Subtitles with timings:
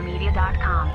[0.00, 0.88] GameZillaMedia.com.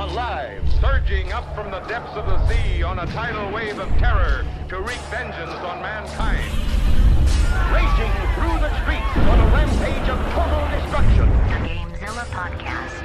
[0.00, 4.46] Alive, surging up from the depths of the sea on a tidal wave of terror
[4.68, 6.50] to wreak vengeance on mankind.
[7.68, 11.28] Raging through the streets on a rampage of total destruction.
[11.28, 13.04] The GameZilla Podcast.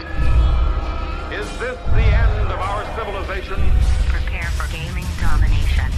[1.35, 3.59] Is this the end of our civilization?
[4.07, 5.91] Prepare for gaming domination.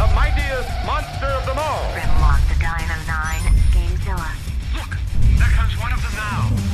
[0.00, 1.92] The mightiest monster of them all.
[1.92, 3.52] Grimlock the Dino 9.
[3.76, 4.32] GameZilla.
[4.74, 4.96] Look,
[5.36, 6.71] there comes one of them now.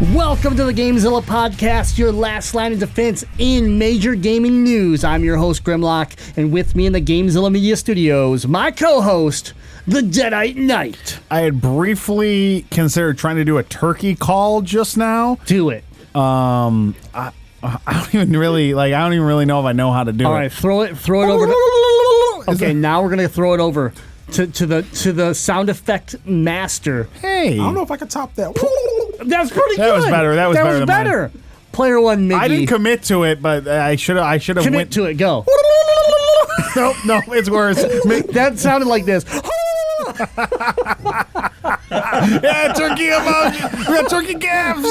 [0.00, 5.02] Welcome to the GameZilla podcast, your last line of defense in major gaming news.
[5.02, 9.54] I'm your host Grimlock, and with me in the GameZilla Media Studios, my co-host,
[9.88, 11.18] the Deadite Knight.
[11.32, 15.40] I had briefly considered trying to do a turkey call just now.
[15.46, 15.82] Do it.
[16.14, 18.94] Um, I, I don't even really like.
[18.94, 20.34] I don't even really know if I know how to do All it.
[20.34, 21.46] All right, throw it, throw it over.
[21.46, 23.92] To, okay, now we're gonna throw it over
[24.32, 27.04] to, to the to the sound effect master.
[27.20, 28.54] Hey, I don't know if I could top that.
[29.24, 29.78] That's pretty good.
[29.78, 29.96] That good.
[29.96, 30.34] was better.
[30.34, 31.42] That was that better was than mine.
[31.72, 32.38] Player one, Miggy.
[32.38, 34.24] I didn't commit to it, but I should have.
[34.24, 35.14] I should have commit went to it.
[35.14, 35.44] Go.
[36.76, 37.78] nope, no, it's worse.
[38.32, 39.24] That sounded like this.
[41.90, 43.78] Yeah, turkey emoji.
[43.78, 44.82] We got turkey gaffs.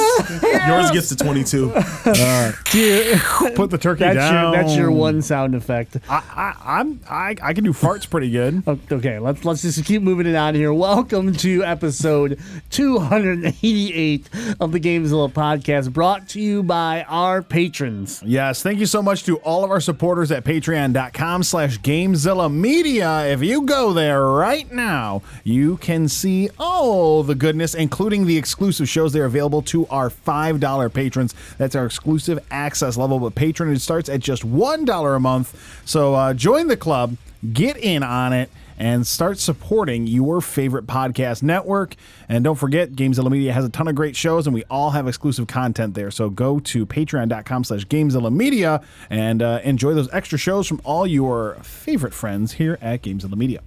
[0.68, 1.68] Yours gets to 22.
[2.72, 3.20] Dude,
[3.56, 4.54] Put the turkey that's down.
[4.54, 5.98] your that's your one sound effect.
[6.10, 7.00] I, I, I'm.
[7.10, 8.64] I, I can do farts pretty good.
[8.98, 10.74] Okay, let's let's just keep moving it on here.
[10.74, 12.40] Welcome to episode
[12.70, 18.22] 288 of the Gamezilla podcast, brought to you by our patrons.
[18.26, 23.26] Yes, thank you so much to all of our supporters at patreon.com slash Gamezilla Media.
[23.28, 28.90] If you go there right now, you can see all the goodness, including the exclusive
[28.90, 31.36] shows that are available to our $5 patrons.
[31.58, 35.82] That's our exclusive access level, but patronage starts at just $1 a month.
[35.86, 37.18] So uh, join the club,
[37.54, 41.96] get in on it, and start supporting your favorite podcast network.
[42.30, 45.08] And don't forget, Gamezilla Media has a ton of great shows, and we all have
[45.08, 46.12] exclusive content there.
[46.12, 51.08] So go to patreon.com slash Gamezilla Media and uh, enjoy those extra shows from all
[51.08, 53.62] your favorite friends here at Gamezilla Media.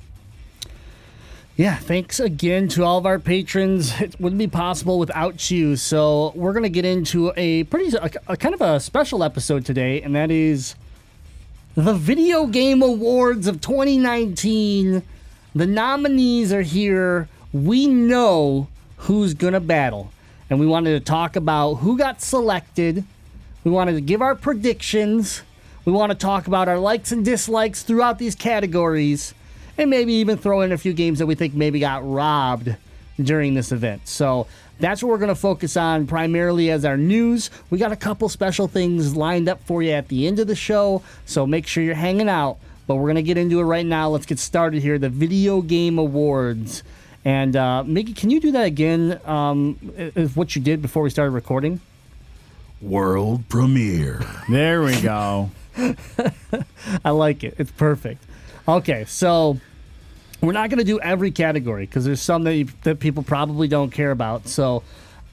[1.61, 4.01] Yeah, thanks again to all of our patrons.
[4.01, 5.77] It wouldn't be possible without you.
[5.77, 10.01] So we're gonna get into a pretty a, a kind of a special episode today,
[10.01, 10.75] and that is
[11.75, 15.03] the Video Game Awards of 2019.
[15.55, 17.29] The nominees are here.
[17.53, 20.13] We know who's gonna battle,
[20.49, 23.05] and we wanted to talk about who got selected.
[23.65, 25.43] We wanted to give our predictions.
[25.85, 29.35] We want to talk about our likes and dislikes throughout these categories,
[29.81, 32.77] and maybe even throw in a few games that we think maybe got robbed
[33.21, 34.07] during this event.
[34.07, 34.47] So
[34.79, 37.51] that's what we're going to focus on primarily as our news.
[37.71, 40.55] We got a couple special things lined up for you at the end of the
[40.55, 42.59] show, so make sure you're hanging out.
[42.87, 44.09] But we're going to get into it right now.
[44.09, 44.99] Let's get started here.
[44.99, 46.83] The Video Game Awards.
[47.25, 49.21] And uh, Mickey, can you do that again?
[49.25, 51.81] Um, is what you did before we started recording?
[52.81, 54.25] World premiere.
[54.49, 55.51] There we go.
[57.05, 57.55] I like it.
[57.59, 58.25] It's perfect.
[58.67, 59.59] Okay, so
[60.41, 63.69] we're not going to do every category because there's some that, you, that people probably
[63.69, 64.49] don't care about.
[64.49, 64.83] So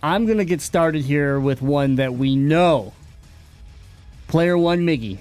[0.04, 2.94] I'm going to get started here with one that we know.
[4.28, 5.20] Player one, Miggy,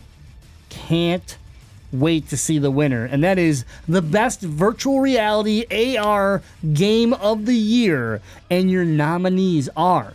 [0.69, 1.39] can't
[1.93, 6.43] wait to see the winner, and that is the best virtual reality AR
[6.73, 8.21] game of the year.
[8.51, 10.15] And your nominees are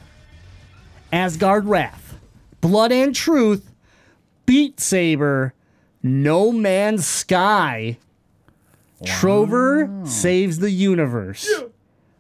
[1.14, 2.20] Asgard Wrath,
[2.60, 3.72] Blood and Truth,
[4.46, 5.54] Beat Saber,
[6.04, 7.98] No Man's Sky,
[9.06, 11.50] Trover Saves the Universe.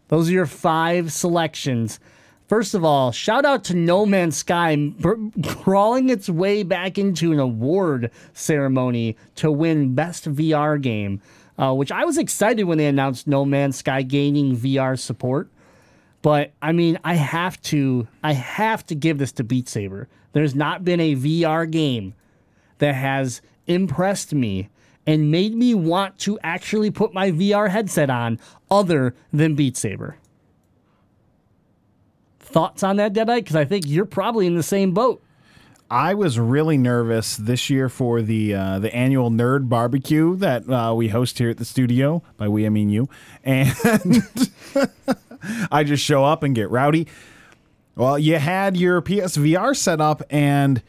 [0.07, 1.99] Those are your five selections.
[2.47, 5.13] First of all, shout out to No Man's Sky br-
[5.47, 11.21] crawling its way back into an award ceremony to win Best VR Game,
[11.57, 15.49] uh, which I was excited when they announced No Man's Sky gaining VR support.
[16.21, 20.09] But I mean, I have to, I have to give this to Beat Saber.
[20.33, 22.15] There's not been a VR game
[22.79, 24.69] that has impressed me
[25.05, 28.39] and made me want to actually put my VR headset on
[28.69, 30.17] other than Beat Saber.
[32.39, 33.37] Thoughts on that, Deadite?
[33.37, 35.23] Because I think you're probably in the same boat.
[35.89, 40.93] I was really nervous this year for the uh, the annual Nerd Barbecue that uh,
[40.95, 42.23] we host here at the studio.
[42.37, 43.09] By we, I mean you.
[43.43, 43.73] And
[45.71, 47.07] I just show up and get rowdy.
[47.95, 50.81] Well, you had your PSVR set up, and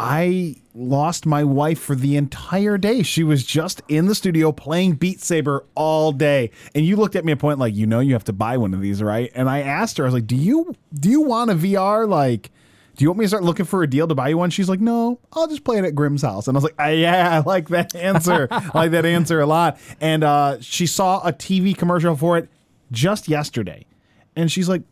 [0.00, 3.02] I lost my wife for the entire day.
[3.02, 6.52] She was just in the studio playing Beat Saber all day.
[6.72, 8.72] And you looked at me a point like, you know, you have to buy one
[8.74, 9.32] of these, right?
[9.34, 12.52] And I asked her, I was like, do you do you want a VR like?
[12.94, 14.50] Do you want me to start looking for a deal to buy you one?
[14.50, 16.46] She's like, no, I'll just play it at Grimm's house.
[16.48, 18.48] And I was like, ah, yeah, I like that answer.
[18.50, 19.78] I like that answer a lot.
[20.00, 22.48] And uh, she saw a TV commercial for it
[22.90, 23.84] just yesterday.
[24.34, 24.82] And she's like,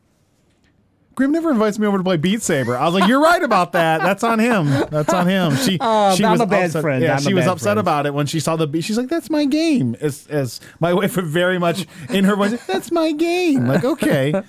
[1.16, 2.76] Grim never invites me over to play Beat Saber.
[2.76, 4.02] I was like, you're right about that.
[4.02, 4.66] That's on him.
[4.90, 5.56] That's on him.
[5.56, 6.82] She, Uh, she I'm was a bad upset.
[6.82, 7.02] friend.
[7.02, 7.78] Yeah, I'm she was upset friend.
[7.80, 8.84] about it when she saw the beat.
[8.84, 9.96] She's like, that's my game.
[10.00, 13.66] As, as my wife very much in her voice, that's my game.
[13.66, 14.42] Like, okay,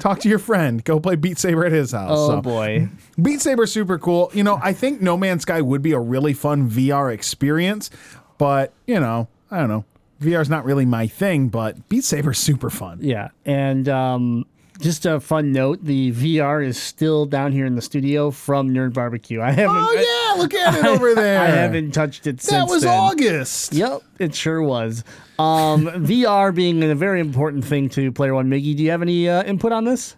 [0.00, 0.82] talk to your friend.
[0.84, 2.10] Go play Beat Saber at his house.
[2.12, 2.88] Oh So, boy.
[3.22, 4.30] Beat Saber's super cool.
[4.34, 7.90] You know, I think No Man's Sky would be a really fun VR experience,
[8.38, 9.84] but you know, I don't know.
[10.20, 12.98] VR is not really my thing, but Beat Saber's super fun.
[13.02, 14.46] Yeah, and um,
[14.78, 18.92] just a fun note: the VR is still down here in the studio from Nerd
[18.94, 19.40] Barbecue.
[19.40, 19.76] I haven't.
[19.76, 21.40] Oh yeah, look at it over there.
[21.40, 22.50] I haven't touched it since.
[22.50, 22.98] That was then.
[22.98, 23.72] August.
[23.72, 25.04] Yep, it sure was.
[25.38, 28.48] Um, VR being a very important thing to Player One.
[28.48, 30.16] Miggy, do you have any uh, input on this?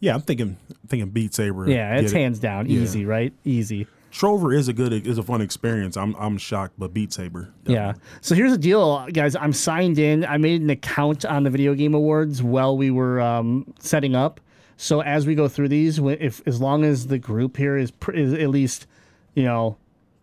[0.00, 0.56] Yeah, I'm thinking
[0.88, 1.68] thinking Beat Saber.
[1.70, 2.22] Yeah, it's get it.
[2.22, 2.80] hands down, Yeah.
[2.80, 3.32] easy, right?
[3.44, 3.86] Easy.
[4.12, 5.96] Trover is a good is a fun experience.
[5.96, 7.52] I'm I'm shocked, but Beat Saber.
[7.66, 7.94] Yeah.
[8.20, 9.34] So here's the deal, guys.
[9.34, 10.24] I'm signed in.
[10.24, 14.38] I made an account on the Video Game Awards while we were um, setting up.
[14.76, 17.90] So as we go through these, wh- if as long as the group here is,
[17.90, 18.86] pr- is at least,
[19.34, 19.76] you know,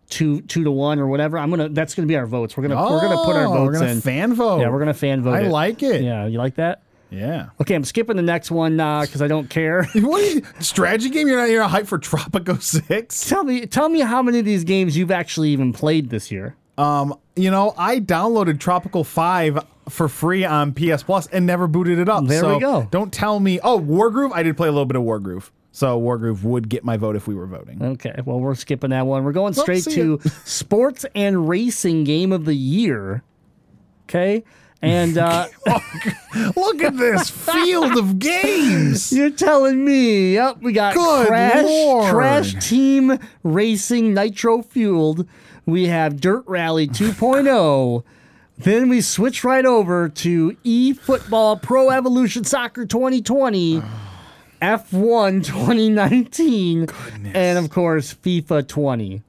[0.08, 1.68] two two to one or whatever, I'm gonna.
[1.68, 2.56] That's gonna be our votes.
[2.56, 4.00] We're gonna we're gonna put our Oh, votes We're gonna in.
[4.00, 4.60] fan vote.
[4.60, 5.32] yeah, we're gonna fan vote.
[5.34, 5.48] I it.
[5.50, 6.02] like it.
[6.02, 6.82] Yeah, you like that?
[7.10, 7.50] Yeah.
[7.60, 9.86] Okay, I'm skipping the next one because I don't care.
[9.94, 11.28] What you, strategy game?
[11.28, 13.28] You're not you're not hyped for Tropico Six?
[13.28, 16.56] tell me, tell me how many of these games you've actually even played this year.
[16.78, 21.98] Um, you know, I downloaded Tropico Five for free on PS Plus and never booted
[21.98, 22.26] it up.
[22.26, 22.88] There so we go.
[22.90, 23.60] Don't tell me.
[23.62, 24.32] Oh, Wargroove.
[24.32, 25.50] I did play a little bit of Wargroove.
[25.72, 27.82] So Wargroove would get my vote if we were voting.
[27.82, 29.24] Okay, well, we're skipping that one.
[29.24, 33.22] We're going straight see to sports and racing game of the year.
[34.04, 34.42] Okay,
[34.82, 35.48] and uh,
[36.56, 39.12] Look at this field of games.
[39.16, 42.14] you're telling me, yep, we got Good Crash, Lord.
[42.14, 45.26] Crash Team Racing Nitro Fueled.
[45.66, 48.04] We have Dirt Rally 2.0.
[48.58, 53.82] Then we switch right over to E Football Pro Evolution Soccer 2020.
[54.62, 56.86] F1 2019
[57.32, 59.22] and of course FIFA 20.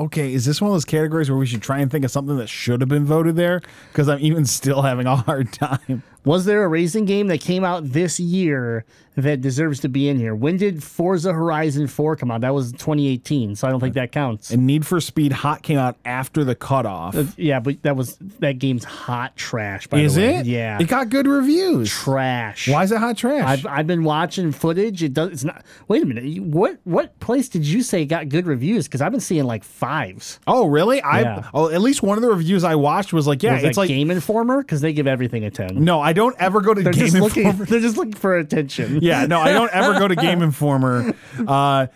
[0.00, 2.38] Okay, is this one of those categories where we should try and think of something
[2.38, 3.60] that should have been voted there?
[3.92, 6.02] Because I'm even still having a hard time.
[6.24, 8.84] Was there a racing game that came out this year
[9.16, 10.34] that deserves to be in here?
[10.34, 12.42] When did Forza Horizon 4 come out?
[12.42, 14.50] That was 2018, so I don't think that counts.
[14.50, 17.16] And Need for Speed Hot came out after the cutoff.
[17.16, 19.86] Uh, yeah, but that was that game's hot trash.
[19.88, 20.46] By is the way, it?
[20.46, 21.90] Yeah, It got good reviews.
[21.90, 22.68] trash.
[22.68, 23.44] Why is it hot trash?
[23.44, 25.02] I've, I've been watching footage.
[25.02, 25.30] It does.
[25.32, 25.64] It's not.
[25.88, 26.42] Wait a minute.
[26.42, 28.86] What what place did you say got good reviews?
[28.86, 30.38] Because I've been seeing like fives.
[30.46, 31.00] oh, really?
[31.02, 31.50] I Yeah.
[31.54, 33.88] oh, at least one of the reviews I watched was like, yeah, Was it's like
[33.88, 34.62] Game Informer?
[34.62, 35.84] Because they give everything a ten.
[35.84, 37.46] no, I don't ever go to they're Game just looking.
[37.46, 37.66] Informer.
[37.66, 39.00] They're just looking for attention.
[39.02, 41.14] yeah, no, I don't ever go to Game Informer.
[41.46, 41.86] Uh,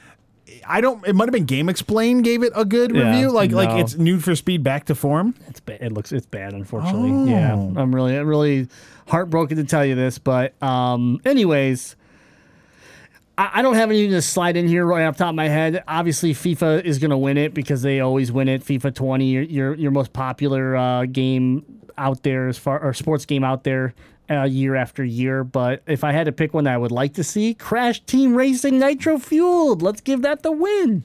[0.66, 1.06] I don't.
[1.06, 3.30] It might have been GameXplain gave it a good Yeah, review.
[3.30, 5.34] Like like it's Need for Speed back to form.
[5.48, 5.82] It's bad.
[5.82, 7.30] It looks it's bad, unfortunately.
[7.30, 8.68] Yeah, I'm really I'm really
[9.08, 11.96] heartbroken to tell you this, but um, anyways,
[13.36, 15.48] I, I don't have anything to slide in here right off the top of my
[15.48, 15.82] head.
[15.86, 18.64] Obviously, FIFA is going to win it because they always win it.
[18.64, 21.64] FIFA 20, your your, your most popular uh, game
[21.98, 23.94] out there as far or sports game out there.
[24.30, 27.12] Uh, year after year, but if I had to pick one that I would like
[27.14, 29.82] to see, Crash Team Racing Nitro Fueled.
[29.82, 31.04] Let's give that the win.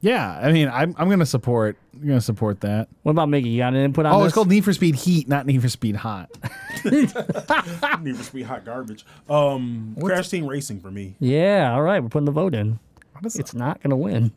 [0.00, 1.76] Yeah, I mean, I'm I'm gonna support.
[1.92, 2.86] I'm gonna support that.
[3.02, 3.50] What about Miggy?
[3.50, 4.26] You got an input on Oh, this?
[4.28, 6.30] it's called Need for Speed Heat, not Need for Speed Hot.
[6.84, 9.04] Need for Speed hot garbage.
[9.28, 11.16] Um, Crash Team Racing for me.
[11.18, 12.78] Yeah, all right, we're putting the vote in.
[13.24, 14.30] is- It's not going to win.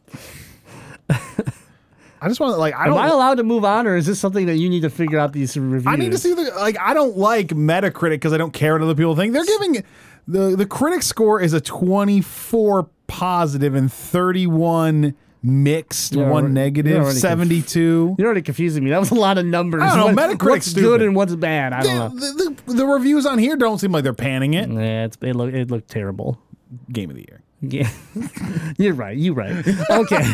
[2.21, 2.93] I just want to like I Am.
[2.95, 5.33] I allowed to move on, or is this something that you need to figure out
[5.33, 5.85] these reviews?
[5.87, 6.77] I need to see the like.
[6.79, 9.33] I don't like Metacritic because I don't care what other people think.
[9.33, 9.83] They're giving
[10.27, 16.49] the the critic score is a 24 positive and 31 mixed, You're one already- you're
[16.53, 18.15] negative, already conf- 72.
[18.17, 18.89] You're already confusing me.
[18.89, 19.83] That was a lot of numbers.
[19.83, 21.71] I don't know, What- Metacritic's what's good and what's bad?
[21.73, 22.19] I The, don't know.
[22.19, 24.69] the, the, the reviews on here don't seem like they're panning it.
[24.69, 26.39] Yeah, it looked it looked terrible.
[26.91, 27.41] Game of the year.
[27.59, 27.89] Yeah,
[28.77, 29.17] you're right.
[29.17, 29.65] You're right.
[29.89, 30.31] Okay.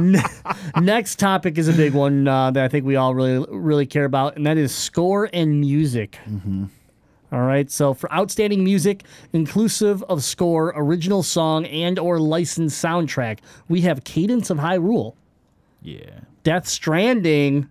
[0.80, 4.04] Next topic is a big one uh, that I think we all really really care
[4.04, 6.18] about, and that is score and music.
[7.32, 7.70] All right.
[7.70, 14.04] So for outstanding music, inclusive of score, original song, and or licensed soundtrack, we have
[14.04, 15.14] Cadence of Hyrule,
[15.82, 16.20] Yeah.
[16.42, 17.68] Death Stranding,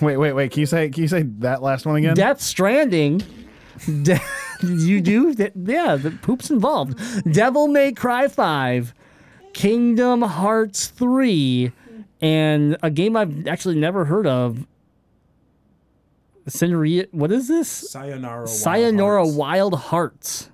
[0.00, 0.50] Wait, wait, wait.
[0.50, 2.14] Can you say can you say that last one again?
[2.16, 3.22] Death Stranding.
[4.02, 4.20] De-
[4.62, 5.34] you do?
[5.54, 6.98] Yeah, the poop's involved.
[7.32, 8.94] Devil May Cry 5,
[9.52, 11.72] Kingdom Hearts 3,
[12.20, 14.66] and a game I've actually never heard of.
[16.48, 17.68] Cinderia, what is this?
[17.68, 18.40] Sayonara.
[18.40, 19.36] Wild Sayonara Hearts.
[19.36, 20.50] Wild Hearts.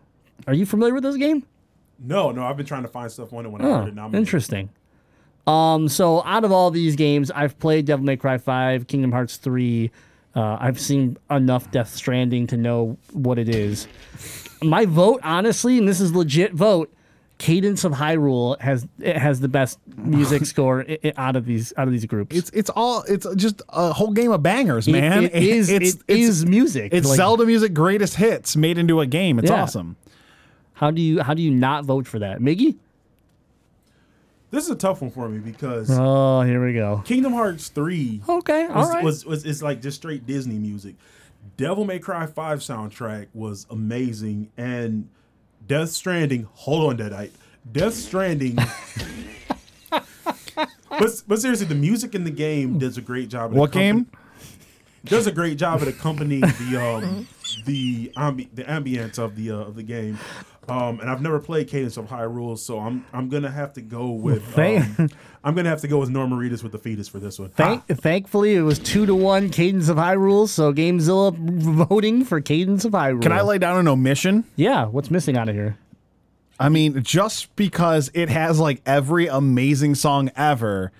[0.46, 1.44] Are you familiar with this game?
[1.98, 2.44] No, no.
[2.44, 4.20] I've been trying to find stuff on it when I Oh, heard it nominated.
[4.20, 4.70] interesting.
[5.46, 9.36] Um, so out of all these games, I've played Devil May Cry 5, Kingdom Hearts
[9.36, 9.90] 3,
[10.34, 13.88] Uh, I've seen enough Death Stranding to know what it is.
[14.62, 16.92] My vote, honestly, and this is legit vote.
[17.38, 21.72] Cadence of Hyrule has it has the best music score i- i- out of these
[21.78, 22.36] out of these groups.
[22.36, 25.24] It's it's all it's just a whole game of bangers, It- man.
[25.24, 26.92] it is- it's, it is music.
[26.92, 29.38] It's Like- Zelda music greatest hits made into a game.
[29.38, 29.62] It's Yeah.
[29.62, 29.96] awesome.
[30.74, 32.76] how do you how do you not vote for that, Miggy?
[34.50, 37.02] This is a tough one for me because Oh, here we go.
[37.04, 39.04] Kingdom Hearts three Okay, all was, right.
[39.04, 40.96] was, was is like just straight Disney music.
[41.56, 45.08] Devil May Cry five soundtrack was amazing, and
[45.66, 46.48] Death Stranding.
[46.52, 47.30] Hold on, Deadite.
[47.70, 48.56] Death Stranding.
[49.90, 53.52] but but seriously, the music in the game does a great job.
[53.52, 54.06] of What game?
[55.04, 57.26] Does a great job at accompanying the um
[57.64, 60.18] the ambi- the ambience of the uh, of the game.
[60.70, 64.10] Um, and I've never played Cadence of Hyrule, so I'm I'm gonna have to go
[64.10, 65.08] with um,
[65.42, 67.50] I'm gonna have to go with Norman Reedus with the fetus for this one.
[67.50, 72.84] Thank, thankfully, it was two to one Cadence of Hyrule, so Gamezilla voting for Cadence
[72.84, 73.22] of Hyrule.
[73.22, 74.44] Can I lay down an omission?
[74.54, 75.76] Yeah, what's missing out of here?
[76.60, 80.92] I mean, just because it has like every amazing song ever,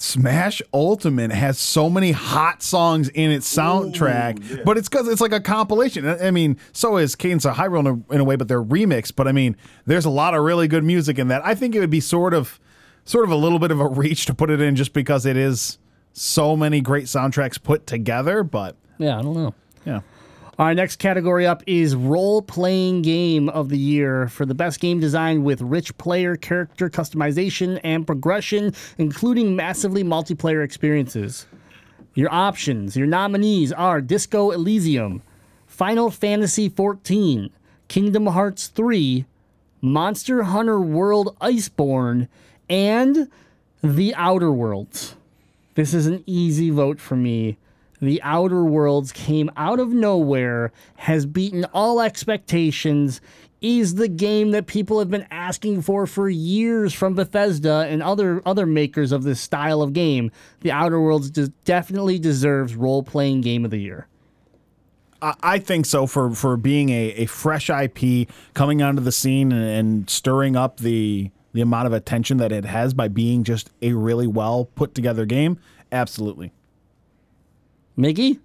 [0.00, 4.62] Smash Ultimate has so many hot songs in its soundtrack, yeah.
[4.64, 6.08] but it's because it's like a compilation.
[6.08, 8.62] I I mean, so is Cadence of Hyrule in a, in a way, but they're
[8.62, 9.14] remixed.
[9.14, 11.44] But I mean, there's a lot of really good music in that.
[11.44, 12.58] I think it would be sort of,
[13.04, 15.36] sort of a little bit of a reach to put it in just because it
[15.36, 15.78] is
[16.14, 18.42] so many great soundtracks put together.
[18.42, 19.54] But Yeah, I don't know.
[19.84, 20.00] yeah.
[20.60, 25.00] Right, next category up is role playing game of the year for the best game
[25.00, 31.46] design with rich player character customization and progression, including massively multiplayer experiences.
[32.12, 35.22] Your options, your nominees are Disco Elysium,
[35.66, 37.50] Final Fantasy XIV,
[37.88, 39.24] Kingdom Hearts 3,
[39.80, 42.28] Monster Hunter World Iceborne,
[42.68, 43.30] and
[43.82, 45.16] The Outer Worlds.
[45.74, 47.56] This is an easy vote for me.
[48.00, 53.20] The Outer Worlds came out of nowhere, has beaten all expectations,
[53.60, 58.40] is the game that people have been asking for for years from Bethesda and other
[58.46, 60.30] other makers of this style of game.
[60.60, 64.06] The Outer Worlds des- definitely deserves role-playing game of the year.
[65.20, 69.52] I- I think so for for being a, a fresh IP coming onto the scene
[69.52, 73.70] and, and stirring up the the amount of attention that it has by being just
[73.82, 75.58] a really well put together game.
[75.92, 76.52] Absolutely.
[78.00, 78.38] Miggy?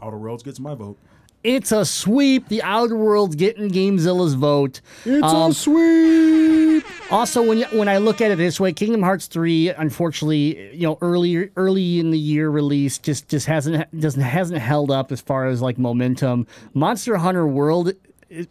[0.00, 0.96] Outer Worlds gets my vote.
[1.44, 2.48] It's a sweep.
[2.48, 4.80] The Outer Worlds getting Gamezilla's vote.
[5.04, 6.84] It's Um, a sweep.
[7.10, 10.82] Also, when you, when I look at it this way, Kingdom Hearts three, unfortunately, you
[10.86, 15.20] know, early early in the year release just just hasn't doesn't hasn't held up as
[15.20, 16.46] far as like momentum.
[16.74, 17.92] Monster Hunter World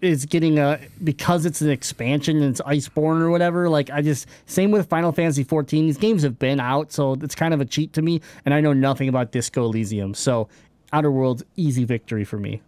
[0.01, 3.69] is getting a because it's an expansion and it's Iceborne or whatever.
[3.69, 5.85] Like I just same with Final Fantasy fourteen.
[5.85, 8.61] These games have been out, so it's kind of a cheat to me, and I
[8.61, 10.13] know nothing about Disco Elysium.
[10.13, 10.47] So,
[10.93, 12.61] Outer Worlds easy victory for me.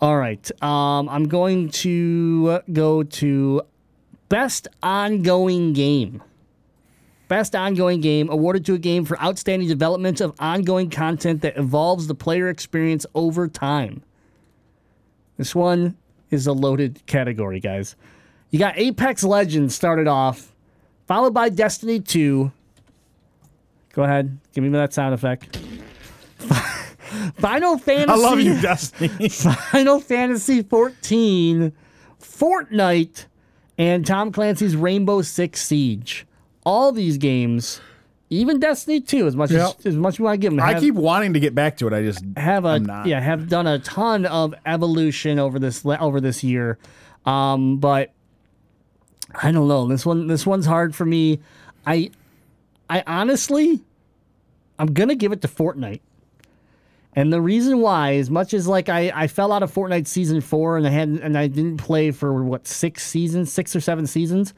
[0.00, 0.50] All right.
[0.62, 3.62] Um, I'm going to go to
[4.28, 6.22] best ongoing game.
[7.26, 12.06] Best ongoing game awarded to a game for outstanding development of ongoing content that evolves
[12.06, 14.02] the player experience over time.
[15.38, 15.96] This one
[16.30, 17.96] is a loaded category, guys.
[18.50, 20.54] You got Apex Legends started off,
[21.06, 22.52] followed by Destiny 2.
[23.94, 25.56] Go ahead, give me that sound effect.
[27.38, 28.10] Final Fantasy.
[28.12, 29.28] I love you, Destiny.
[29.28, 31.72] Final Fantasy 14,
[32.20, 33.26] Fortnite,
[33.78, 36.26] and Tom Clancy's Rainbow Six Siege.
[36.66, 37.80] All these games,
[38.30, 39.76] even Destiny 2, as much Yep.
[39.80, 41.92] as, as much as to give them, I keep wanting to get back to it.
[41.92, 46.44] I just have a yeah have done a ton of evolution over this over this
[46.44, 46.78] year,
[47.24, 48.12] um, but
[49.34, 51.40] I don't know this one this one's hard for me.
[51.86, 52.10] I
[52.90, 53.80] I honestly
[54.78, 56.00] I'm gonna give it to Fortnite.
[57.14, 60.40] And the reason why, as much as like I, I fell out of Fortnite season
[60.40, 64.06] four and I had and I didn't play for what six seasons, six or seven
[64.06, 64.54] seasons,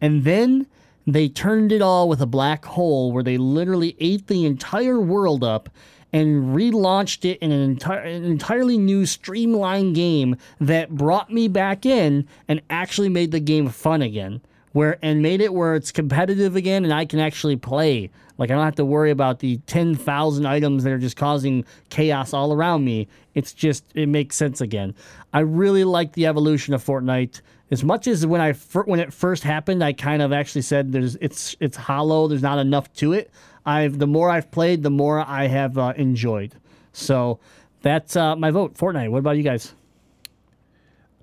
[0.00, 0.66] and then
[1.08, 5.42] they turned it all with a black hole where they literally ate the entire world
[5.42, 5.70] up
[6.12, 12.26] and relaunched it in an, an entirely new streamlined game that brought me back in
[12.46, 14.40] and actually made the game fun again
[14.72, 18.10] where and made it where it's competitive again and I can actually play.
[18.36, 22.32] Like I don't have to worry about the 10,000 items that are just causing chaos
[22.32, 23.08] all around me.
[23.34, 24.94] It's just it makes sense again.
[25.32, 27.40] I really like the evolution of Fortnite.
[27.70, 31.16] As much as when I when it first happened, I kind of actually said there's
[31.16, 32.26] it's it's hollow.
[32.28, 33.30] There's not enough to it.
[33.66, 36.54] I've the more I've played, the more I have uh, enjoyed.
[36.92, 37.38] So
[37.82, 38.74] that's uh, my vote.
[38.74, 39.10] Fortnite.
[39.10, 39.74] What about you guys?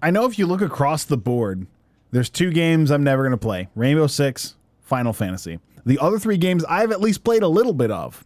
[0.02, 1.66] I know if you look across the board,
[2.12, 5.60] there's two games I'm never to play Rainbow Six, Final Fantasy.
[5.84, 8.24] The other three games I've at least played a little bit of.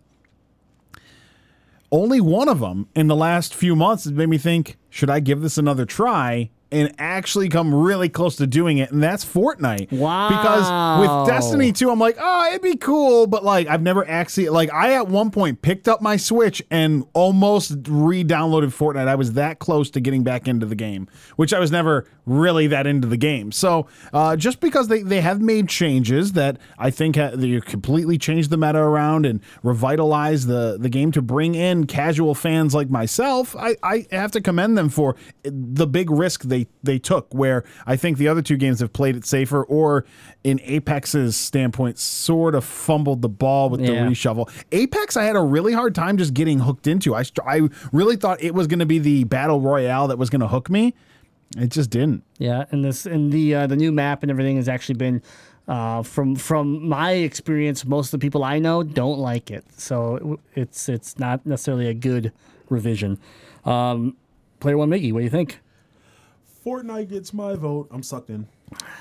[1.91, 5.19] only one of them in the last few months has made me think, should I
[5.19, 6.49] give this another try?
[6.71, 9.91] And actually come really close to doing it, and that's Fortnite.
[9.91, 10.29] Wow.
[10.29, 14.49] Because with Destiny 2, I'm like, oh, it'd be cool, but like I've never actually
[14.49, 19.07] like I at one point picked up my Switch and almost re-downloaded Fortnite.
[19.07, 21.07] I was that close to getting back into the game,
[21.37, 23.51] which I was never really that into the game.
[23.51, 28.17] So uh, just because they, they have made changes that I think ha- they completely
[28.17, 32.89] changed the meta around and revitalized the, the game to bring in casual fans like
[32.89, 37.33] myself, I, I have to commend them for the big risk they, they took.
[37.33, 40.05] Where I think the other two games have played it safer, or
[40.43, 44.05] in Apex's standpoint, sort of fumbled the ball with the Yeah.
[44.05, 44.49] reshuffle.
[44.71, 47.15] Apex, I had a really hard time just getting hooked into.
[47.15, 50.41] I, I really thought it was going to be the battle royale that was going
[50.41, 50.93] to hook me.
[51.57, 52.23] It just didn't.
[52.37, 55.21] Yeah, and this and the uh, the new map and everything has actually been
[55.67, 57.85] uh, from from my experience.
[57.85, 61.93] Most of the people I know don't like it, so it's it's not necessarily a
[61.93, 62.31] good
[62.69, 63.17] revision.
[63.65, 64.15] Um,
[64.59, 65.59] Player one, Miggy, what do you think?
[66.65, 67.87] Fortnite gets my vote.
[67.91, 68.47] I'm sucked in.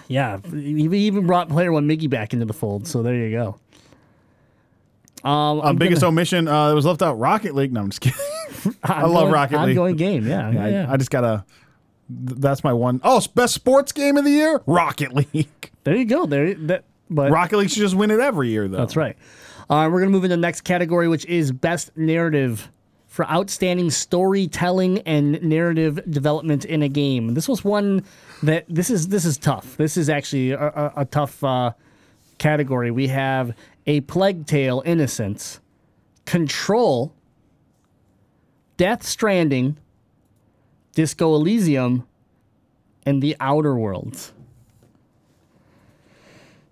[0.07, 3.31] Yeah, we we even brought Player One Miggy back into the fold, so there you
[3.37, 3.59] go.
[5.29, 7.73] Um, Uh, biggest gonna- omission uh, that was left out Rocket League.
[7.73, 8.19] No, I'm just kidding.
[8.83, 9.69] I love ongoing- Rocket League.
[9.71, 10.65] Ongoing game, yeah, yeah.
[10.65, 10.87] I, yeah.
[10.93, 11.45] I just gotta.
[12.09, 13.01] Th- That's my one.
[13.05, 15.71] Oh, best sports game of the year, Rocket League.
[15.85, 16.27] there you go.
[16.27, 16.85] There, that.
[17.11, 18.77] But Rocket League should just win it every year, though.
[18.77, 19.17] That's right.
[19.71, 22.71] Uh, we're going to move into the next category, which is best narrative
[23.07, 27.35] for outstanding storytelling and narrative development in a game.
[27.35, 28.05] This was one
[28.43, 29.77] that this is this is tough.
[29.77, 31.73] This is actually a, a, a tough uh,
[32.39, 32.91] category.
[32.91, 33.55] We have
[33.87, 35.61] a Plague Tale: Innocence,
[36.27, 37.15] Control,
[38.77, 39.77] Death Stranding,
[40.99, 42.09] Disco Elysium,
[43.07, 44.33] and The Outer Worlds.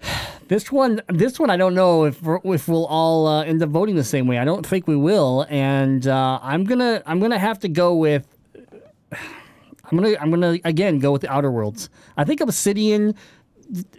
[0.49, 3.95] This one, this one, I don't know if if we'll all uh, end up voting
[3.97, 4.39] the same way.
[4.39, 8.27] I don't think we will, and uh, I'm gonna I'm gonna have to go with.
[9.13, 11.89] I'm gonna I'm gonna again go with the Outer Worlds.
[12.17, 13.15] I think Obsidian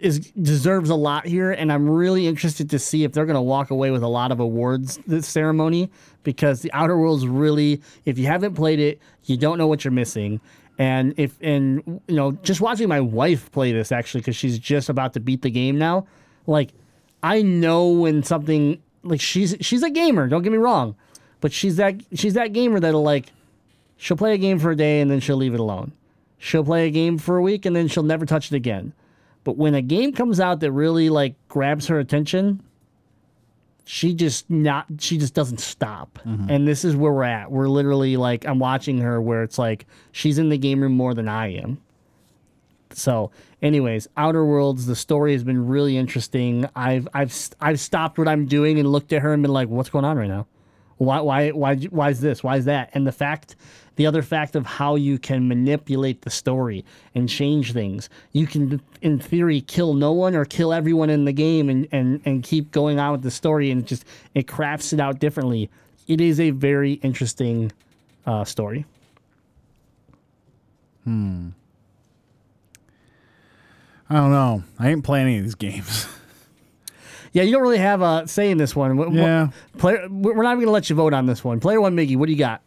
[0.00, 3.70] is deserves a lot here, and I'm really interested to see if they're gonna walk
[3.70, 5.90] away with a lot of awards this ceremony
[6.22, 9.92] because the Outer Worlds really, if you haven't played it, you don't know what you're
[9.92, 10.40] missing.
[10.78, 14.88] And if and you know, just watching my wife play this actually because she's just
[14.88, 16.06] about to beat the game now,
[16.46, 16.72] like
[17.22, 20.28] I know when something like she's she's a gamer.
[20.28, 20.94] Don't get me wrong,
[21.40, 23.32] but she's that she's that gamer that'll like
[23.96, 25.92] she'll play a game for a day and then she'll leave it alone.
[26.38, 28.92] She'll play a game for a week and then she'll never touch it again.
[29.48, 32.62] But when a game comes out that really like grabs her attention,
[33.86, 36.18] she just not she just doesn't stop.
[36.26, 36.50] Mm-hmm.
[36.50, 37.50] And this is where we're at.
[37.50, 41.14] We're literally like I'm watching her where it's like she's in the game room more
[41.14, 41.80] than I am.
[42.90, 43.30] So,
[43.62, 46.68] anyways, Outer Worlds, the story has been really interesting.
[46.76, 49.88] I've I've I've stopped what I'm doing and looked at her and been like, "What's
[49.88, 50.46] going on right now?
[50.98, 52.44] Why why why why is this?
[52.44, 53.56] Why is that?" And the fact,
[53.98, 56.84] the other fact of how you can manipulate the story
[57.16, 58.08] and change things.
[58.30, 62.20] You can, in theory, kill no one or kill everyone in the game and and
[62.24, 65.68] and keep going on with the story and just it crafts it out differently.
[66.06, 67.72] It is a very interesting
[68.24, 68.86] uh, story.
[71.02, 71.48] Hmm.
[74.08, 74.62] I don't know.
[74.78, 76.06] I ain't playing any of these games.
[77.30, 79.14] Yeah, you don't really have a say in this one.
[79.14, 79.50] Yeah.
[79.76, 81.60] Player, we're not even going to let you vote on this one.
[81.60, 82.62] Player one, Miggy, what do you got?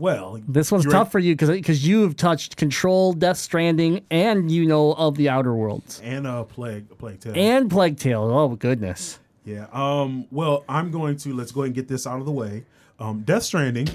[0.00, 4.50] Well, This one's tough for you because because you have touched Control, Death Stranding, and
[4.50, 7.34] you know of the Outer Worlds and a plague, plague tale.
[7.36, 8.22] and Plague Tale.
[8.22, 9.18] Oh goodness.
[9.44, 9.66] Yeah.
[9.72, 10.26] Um.
[10.30, 12.64] Well, I'm going to let's go ahead and get this out of the way.
[12.98, 13.20] Um.
[13.22, 13.88] Death Stranding.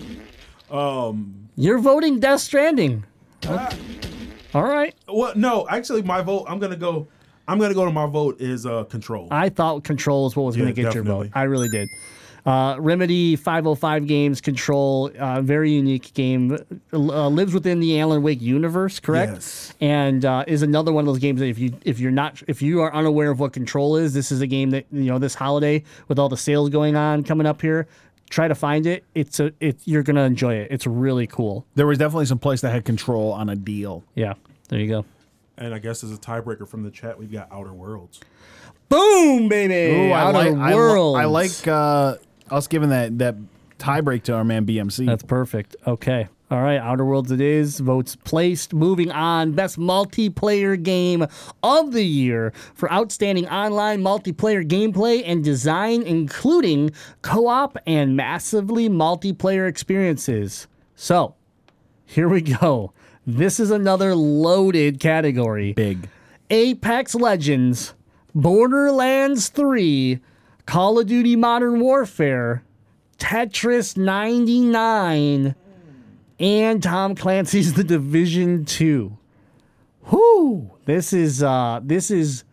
[1.55, 3.03] You're voting Death Stranding.
[4.53, 4.95] All right.
[5.07, 6.45] Well, no, actually, my vote.
[6.47, 7.07] I'm gonna go.
[7.47, 9.27] I'm gonna go to my vote is uh Control.
[9.31, 11.29] I thought Control is what was gonna get your vote.
[11.33, 11.89] I really did.
[12.45, 16.57] Uh, Remedy 505 Games Control, uh, very unique game.
[16.93, 19.33] Uh, lives within the Alan Wake universe, correct?
[19.33, 19.73] Yes.
[19.81, 22.61] And uh, is another one of those games that if you if you're not if
[22.61, 25.33] you are unaware of what Control is, this is a game that you know this
[25.33, 27.87] holiday with all the sales going on coming up here.
[28.29, 29.03] Try to find it.
[29.15, 30.67] It's a it you're gonna enjoy it.
[30.69, 31.65] It's really cool.
[31.73, 34.03] There was definitely some place that had control on a deal.
[34.13, 34.33] Yeah.
[34.69, 35.05] There you go.
[35.57, 38.19] and I guess as a tiebreaker from the chat, we've got Outer Worlds.
[38.87, 39.95] Boom, baby!
[39.95, 41.19] Ooh, I Outer like, I, li- Worlds.
[41.19, 42.15] I like uh,
[42.49, 43.35] us giving that that
[43.77, 45.05] tie break to our man BMC.
[45.05, 45.75] That's perfect.
[45.85, 46.27] Okay.
[46.51, 46.77] All right.
[46.77, 47.79] Outer Worlds it is.
[47.79, 48.73] Votes placed.
[48.73, 49.53] Moving on.
[49.53, 51.25] Best multiplayer game
[51.63, 56.91] of the year for outstanding online multiplayer gameplay and design, including
[57.23, 60.67] co op and massively multiplayer experiences.
[60.95, 61.33] So,
[62.05, 62.93] here we go.
[63.25, 65.73] This is another loaded category.
[65.73, 66.07] big.
[66.51, 67.95] Apex Legends,
[68.35, 70.19] Borderlands 3,
[70.65, 72.63] Call of Duty Modern Warfare,
[73.17, 75.55] Tetris 99
[76.39, 79.17] and Tom Clancy's The Division 2.
[80.11, 80.71] Whoo!
[80.85, 82.43] This is uh this is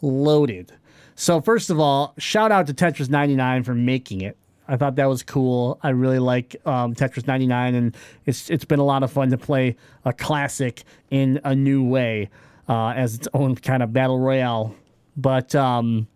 [0.00, 0.72] loaded.
[1.14, 4.36] So first of all, shout out to Tetris 99 for making it.
[4.68, 5.78] I thought that was cool.
[5.82, 7.96] I really like um, Tetris 99, and
[8.26, 12.30] it's it's been a lot of fun to play a classic in a new way
[12.68, 14.74] uh, as its own kind of battle royale.
[15.16, 16.06] But um,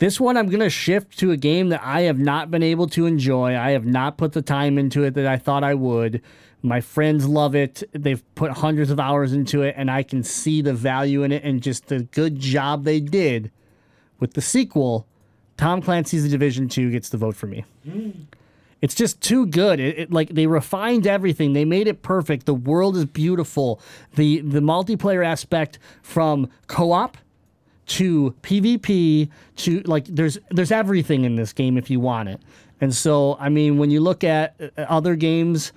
[0.00, 2.88] this one, I'm going to shift to a game that I have not been able
[2.88, 3.56] to enjoy.
[3.56, 6.20] I have not put the time into it that I thought I would.
[6.62, 7.82] My friends love it.
[7.92, 11.44] They've put hundreds of hours into it, and I can see the value in it
[11.44, 13.50] and just the good job they did
[14.18, 15.06] with the sequel.
[15.56, 17.64] Tom Clancy's The Division 2 gets the vote for me.
[17.86, 18.24] Mm.
[18.82, 19.78] It's just too good.
[19.80, 21.52] It, it- like they refined everything.
[21.52, 22.46] They made it perfect.
[22.46, 23.80] The world is beautiful.
[24.14, 27.18] The the multiplayer aspect from co-op
[27.90, 32.40] to PvP to like there's there's everything in this game if you want it.
[32.80, 35.72] And so I mean when you look at uh, other games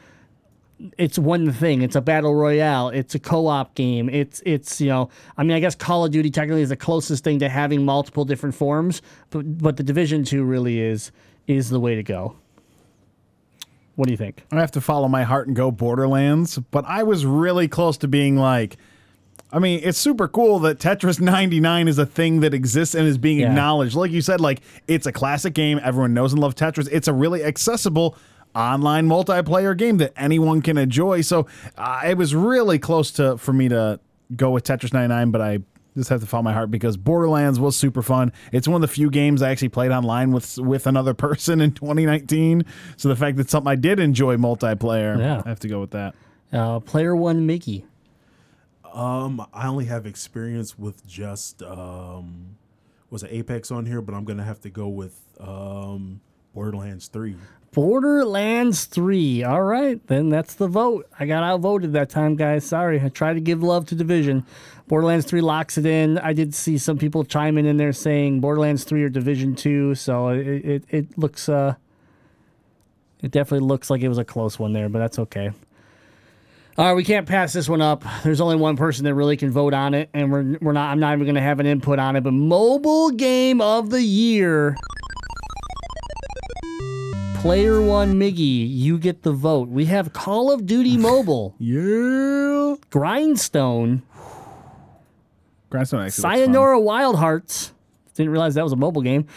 [0.97, 1.81] it's one thing.
[1.81, 2.89] It's a battle royale.
[2.89, 4.09] It's a co-op game.
[4.09, 5.09] It's it's you know.
[5.37, 8.25] I mean, I guess Call of Duty technically is the closest thing to having multiple
[8.25, 11.11] different forms, but but the Division Two really is
[11.47, 12.35] is the way to go.
[13.95, 14.43] What do you think?
[14.51, 18.07] I have to follow my heart and go Borderlands, but I was really close to
[18.07, 18.77] being like,
[19.53, 23.17] I mean, it's super cool that Tetris 99 is a thing that exists and is
[23.19, 23.49] being Yeah.
[23.49, 23.93] acknowledged.
[23.95, 25.79] Like you said, like it's a classic game.
[25.83, 26.89] Everyone knows and loves Tetris.
[26.91, 28.17] It's a really accessible
[28.55, 31.21] online multiplayer game that anyone can enjoy.
[31.21, 31.45] So
[31.77, 33.99] uh, it was really close to for me to
[34.35, 35.59] go with Tetris 99, but I
[35.95, 38.31] just have to follow my heart because Borderlands was super fun.
[38.51, 41.71] It's one of the few games I actually played online with with another person in
[41.73, 42.63] 2019.
[42.97, 45.43] So the fact that something I did enjoy multiplayer, Yeah.
[45.45, 46.15] I have to go with that.
[46.51, 47.85] Uh, player one, Mickey.
[48.93, 52.57] Um, I only have experience with just um,
[53.09, 56.21] was it Apex on here, but I'm gonna have to go with um,
[56.53, 57.35] Borderlands Three.
[57.73, 59.43] Borderlands 3.
[59.43, 61.09] All right, then that's the vote.
[61.19, 62.63] I got outvoted that time, guys.
[62.63, 63.01] Sorry.
[63.01, 64.45] I tried to give love to Division.
[64.87, 66.19] Borderlands 3 locks it in.
[66.19, 70.29] I did see some people chiming in there saying Borderlands 3 or Division 2, so
[70.29, 71.73] it, it, it looks uh
[73.23, 75.51] it definitely looks like it was a close one there, but that's okay.
[76.75, 78.03] All right, we can't pass this one up.
[78.23, 80.89] There's only one person that really can vote on it, and we're, we're not.
[80.91, 82.21] I'm not even going to have an input on it.
[82.21, 84.75] But mobile game of the year,
[87.35, 89.69] Player One Miggy, you get the vote.
[89.69, 92.75] We have Call of Duty Mobile, Yeah.
[92.89, 94.01] Grindstone,
[95.69, 96.21] Grindstone actually.
[96.21, 97.71] Sayonara Wild Hearts.
[98.15, 99.27] Didn't realize that was a mobile game.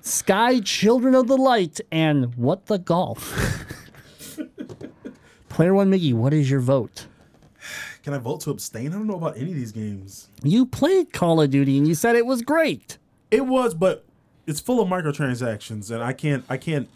[0.00, 3.68] Sky Children of the Light, and What the Golf.
[5.52, 7.06] Player One Miggy, what is your vote?
[8.02, 8.88] Can I vote to abstain?
[8.88, 10.30] I don't know about any of these games.
[10.42, 12.96] You played Call of Duty and you said it was great.
[13.30, 14.06] It was, but
[14.46, 16.88] it's full of microtransactions, and I can't I can't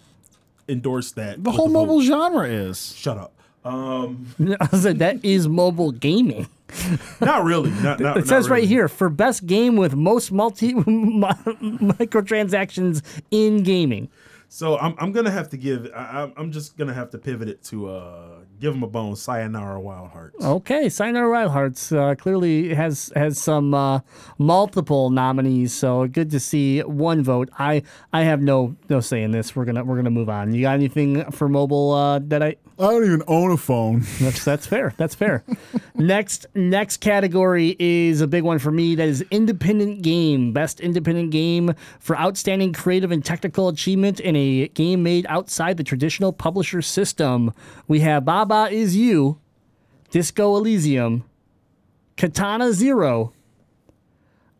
[0.68, 1.44] endorse that.
[1.44, 1.72] The whole vote.
[1.74, 2.94] mobile genre is.
[2.96, 3.34] Shut up.
[3.62, 4.26] Um,
[4.60, 6.48] I said that is mobile gaming.
[7.20, 7.68] not really.
[7.70, 13.62] Not, not, It says not right here for best game with most multi microtransactions in
[13.62, 14.08] gaming.
[14.48, 15.88] So I'm I'm gonna have to give.
[15.94, 19.16] I, I'm- I'm just gonna have to pivot it to uh give him a bone.
[19.16, 20.44] Sayonara Wild Hearts.
[20.44, 24.00] Okay, Sayonara Wild Hearts uh, clearly has has some uh,
[24.38, 27.50] multiple nominees, so good to see one vote.
[27.58, 29.54] I I have no no say in this.
[29.54, 30.52] We're gonna we're gonna move on.
[30.52, 32.56] You got anything for mobile uh, that I?
[32.78, 34.00] I don't even own a phone.
[34.20, 34.92] That's that's fair.
[34.98, 35.42] That's fair.
[35.94, 38.94] next next category is a big one for me.
[38.94, 40.52] That is independent game.
[40.52, 45.84] Best independent game for outstanding creative and technical achievement in a game made outside the
[45.84, 47.54] traditional publisher system.
[47.88, 49.38] We have Baba is You,
[50.10, 51.24] Disco Elysium,
[52.16, 53.32] Katana Zero,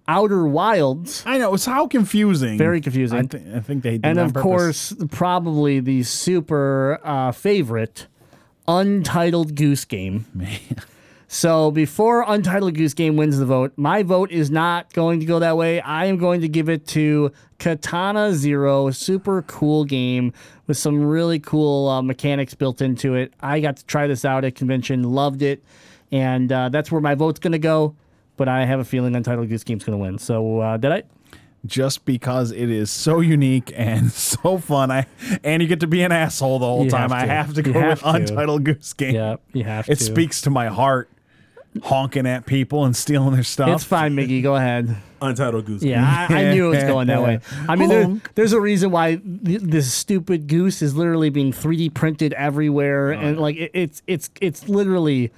[0.08, 2.58] Outer Wilds, I know it's how confusing.
[2.58, 3.18] Very confusing.
[3.18, 4.42] I, thi- I think they did and of purpose.
[4.42, 8.06] course, probably the super uh, favorite,
[8.68, 10.26] Untitled Goose Game.
[11.36, 15.38] So before Untitled Goose Game wins the vote, my vote is not going to go
[15.38, 15.82] that way.
[15.82, 20.32] I am going to give it to Katana Zero, super cool game
[20.66, 23.34] with some really cool uh, mechanics built into it.
[23.38, 25.62] I got to try this out at convention, loved it,
[26.10, 27.94] and uh, that's where my vote's going to go.
[28.38, 30.16] But I have a feeling Untitled Goose Game's going to win.
[30.18, 31.02] So uh, did I?
[31.66, 34.90] just because it is so unique and so fun.
[34.90, 35.04] I
[35.44, 37.10] and you get to be an asshole the whole You time.
[37.10, 38.08] have I have to go have with to.
[38.08, 39.14] Untitled Goose Game.
[39.14, 40.02] Yeah, you have It to.
[40.02, 41.10] It speaks to my heart,
[41.84, 43.68] honking at people and stealing their stuff.
[43.68, 44.42] It's fine, Mickey.
[44.42, 44.96] Go ahead.
[45.20, 45.82] Untitled Goose.
[45.82, 47.40] Yeah, I, I knew it was going that way.
[47.68, 51.94] I mean, there, there's a reason why th- this stupid goose is literally being 3D
[51.94, 55.32] printed everywhere, and like it, it's it's it's literally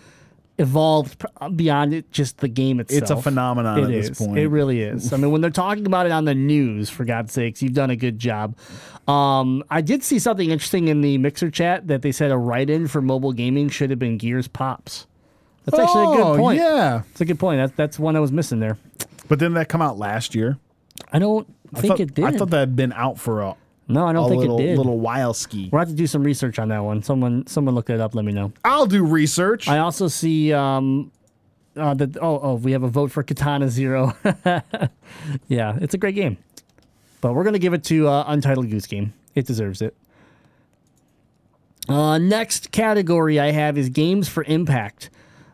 [0.59, 1.25] evolved
[1.55, 3.03] beyond it, just the game itself.
[3.03, 4.39] It's a phenomenon It at this point.
[4.39, 5.13] It really is.
[5.13, 7.91] I mean, when they're talking about it on the news, for God's sakes, you've done
[7.91, 8.57] a good job.
[9.07, 12.89] Um, I did see something interesting in the Mixer chat that they said a write-in
[12.89, 15.07] for mobile gaming should have been Gears Pops.
[15.71, 16.59] That's actually a Oh, good point.
[16.61, 17.03] Yeah.
[17.11, 17.59] It's a good point.
[17.59, 18.79] That's that's one I was missing there.
[19.29, 20.59] But didn't that come out last year?
[21.13, 22.25] I don't I think thought, it did.
[22.25, 23.55] I thought that had been out for a,
[23.89, 24.79] no, I don't a think little, it did.
[24.79, 25.69] little while ski.
[25.73, 27.03] We'll have to do some research on that one.
[27.03, 28.15] Someone someone look it up.
[28.15, 28.53] Let me know.
[28.65, 29.69] I'll do research.
[29.69, 31.11] I also see um,
[31.77, 32.17] uh, that.
[32.21, 34.15] Oh, oh, we have a vote for Katana Zero.
[35.49, 36.37] yeah, it's a great game,
[37.21, 39.13] but we're gonna give it to uh, Untitled Goose Game.
[39.35, 39.95] It deserves it.
[41.89, 45.09] Uh, next category I have is games for impact,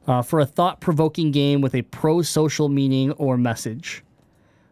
[0.07, 4.03] uh, for a thought-provoking game with a pro-social meaning or message.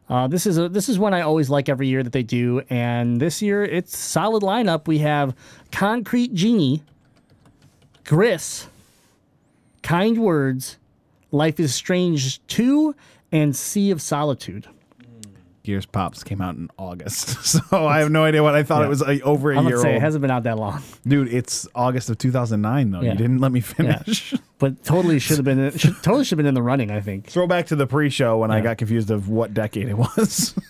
[0.08, 2.60] Uh, this is a this is one I always like every year that they do,
[2.68, 4.86] and this year it's solid lineup.
[4.86, 5.34] We have
[5.70, 6.82] Concrete Genie,
[8.04, 8.66] Gris,
[9.82, 10.78] Kind Words,
[11.30, 12.94] Life is Strange 2,
[13.30, 14.68] and Sea of Solitude.
[15.62, 18.86] Gears Pops came out in August, so I have no idea what I thought Yeah.
[18.86, 19.96] it was uh, over a I'm year say old.
[19.96, 23.00] it hasn't been out that long, Dude, it's August of 2009 though.
[23.00, 23.12] Yeah.
[23.12, 23.98] You didn't let me Yeah.
[24.02, 24.34] finish.
[24.58, 26.90] but totally should have been should, totally should have been in the running.
[26.90, 27.26] I think.
[27.28, 30.54] Throw back to the pre-show when I got confused of what decade it was.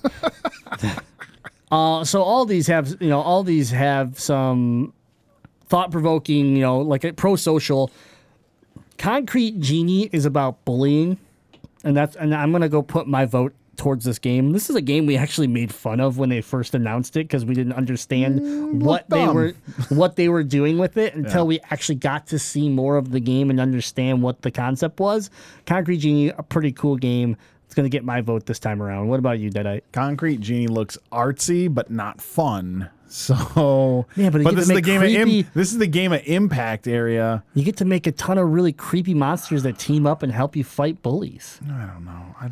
[1.70, 4.92] Uh, so all these have you know all these have some
[5.68, 7.90] thought provoking you know like a pro social.
[8.98, 11.16] Concrete Genie is about bullying,
[11.82, 14.52] and that's and I'm gonna go put my vote towards this game.
[14.52, 17.44] This is a game we actually made fun of when they first announced it because
[17.44, 19.54] we didn't understand mm, what they were
[19.88, 23.20] what they were doing with it until we actually got to see more of the
[23.20, 25.30] game and understand what the concept was.
[25.66, 27.36] Concrete Genie, a pretty cool game.
[27.64, 29.08] It's gonna get my vote this time around.
[29.08, 29.80] What about you, Deadite?
[29.92, 32.90] Concrete Genie looks artsy but not fun.
[33.12, 35.70] So Yeah, but you get to this is the make game of creepy- Im- this
[35.70, 37.44] is the game of impact area.
[37.52, 40.56] You get to make a ton of really creepy monsters that team up and help
[40.56, 41.60] you fight bullies.
[41.70, 42.34] I don't know.
[42.40, 42.48] I,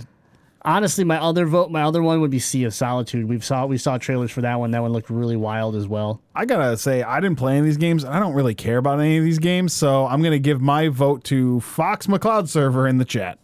[0.63, 3.27] Honestly, my other vote, my other one would be Sea of Solitude.
[3.27, 4.73] We saw we saw trailers for that one.
[4.73, 6.21] That one looked really wild as well.
[6.35, 8.05] I gotta say, I didn't play any of these games.
[8.05, 10.89] and I don't really care about any of these games, so I'm gonna give my
[10.89, 13.39] vote to Fox McCloud server in the chat.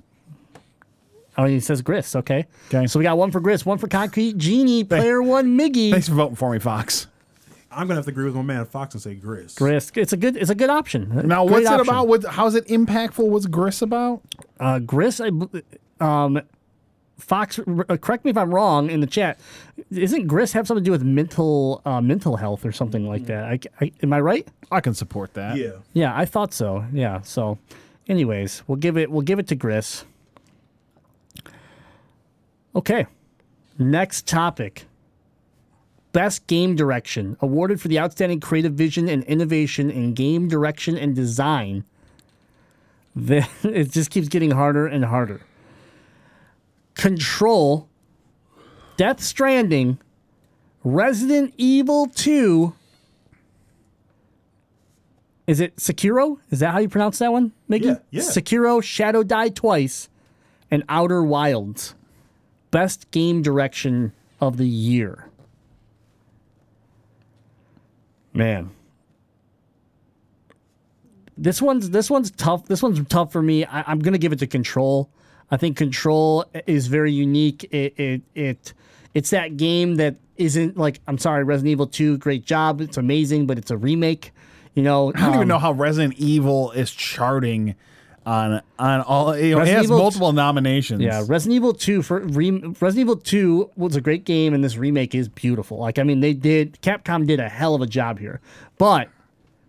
[1.39, 2.15] Oh, he says Gris.
[2.17, 2.47] Okay.
[2.69, 2.87] Okay.
[2.87, 5.91] So we got one for Gris, one for Concrete Genie, player one Miggy.
[5.91, 7.07] Thanks for voting for me, Fox.
[7.71, 9.55] I'm gonna have to agree with my man Fox and say Gris.
[9.55, 9.91] Gris.
[9.95, 10.37] It's a good.
[10.37, 11.11] It's a good option.
[11.27, 11.89] Now, Great what's it option.
[11.89, 12.09] about?
[12.09, 13.27] What, how's it impactful?
[13.29, 14.23] What's Gris about?
[14.59, 15.21] Uh, Gris.
[15.21, 15.31] I,
[16.01, 16.41] um,
[17.19, 17.59] Fox.
[17.59, 19.39] Uh, correct me if I'm wrong in the chat.
[19.91, 23.45] Isn't Gris have something to do with mental uh, mental health or something like that?
[23.45, 24.47] I, I, am I right?
[24.71, 25.57] I can support that.
[25.57, 25.73] Yeah.
[25.95, 26.85] Yeah, I thought so.
[26.93, 27.23] Yeah.
[27.23, 27.59] So,
[28.09, 30.05] anyways, we'll give it we'll give it to Gris.
[32.75, 33.07] Okay.
[33.79, 34.87] Next topic.
[36.13, 41.15] Best game direction awarded for the outstanding creative vision and innovation in game direction and
[41.15, 41.85] design.
[43.15, 45.41] Then it just keeps getting harder and harder.
[46.97, 47.89] Control,
[48.97, 49.99] Death Stranding,
[50.83, 52.75] Resident Evil 2,
[55.47, 56.39] is it Sekiro?
[56.51, 57.87] Is that how you pronounce that one, Mickey?
[57.87, 58.23] Yeah, yeah.
[58.23, 60.09] Sekiro, Shadow Die Twice,
[60.71, 61.95] and Outer Wilds.
[62.71, 65.29] Best game direction of the year.
[68.35, 68.71] Man.
[71.39, 72.67] This one's this one's tough.
[72.67, 73.65] This one's tough for me.
[73.65, 75.09] I, I'm gonna give it to Control.
[75.51, 77.65] I think Control is very unique.
[77.65, 78.75] It it it
[79.15, 82.81] it's that game that isn't like I'm sorry, Resident Evil 2, great job.
[82.81, 84.33] It's amazing, but it's a remake.
[84.75, 87.75] You know, I don't even um, know how Resident Evil is charting
[88.27, 89.37] on on all.
[89.39, 91.01] You know, it has Evil- multiple nominations.
[91.01, 94.77] Yeah, Resident Evil 2 for re, Resident Evil 2 was a great game and this
[94.77, 95.79] remake is beautiful.
[95.79, 98.41] Like I mean they did Capcom did a hell of a job here.
[98.79, 99.09] But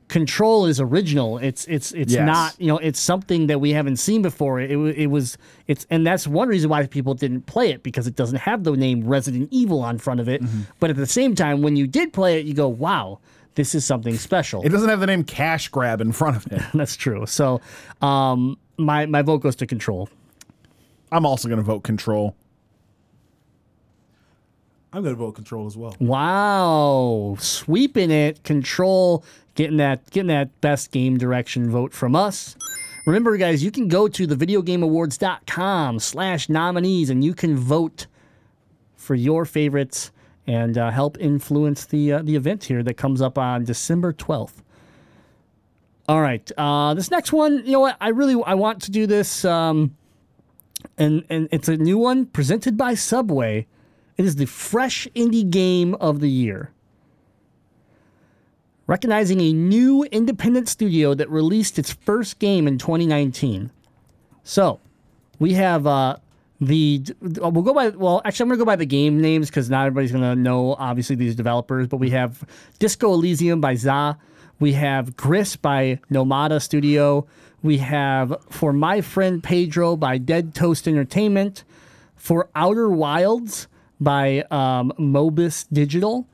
[0.07, 1.37] Control is original.
[1.37, 2.25] It's it's it's Yes.
[2.25, 4.61] not, you know, it's something that we haven't seen before.
[4.61, 8.07] It, wa- it was it's and that's one reason why people didn't play it because
[8.07, 10.41] it doesn't have the name Resident Evil on front of it.
[10.41, 10.61] Mm-hmm.
[10.79, 13.19] But at the same time when you did play it you go, "Wow,
[13.55, 16.61] this is something special." It doesn't have the name Cash Grab in front of it.
[16.73, 17.25] that's true.
[17.25, 17.59] So,
[18.01, 20.07] um my my vote goes to Control.
[21.11, 22.33] I'm also going to vote Control.
[24.93, 25.95] I'm gonna vote Control as well.
[25.99, 29.23] Wow, sweeping it, control,
[29.57, 32.55] getting that getting that best game direction vote from us.
[33.05, 38.07] Remember, guys, you can go to thevideogameawards.com slash nominees and you can vote
[38.95, 40.11] for your favorites
[40.45, 44.61] and uh, help influence the uh, the event here that comes up on December 12th.
[46.07, 47.97] All right, uh, this next one, you know what?
[47.99, 49.95] I really I want to do this, um,
[50.97, 53.67] and and it's a new one presented by Subway.
[54.17, 56.71] It is the fresh indie game of the year.
[58.87, 63.69] Recognizing a new independent studio that released its first game in 2019,
[64.43, 64.79] So
[65.39, 66.15] we have uh,
[66.59, 69.85] the we'll go by well actually I'm gonna go by the game names because not
[69.85, 72.43] everybody's gonna know obviously these developers, but we have
[72.79, 74.17] Disco Elysium by ZA,
[74.59, 77.27] we have Gris by Nomada Studio,
[77.61, 81.63] we have For My Friend Pedro by Dead Toast Entertainment,
[82.15, 83.67] For Outer Wilds
[83.99, 86.27] by um, Mobius Digital,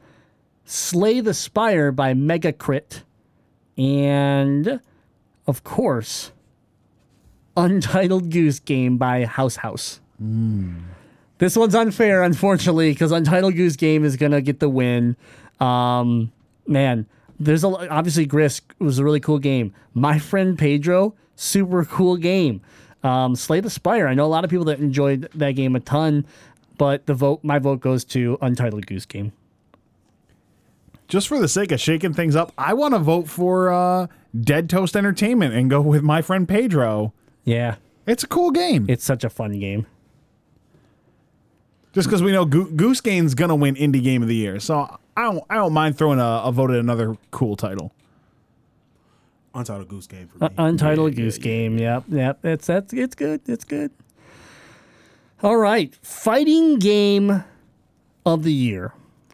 [0.65, 3.03] Slay the Spire by Megacrit,
[3.77, 4.79] and
[5.45, 6.31] of course,
[7.57, 9.99] Untitled Goose Game by House House.
[11.39, 15.17] This one's unfair, unfortunately, because Untitled Goose Game is gonna get the win.
[15.59, 16.31] Um,
[16.65, 17.05] man,
[17.39, 19.73] there's a obviously Gris was a really cool game.
[19.93, 22.61] My friend Pedro, super cool game.
[23.03, 24.07] Um, Slay the Spire.
[24.07, 26.25] I know a lot of people that enjoyed that game a ton,
[26.77, 29.33] but the vote, my vote goes to Untitled Goose Game.
[31.13, 34.07] Just for the sake of shaking things up, I want to vote for uh,
[34.41, 37.13] Dead Toast Entertainment and go with my friend Pedro.
[37.43, 37.75] Yeah,
[38.07, 38.87] It's a cool game.
[38.89, 39.85] it's such a fun game.
[41.93, 44.97] Just because we know Go- Goose Game's gonna win Indie Game of the Year, so
[45.15, 47.93] I don't I don't mind throwing a, a vote at another cool title.
[49.53, 50.47] Untitled Goose Game for me.
[50.47, 51.43] Uh, Untitled Yeah, yeah, Goose yeah.
[51.43, 51.77] Game.
[51.77, 52.39] Yep, yep.
[52.43, 53.41] It's that's it's good.
[53.45, 53.91] It's good.
[55.43, 57.43] All right, fighting game
[58.25, 58.93] of the year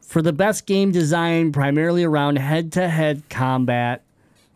[0.09, 4.01] for the best game design, primarily around head-to-head combat.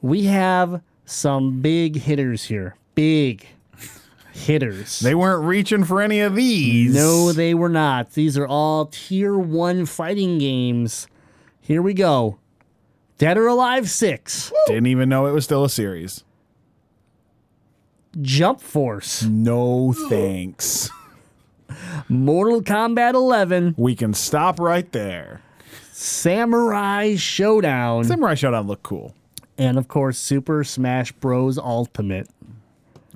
[0.02, 2.76] We have some big hitters here.
[2.96, 3.46] Big
[4.34, 5.00] hitters.
[5.00, 6.96] They weren't reaching for any of these.
[6.96, 8.14] No, they were not.
[8.14, 11.06] These are all tier one fighting games.
[11.62, 12.40] Here we go.
[13.20, 16.24] Dead or Alive 6, didn't even know it was still a series.
[18.20, 20.90] Jump Force, No thanks.
[22.10, 25.42] Mortal Kombat 11, We can stop right there.
[25.92, 29.14] Samurai Shodown, Samurai Shodown look cool.
[29.58, 31.58] and of course, Super Smash Bros.
[31.58, 32.28] Ultimate.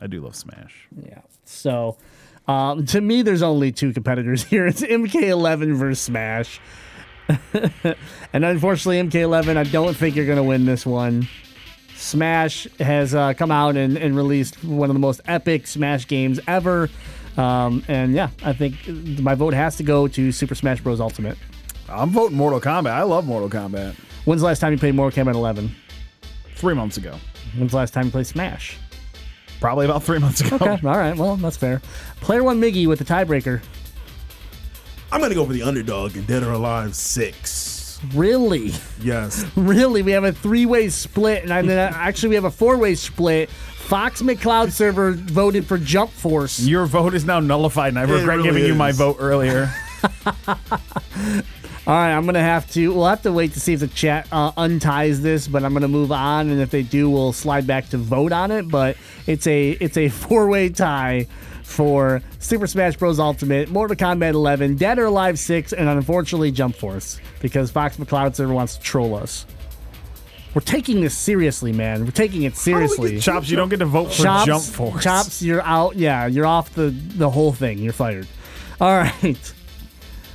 [0.02, 0.88] I do love Smash.
[1.06, 1.22] Yeah.
[1.44, 1.98] So,
[2.48, 4.68] um, to me, there's only two competitors here.
[4.68, 6.62] It's MK11 versus Smash.
[8.34, 11.28] and unfortunately, MK11, I don't think you're going to win this one.
[11.96, 16.40] Smash has uh, come out and, and released one of the most epic Smash games
[16.48, 16.90] ever.
[17.38, 18.76] Um, and yeah, I think
[19.22, 21.00] my vote has to go to Super Smash Bros.
[21.00, 21.38] Ultimate.
[21.90, 22.92] I'm voting Mortal Kombat.
[22.92, 23.96] I love Mortal Kombat.
[24.26, 25.74] When's the last time you played Mortal Kombat 11?
[26.56, 27.16] Three months ago.
[27.56, 28.78] When's the last time you played Smash?
[29.62, 30.56] Probably about three months ago.
[30.56, 31.82] Okay, all right, well, that's fair.
[32.20, 33.62] Player one Miggy with the tiebreaker.
[35.12, 36.94] I'm gonna go for the underdog in Dead or Alive
[38.02, 38.16] Six.
[38.16, 38.74] Really?
[39.02, 39.46] Yes.
[39.56, 43.50] Really, we have a three-way split, and I mean, actually, we have a four-way split.
[43.50, 46.60] Fox McCloud server voted for Jump Force.
[46.60, 49.74] Your vote is now nullified, and I regret really giving you my vote earlier.
[51.88, 52.94] All right, I'm gonna have to.
[52.94, 55.88] We'll have to wait to see if the chat uh, unties this, but I'm gonna
[55.88, 58.68] move on, and if they do, we'll slide back to vote on it.
[58.68, 61.28] But it's a it's a four-way tie
[61.68, 63.20] for Super Smash Bros.
[63.20, 68.36] Ultimate, Mortal Kombat 11, Dead or Alive 6, and unfortunately Jump Force because Fox McCloud
[68.36, 69.46] server wants to troll us.
[70.56, 72.06] We're taking this seriously, man.
[72.06, 73.20] We're taking it seriously.
[73.20, 75.04] Chops, you don't get to vote for Chops, Jump Force.
[75.04, 75.98] Chops, you're out.
[75.98, 77.80] Yeah, you're off the the whole thing.
[77.80, 78.28] You're fired.
[78.82, 79.54] All right.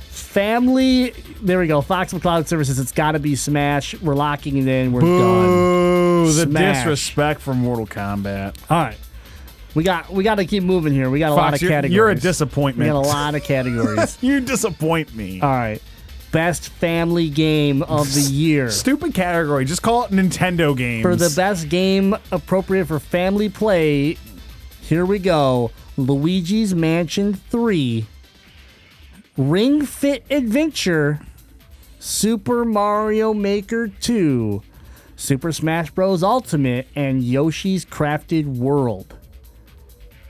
[0.09, 1.11] Family.
[1.41, 1.81] There we go.
[1.81, 2.79] Fox McCloud Services.
[2.79, 3.99] It's got to be Smash.
[4.01, 4.93] We're locking it in.
[4.93, 5.09] We're done.
[5.09, 6.77] Ooh, the Smash.
[6.77, 8.55] disrespect for Mortal Kombat.
[8.69, 8.97] All right.
[9.75, 11.09] We got we got to keep moving here.
[11.09, 11.95] We got a lot of you're, categories.
[11.95, 12.87] you're a disappointment.
[12.87, 14.17] We got a lot of categories.
[14.21, 15.41] you disappoint me.
[15.41, 15.81] All right.
[16.31, 18.71] Best family game of the year.
[18.71, 19.65] Stupid category.
[19.65, 21.03] Just call it Nintendo games.
[21.03, 24.17] For the best game appropriate for family play,
[24.81, 25.71] here we go.
[25.95, 28.07] Luigi's Mansion 3,
[29.37, 31.19] Ring Fit Adventure,
[31.99, 34.63] Super Mario Maker 2,
[35.15, 36.23] Super Smash Bros.
[36.23, 39.15] Ultimate, and Yoshi's Crafted World.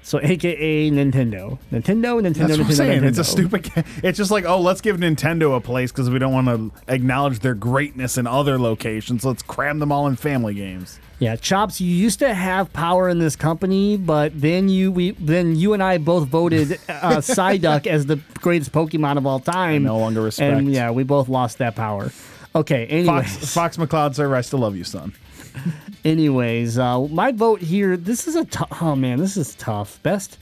[0.04, 1.58] So, aka Nintendo.
[1.72, 3.02] Nintendo, Nintendo, That's what I'm Nintendo, saying.
[3.02, 3.08] Nintendo.
[3.08, 3.72] It's a stupid.
[4.04, 7.40] It's just like, oh, let's give Nintendo a place because we don't want to acknowledge
[7.40, 9.24] their greatness in other locations.
[9.26, 11.00] Let's cram them all in family games.
[11.20, 15.56] Yeah, Chops, you used to have power in this company, but then you we then
[15.56, 16.76] you and I both voted uh,
[17.22, 19.84] Psyduck as the greatest Pokemon of all time.
[19.84, 20.58] no longer respect.
[20.58, 22.12] And yeah, we both lost that power.
[22.56, 25.14] Okay, anyways, Fox, Fox McCloud server, I still love you, son.
[26.06, 27.98] anyways, uh, my vote here.
[27.98, 30.02] This is a tou- oh man, this is tough.
[30.04, 30.38] Best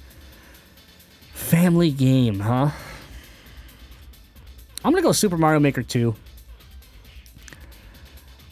[1.34, 2.72] family game, huh?
[4.84, 6.16] I'm gonna go Super Mario Maker two.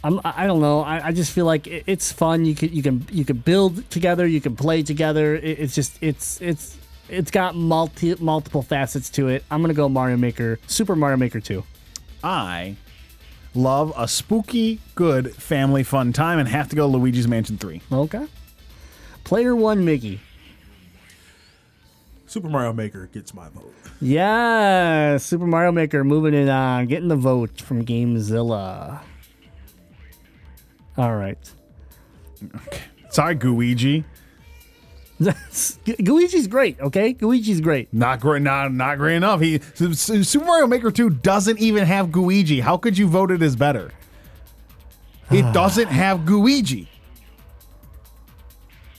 [0.01, 0.79] I'm, I don't know.
[0.81, 2.45] I, I just feel like it, it's fun.
[2.45, 4.25] You can you can you can build together.
[4.25, 5.35] You can play together.
[5.35, 6.77] It, it's just it's it's
[7.09, 9.43] it's got multi multiple facets to it.
[9.51, 11.63] I'm gonna go Mario Maker, Super Mario Maker two.
[12.23, 12.75] I
[13.53, 17.81] love a spooky, good family fun time and have to go Luigi's Mansion 3.
[17.91, 18.27] Okay.
[19.23, 20.19] Player one, Miggy.
[22.25, 23.73] Super Mario Maker gets my vote.
[24.01, 29.01] Yeah, Super Mario Maker moving it on, uh, getting the vote from GameZilla.
[30.97, 31.37] All right.
[33.09, 34.03] Sorry, Guigi.
[35.21, 37.13] Luigi's great, okay?
[37.15, 37.93] Luigi's great.
[37.93, 38.41] Not great.
[38.41, 39.41] Not not great enough.
[39.41, 42.61] He Su- Su- Super Mario Maker Two doesn't even have Guigi.
[42.61, 43.91] How could you vote it as better?
[45.29, 46.87] It doesn't have Guigi.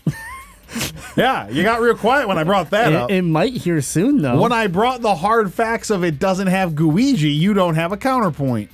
[1.17, 3.11] yeah, you got real quiet when I brought that up.
[3.11, 4.41] It, it might here soon though.
[4.41, 7.97] when I brought the hard facts of it doesn't have Guigi, you don't have a
[7.97, 8.71] counterpoint.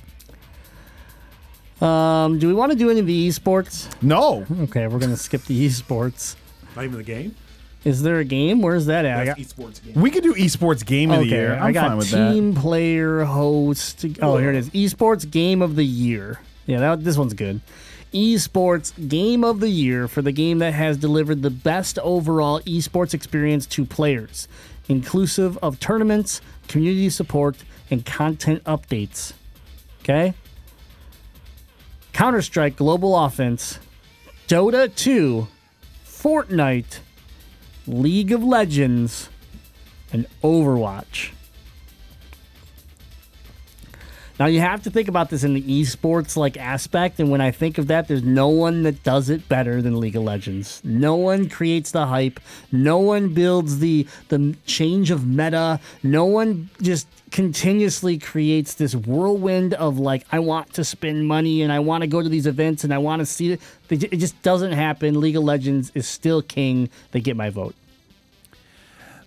[1.81, 3.87] um, do we want to do any of the esports?
[4.01, 4.45] No.
[4.63, 6.35] Okay, we're gonna skip the esports.
[6.77, 7.35] Not even the game.
[7.83, 8.61] Is there a game?
[8.61, 9.25] Where's that at?
[9.25, 9.99] Got, That's esports game.
[9.99, 11.55] We could do esports game of the year.
[11.55, 12.31] I'm I got fine with that.
[12.33, 14.05] team player host.
[14.21, 14.69] Oh, here it is.
[14.69, 16.39] Esports game of the year.
[16.67, 17.61] Yeah, that, this one's good.
[18.13, 23.15] Esports game of the year for the game that has delivered the best overall esports
[23.15, 24.47] experience to players,
[24.87, 27.57] inclusive of tournaments, community support,
[27.89, 29.33] and content updates.
[30.03, 30.35] Okay?
[32.13, 33.79] Counter Strike Global Offense,
[34.47, 35.47] Dota 2,
[36.17, 36.99] Fortnite,
[37.85, 39.29] League of Legends,
[40.11, 41.29] and Overwatch.
[44.39, 47.49] Now you have to think about this in the esports like aspect, and when I
[47.49, 50.79] think of that, there's no one that does it better than League of Legends.
[50.83, 52.39] No one creates the hype.
[52.71, 55.79] No one builds the the change of meta.
[56.03, 61.71] No one just continuously creates this whirlwind of like I want to spend money and
[61.71, 63.61] I want to go to these events and I want to see it.
[63.89, 65.19] It just doesn't happen.
[65.19, 66.89] League of Legends is still king.
[67.11, 67.75] They get my vote.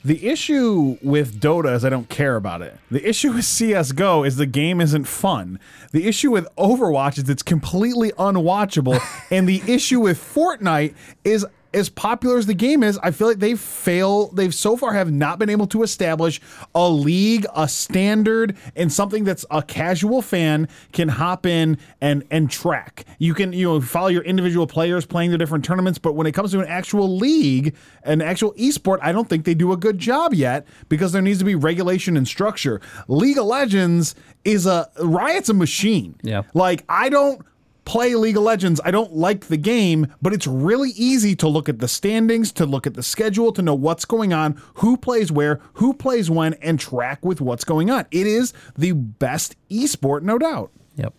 [0.02, 2.74] The issue with Dota is I don't care about it.
[2.90, 5.60] The issue with CS:GO is the game isn't fun.
[5.92, 8.98] The issue with Overwatch is it's completely unwatchable,
[9.30, 13.38] and the issue with Fortnite is as popular as the game is, I feel like
[13.38, 14.28] they fail.
[14.28, 16.40] They've so far have not been able to establish
[16.74, 22.50] a league, a standard, and something that's a casual fan can hop in and and
[22.50, 23.04] track.
[23.18, 26.32] You can you know follow your individual players playing the different tournaments, but when it
[26.32, 29.98] comes to an actual league, an actual esport, I don't think they do a good
[29.98, 32.80] job yet because there needs to be regulation and structure.
[33.08, 34.14] League of Legends
[34.44, 36.16] is a Riot's a machine.
[36.22, 36.42] Yeah.
[36.54, 37.44] Like I don't
[37.90, 38.80] play League of Legends.
[38.84, 42.64] I don't like the game, but it's really easy to look at the standings, to
[42.64, 46.54] look at the schedule, to know what's going on, who plays where, who plays when,
[46.54, 48.06] and track with what's going on.
[48.12, 50.70] It is the best esport, no doubt.
[50.94, 51.14] Yep.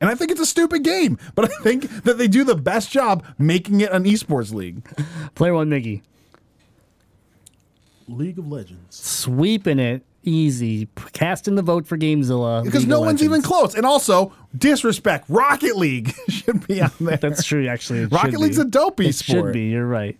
[0.00, 2.92] And I think it's a stupid game, but I think that they do the best
[2.92, 4.84] job making it an esports league.
[5.34, 6.02] Player one, Miggy.
[8.06, 8.94] League of Legends.
[8.94, 10.88] Sweeping it easy.
[11.12, 12.64] Casting the vote for Gamezilla.
[12.64, 13.74] Because no one's even close.
[13.74, 15.26] And also, disrespect.
[15.28, 17.16] Rocket League should be on there.
[17.16, 18.06] That's true, actually.
[18.06, 18.62] Rocket League's be.
[18.62, 19.24] a dopey It esport.
[19.24, 19.62] should be.
[19.68, 20.16] You're right.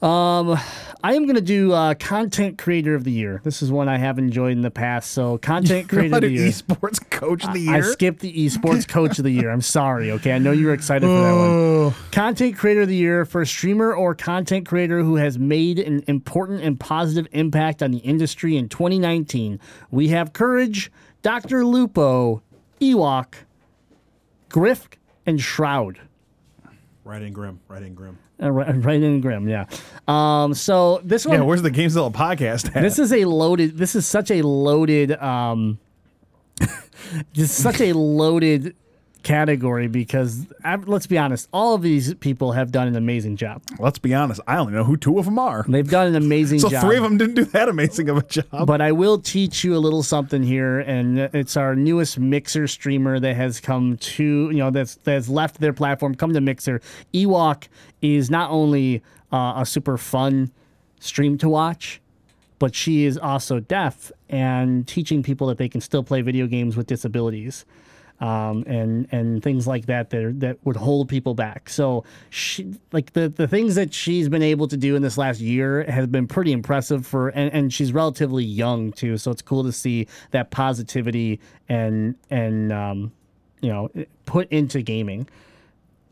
[0.00, 0.56] Um,
[1.02, 3.40] I am going to do uh, content creator of the year.
[3.42, 5.10] This is one I have enjoyed in the past.
[5.10, 6.48] So, content creator of the year.
[6.48, 7.74] esports coach of the year.
[7.74, 7.84] I year.
[7.84, 9.50] skipped the esports coach of the year.
[9.50, 10.12] I'm sorry.
[10.12, 12.10] Okay, I know you were excited for that one.
[12.12, 16.04] Content creator of the year for a streamer or content creator who has made an
[16.06, 19.58] important and positive impact on the industry in 2019.
[19.90, 20.92] We have Courage,
[21.22, 21.64] Dr.
[21.64, 22.42] Lupo,
[22.80, 23.34] Ewok,
[24.48, 24.88] Griff,
[25.26, 26.00] and Shroud.
[27.08, 27.58] Right in Grim.
[27.68, 28.18] Right in Grim.
[28.40, 29.64] Uh, right, right in Grim, yeah.
[30.06, 32.82] Um, so this one, yeah, where's the Gamezilla podcast at?
[32.82, 33.78] this is a loaded.
[33.78, 35.12] This is such a loaded.
[35.12, 35.78] Um,
[37.32, 38.76] just such a loaded
[39.22, 40.46] category because
[40.86, 43.62] let's be honest, all of these people have done an amazing job.
[43.78, 44.40] Let's be honest.
[44.46, 45.64] I only know who two of them are.
[45.68, 46.84] They've done an amazing So job.
[46.84, 48.66] three of them didn't do that amazing of a job.
[48.66, 53.18] But I will teach you a little something here, and it's our newest Mixer streamer
[53.20, 56.80] that has come to you know that's that's left their platform, come to Mixer.
[57.12, 57.68] Ewok
[58.02, 59.02] is not only
[59.32, 60.50] uh, a super fun
[61.00, 62.00] stream to watch,
[62.58, 66.76] but she is also deaf and teaching people that they can still play video games
[66.76, 67.64] with disabilities.
[68.20, 71.70] Um, and and things like that that are, that would hold people back.
[71.70, 75.40] So she like the the things that she's been able to do in this last
[75.40, 79.18] year has been pretty impressive for and, and she's relatively young too.
[79.18, 81.38] So it's cool to see that positivity
[81.68, 83.12] and and um,
[83.60, 83.88] you know
[84.26, 85.28] put into gaming.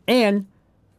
[0.07, 0.47] And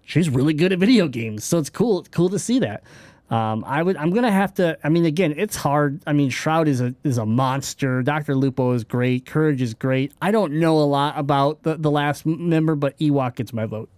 [0.04, 2.04] she's really good at video games, so it's cool.
[2.10, 2.82] Cool to see that.
[3.30, 3.96] Um, I would.
[3.96, 4.78] I'm gonna have to.
[4.82, 6.00] I mean, again, it's hard.
[6.06, 8.02] I mean, Shroud is a is a monster.
[8.02, 9.26] Doctor Lupo is great.
[9.26, 10.12] Courage is great.
[10.22, 13.90] I don't know a lot about the the last member, but Ewok gets my vote.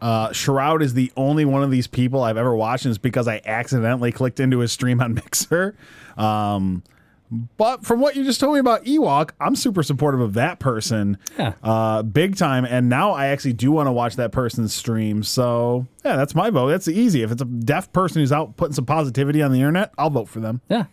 [0.00, 3.28] Uh, Shroud is the only one of these people I've ever watched, and it's because
[3.28, 5.76] I accidentally clicked into his stream on Mixer.
[6.16, 6.82] Um,
[7.30, 11.16] But from what you just told me about Ewok, I'm super supportive of that person.
[11.38, 11.54] Yeah.
[11.62, 12.64] Uh, big time.
[12.64, 15.22] And now I actually do want to watch that person's stream.
[15.22, 16.68] So, yeah, that's my vote.
[16.68, 17.22] That's easy.
[17.22, 20.28] If it's a deaf person who's out putting some positivity on the internet, I'll vote
[20.28, 20.60] for them.
[20.68, 20.86] Yeah.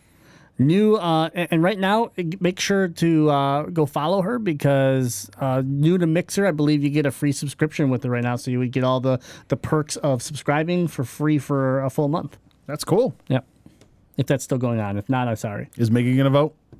[0.59, 5.99] New uh, and right now, make sure to uh, go follow her because uh, new
[5.99, 8.57] to Mixer, I believe you get a free subscription with it right now, so you
[8.57, 9.19] would get all the
[9.49, 12.39] the perks of subscribing for free for a full month.
[12.65, 13.15] That's cool.
[13.27, 13.45] Yep.
[14.17, 15.69] If that's still going on, if not, I'm sorry.
[15.77, 16.55] Is Miggy going to vote?
[16.73, 16.77] Are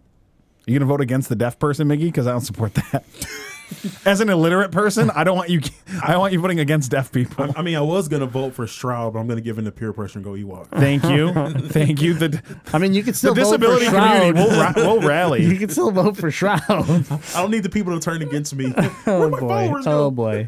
[0.71, 2.05] you going to vote against the deaf person, Miggy?
[2.05, 3.03] Because I don't support that.
[4.05, 5.59] As an illiterate person, I don't want you.
[6.01, 7.51] I want you voting against deaf people.
[7.53, 9.91] I mean, I was gonna vote for Shroud, but I'm gonna give in to peer
[9.91, 10.69] pressure and go Ewok.
[10.69, 11.33] Thank you,
[11.67, 12.13] thank you.
[12.13, 14.21] The, I mean, you can the still vote for disability Shroud.
[14.21, 15.45] community will, ra- will rally.
[15.45, 16.61] you can still vote for Shroud.
[16.69, 18.73] I don't need the people to turn against me.
[19.05, 19.73] oh Where my boy.
[19.85, 20.47] Oh boy.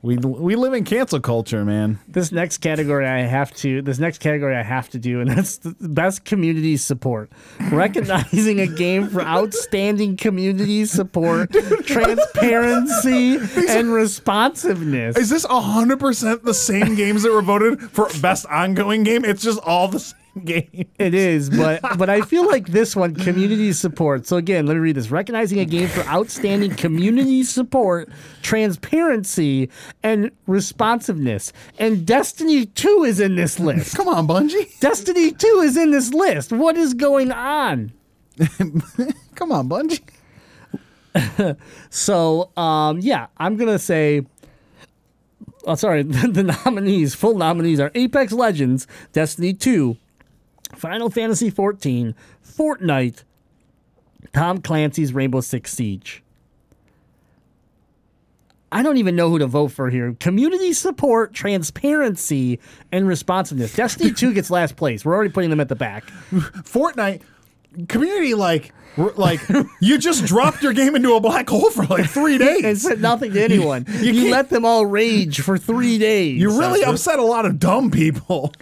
[0.00, 1.98] We we live in cancel culture, man.
[2.06, 5.56] This next category I have to this next category I have to do, and that's
[5.56, 7.32] the best community support.
[7.72, 11.52] Recognizing a game for outstanding community support,
[11.84, 13.38] transparency,
[13.68, 15.16] and responsiveness.
[15.16, 19.24] Is this hundred percent the same games that were voted for best ongoing game?
[19.24, 20.14] It's just all the
[20.44, 20.88] game.
[20.98, 24.26] It is, but but I feel like this one community support.
[24.26, 25.10] So again, let me read this.
[25.10, 28.10] Recognizing a game for outstanding community support,
[28.42, 29.70] transparency,
[30.02, 31.52] and responsiveness.
[31.78, 33.96] And Destiny 2 is in this list.
[33.96, 34.78] Come on, Bungie.
[34.80, 36.52] Destiny 2 is in this list.
[36.52, 37.92] What is going on?
[39.34, 40.00] Come on, Bungie.
[41.90, 44.26] So, um, yeah, I'm going to say.
[45.64, 46.02] Oh, sorry.
[46.02, 49.96] The, the nominees, full nominees are Apex Legends, Destiny 2,
[50.78, 52.14] Final Fantasy 14,
[52.44, 53.24] Fortnite,
[54.32, 56.22] Tom Clancy's Rainbow Six Siege.
[58.70, 60.14] I don't even know who to vote for here.
[60.20, 62.60] Community support, transparency,
[62.92, 63.74] and responsiveness.
[63.74, 65.04] Destiny 2 gets last place.
[65.06, 66.04] We're already putting them at the back.
[66.32, 67.22] Fortnite
[67.88, 68.72] community like
[69.16, 69.40] like
[69.80, 73.00] you just dropped your game into a black hole for like three days and said
[73.00, 73.84] nothing to anyone.
[74.00, 76.38] you can't- let them all rage for three days.
[76.40, 78.52] You really upset a lot of dumb people.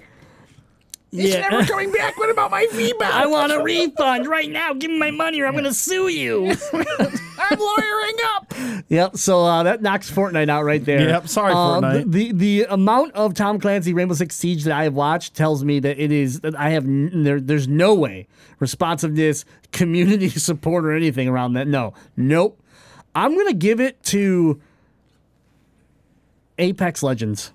[1.16, 1.48] Yeah.
[1.48, 2.16] Never coming back.
[2.18, 3.12] What about my feedback?
[3.12, 4.72] I want a refund right now.
[4.74, 6.54] Give me my money or I'm going to sue you.
[6.72, 8.54] I'm lawyering up.
[8.88, 9.16] yep.
[9.16, 11.08] So uh, that knocks Fortnite out right there.
[11.08, 12.10] Yep, sorry, Um, Fortnite.
[12.12, 15.64] The, the the amount of Tom Clancy Rainbow Six Siege that I have watched tells
[15.64, 17.40] me that it is that I have n- there.
[17.40, 18.26] There's no way
[18.58, 21.68] responsiveness, community support, or anything around that.
[21.68, 22.60] No, nope.
[23.14, 24.60] I'm gonna give it to
[26.58, 27.52] Apex Legends.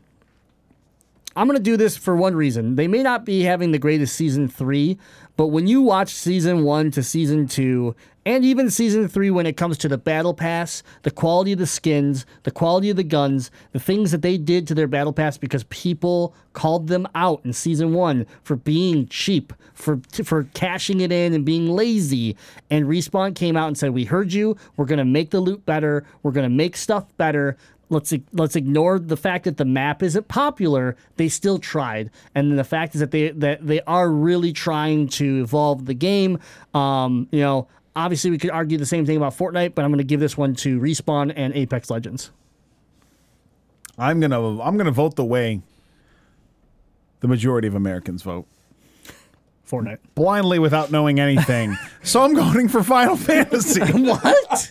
[1.36, 2.76] I'm going to do this for one reason.
[2.76, 4.98] They may not be having the greatest season three,
[5.38, 9.58] but when you watch season one to season two, and even season three, when it
[9.58, 13.50] comes to the battle pass, the quality of the skins, the quality of the guns,
[13.72, 17.54] the things that they did to their battle pass because people called them out in
[17.54, 22.36] season one for being cheap, for for cashing it in and being lazy.
[22.70, 24.56] And Respawn came out and said, "We heard you.
[24.76, 26.06] We're going to make the loot better.
[26.22, 27.58] We're going to make stuff better."
[27.92, 30.96] Let's let's ignore the fact that the map isn't popular.
[31.18, 35.10] They still tried, and then the fact is that they that they are really trying
[35.10, 36.40] to evolve the game.
[36.74, 40.00] Um, you know, obviously we could argue the same thing about Fortnite, but I'm going
[40.00, 42.32] to give this one to Respawn and Apex Legends.
[43.98, 45.62] I'm gonna I'm gonna vote the way
[47.20, 48.48] the majority of Americans vote.
[49.70, 50.00] Fortnite.
[50.16, 51.78] Blindly without knowing anything.
[52.04, 53.80] so I'm voting for Final Fantasy.
[53.82, 54.70] What?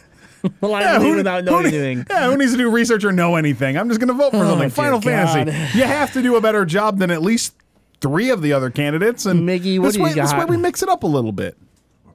[0.60, 2.06] well, I Yeah, don't who- without knowing who, anything.
[2.10, 3.76] Yeah, who needs to do research or know anything?
[3.76, 4.70] I'm just going to vote for Oh, something.
[4.70, 5.04] Final God.
[5.48, 5.78] Fantasy.
[5.78, 7.54] You have to do a better job than at least
[8.00, 9.26] three of the other candidates.
[9.26, 10.48] And Miggy, what this do you way, This way got?
[10.50, 11.56] we mix it up a little bit.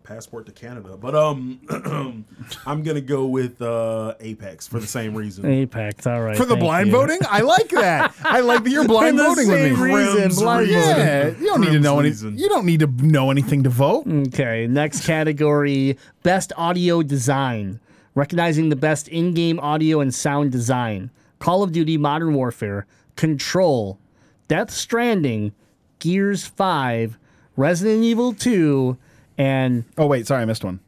[0.03, 0.97] passport to Canada.
[0.97, 1.59] But um,
[2.65, 5.45] I'm gonna go with uh, Apex for the same reason.
[5.45, 6.05] Apex.
[6.07, 6.35] All right.
[6.37, 6.91] For the blind you.
[6.93, 8.13] voting, I like that.
[8.23, 9.75] I like that you're blind For the voting with me.
[9.75, 10.81] same reason, Grim's blind reason.
[10.81, 10.97] voting.
[11.05, 12.09] Yeah, you don't need to know any.
[12.09, 12.37] reason.
[12.37, 14.05] You don't need to know anything to vote.
[14.07, 17.79] Okay, next category Best Audio Design.
[18.15, 21.09] Recognizing the best in game audio and sound design.
[21.39, 22.85] Call of Duty Modern Warfare,
[23.15, 23.99] Control,
[24.47, 25.51] Death Stranding,
[25.99, 27.17] Gears 5,
[27.57, 28.97] Resident Evil 2,
[29.37, 30.79] and Oh wait, sorry, I missed one.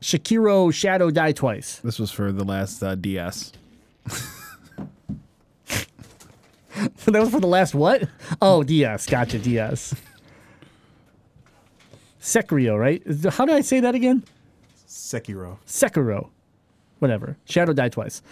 [0.00, 1.76] Shakiro Shadow Die Twice.
[1.78, 3.52] This was for the last uh, DS.
[7.04, 8.08] that was for the last what?
[8.40, 9.06] Oh, DS.
[9.06, 9.94] Gotcha, DS.
[12.20, 13.02] Sekiro, right?
[13.32, 14.24] How did I say that again?
[14.90, 15.58] Sekiro.
[15.66, 16.30] Sekiro,
[16.98, 17.36] whatever.
[17.44, 18.22] Shadow died Twice.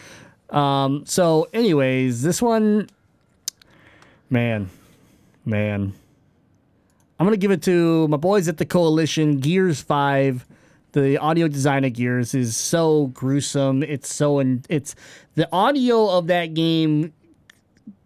[0.51, 2.89] Um, so, anyways, this one,
[4.29, 4.69] man,
[5.45, 5.93] man,
[7.19, 9.39] I'm gonna give it to my boys at the Coalition.
[9.39, 10.47] Gears Five,
[10.93, 13.85] the audio design of Gears is so gruesome.
[13.85, 14.97] It's so and it's
[15.37, 17.13] the audio of that game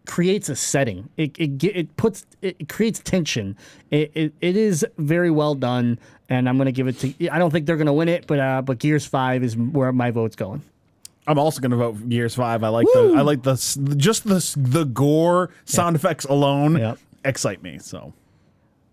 [0.04, 1.08] creates a setting.
[1.16, 3.56] It it, it puts it creates tension.
[3.90, 5.98] It, it it is very well done,
[6.32, 7.28] and I'm gonna give it to.
[7.28, 10.10] I don't think they're gonna win it, but uh, but Gears Five is where my
[10.10, 10.62] vote's going.
[11.24, 12.64] I'm also going to vote for Gears Five.
[12.64, 13.54] I like the I like the
[13.96, 16.98] just the the gore sound effects alone Yep.
[17.24, 17.78] excite me.
[17.78, 18.12] So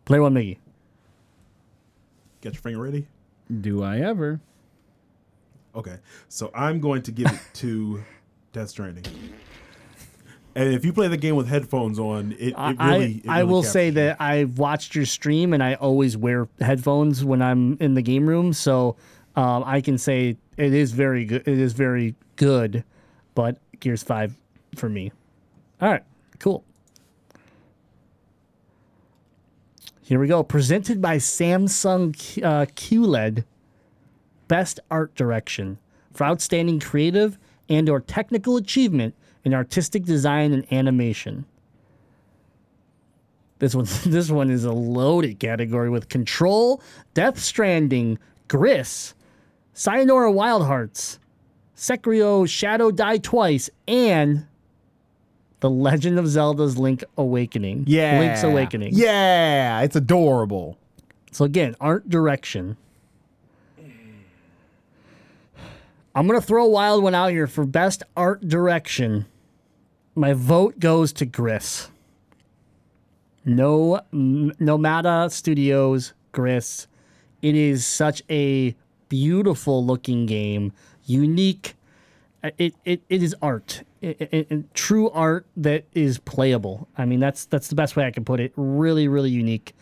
[0.05, 0.57] Play one, Miggy.
[2.41, 3.07] Get your finger ready.
[3.61, 4.39] do I ever?
[5.75, 8.03] Okay, so I'm going to give it to
[8.53, 9.05] Death Stranding.
[10.55, 13.23] And if you play the game with headphones on, it, it I really.
[13.27, 13.91] I will say you.
[13.93, 18.27] that I've watched your stream, and I always wear headphones when I'm in the game
[18.27, 18.95] room, so
[19.35, 21.47] um, I can say it is very good.
[21.47, 22.83] It is very good,
[23.35, 24.35] but Gears Five
[24.75, 25.11] for me.
[25.81, 26.03] All right,
[26.39, 26.63] cool.
[30.01, 30.41] Here we go.
[30.41, 32.09] Presented by Samsung
[32.43, 33.43] uh, QLED.
[34.47, 35.77] Best art direction
[36.11, 37.37] for outstanding creative
[37.69, 39.13] and or technical achievement
[39.43, 41.45] in artistic design and animation.
[43.59, 46.81] This one, this one is a loaded category with Control,
[47.13, 48.17] Death Stranding,
[48.47, 49.13] Gris,
[49.73, 51.19] Sayonara Wild Hearts,
[51.75, 54.45] Sekiro Shadow Die Twice, and
[55.59, 57.85] The Legend of Zelda's Link Awakening.
[57.87, 58.91] Yeah, Link's Awakening.
[58.93, 60.77] Yeah, it's adorable.
[61.31, 62.75] So again, art direction.
[66.19, 69.25] I'm gonna throw a wild one out here for best art direction.
[70.15, 71.89] My vote goes to Gris.
[73.45, 76.87] No, Nomada Studios, Gris.
[77.41, 78.75] It is such a
[79.07, 80.73] beautiful looking game,
[81.05, 81.75] unique.
[82.43, 86.89] Uh, It it, it is art, It- it- it- true art that is playable.
[86.97, 88.51] I mean, that's that's the best way I can put it.
[88.57, 89.73] Really, really unique.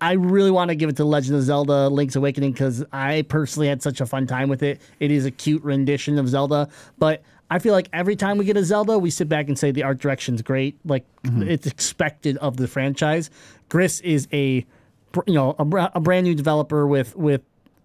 [0.00, 3.68] I really want to give it to Legend of Zelda: Link's Awakening because I personally
[3.68, 4.80] had such a fun time with it.
[5.00, 6.68] It is a cute rendition of Zelda,
[6.98, 9.70] but I feel like every time we get a Zelda, we sit back and say
[9.70, 10.78] the art direction's great.
[10.84, 13.30] Like it's expected of the franchise.
[13.68, 14.66] Gris is a
[15.26, 17.42] you know a, a brand new developer with with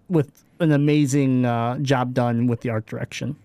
[0.09, 3.35] with an amazing uh, job done with the art direction.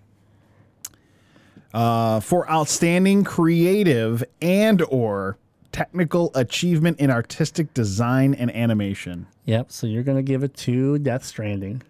[1.75, 5.37] Uh, for outstanding creative and or
[5.77, 9.27] technical achievement in artistic design and animation.
[9.45, 9.70] Yep.
[9.70, 11.83] So you're gonna give it to Death Stranding.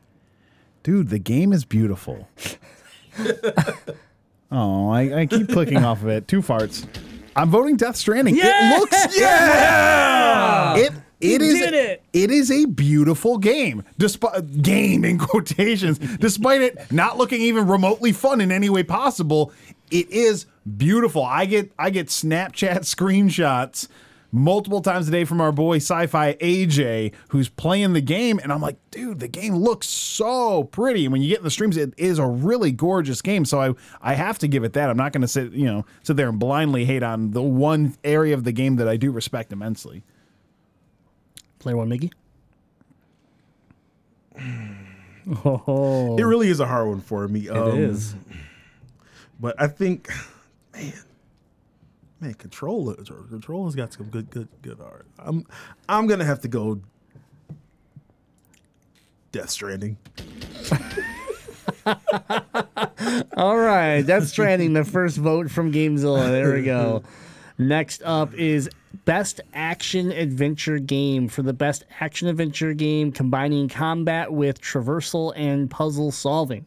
[0.83, 2.29] Dude, the game is beautiful.
[4.51, 6.27] oh, I, I keep clicking off of it.
[6.27, 6.85] Two farts.
[7.37, 8.37] I'm voting Death Stranding.
[8.37, 10.77] It looks yeah.
[10.77, 12.03] It it is did it.
[12.13, 13.85] it is a beautiful game.
[13.99, 19.53] Despite game in quotations, despite it not looking even remotely fun in any way possible,
[19.91, 21.25] it is beautiful.
[21.25, 23.89] I get I get Snapchat screenshots
[24.33, 28.61] multiple times a day from our boy Sci-Fi AJ who's playing the game and I'm
[28.61, 31.07] like, dude, the game looks so pretty.
[31.07, 33.45] And when you get in the streams, it is a really gorgeous game.
[33.45, 34.91] So I I have to give it that.
[34.91, 38.35] I'm not gonna sit, you know, sit there and blindly hate on the one area
[38.35, 40.03] of the game that I do respect immensely.
[41.59, 42.13] Player one, Miggy.
[45.45, 47.49] Oh, It really is a hard one for me.
[47.49, 48.15] it um, is.
[49.39, 50.09] But I think,
[50.75, 50.93] man,
[52.21, 55.07] man, controller, controller's got some good, good, good art.
[55.19, 55.47] I'm,
[55.89, 56.81] I'm gonna have to go.
[59.33, 59.99] Death Stranding.
[63.37, 66.29] All right, Death Stranding, the first vote from Gamezilla.
[66.29, 67.03] There we go.
[67.59, 68.69] Next up is
[69.05, 75.71] Best Action Adventure Game for the Best Action Adventure Game combining combat with traversal and
[75.71, 76.67] puzzle solving.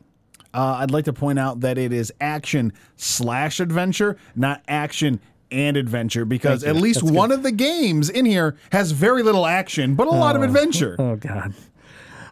[0.53, 5.19] Uh, I'd like to point out that it is action slash adventure, not action
[5.51, 9.45] and adventure, because at least That's one of the games in here has very little
[9.45, 10.95] action, but a lot of adventure.
[10.99, 11.53] Oh God.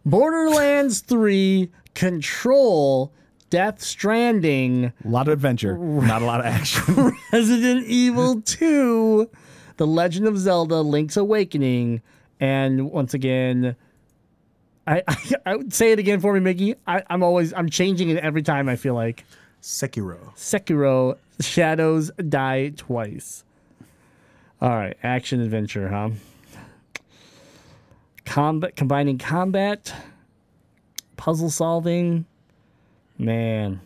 [0.05, 3.11] Borderlands 3, Control,
[3.49, 7.11] Death Stranding, A lot of adventure, not a lot of action.
[7.33, 9.29] Resident Evil 2,
[9.77, 12.01] The Legend of Zelda: Link's Awakening,
[12.39, 13.75] and once again,
[14.87, 16.75] I I, I would say it again for me, Miggy.
[16.87, 18.69] I, I'm always I'm changing it every time.
[18.69, 19.25] I feel like
[19.61, 20.33] Sekiro.
[20.35, 23.43] Sekiro: Shadows Die Twice.
[24.59, 26.09] All right, action adventure, huh?
[28.25, 29.93] Combat combining combat,
[31.15, 32.25] puzzle solving.
[33.19, 33.81] Man,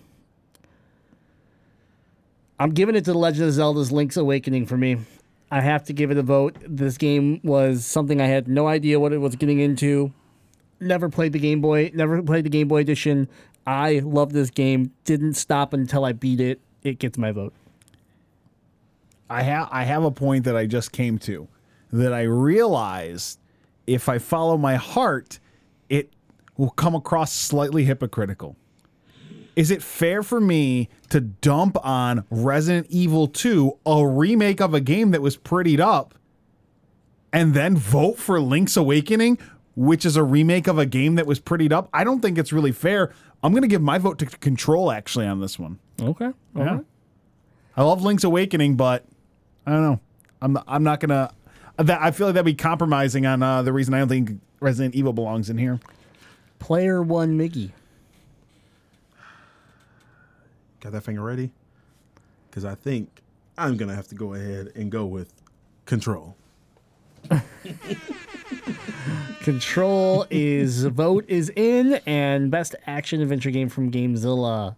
[2.59, 4.97] I'm giving it to The Legend of Zelda's Link's Awakening for me.
[5.49, 6.55] I have to give it a vote.
[6.65, 10.13] This game was something I had no idea what it was getting into.
[10.81, 13.29] Never played the Game Boy, never played the Game Boy Edition.
[13.65, 14.91] I love this game.
[15.05, 16.59] Didn't stop until I beat it.
[16.83, 17.53] It gets my vote.
[19.29, 21.47] I have I have a point that I just came to
[21.93, 23.37] that I realize
[23.87, 25.39] if I follow my heart,
[25.89, 26.11] it
[26.57, 28.55] will come across slightly hypocritical.
[29.55, 34.79] is it fair for me to dump on Resident Evil 2, a remake of a
[34.81, 36.15] game that was prettied up,
[37.33, 39.37] and then vote for Link's Awakening,
[39.85, 41.89] which is a remake of a game that was prettied up?
[41.93, 43.11] I don't think it's really fair.
[43.43, 45.79] I'm going to give my vote to Control actually on this one.
[45.99, 46.25] Okay.
[46.25, 46.75] All Yeah.
[46.75, 46.85] right.
[47.75, 49.05] I love Link's Awakening, but
[49.65, 49.99] I don't know.
[50.41, 51.31] I'm I'm not gonna.
[51.77, 54.93] That I feel like that'd be compromising on uh, the reason I don't think Resident
[54.93, 55.79] Evil belongs in here.
[56.59, 57.71] Player one Miggy.
[60.81, 61.51] Got that finger ready?
[62.49, 63.21] Because I think
[63.57, 65.31] I'm gonna have to go ahead and go with
[65.85, 66.35] Control.
[69.41, 74.75] Control is vote is in and best action adventure game from Gamezilla.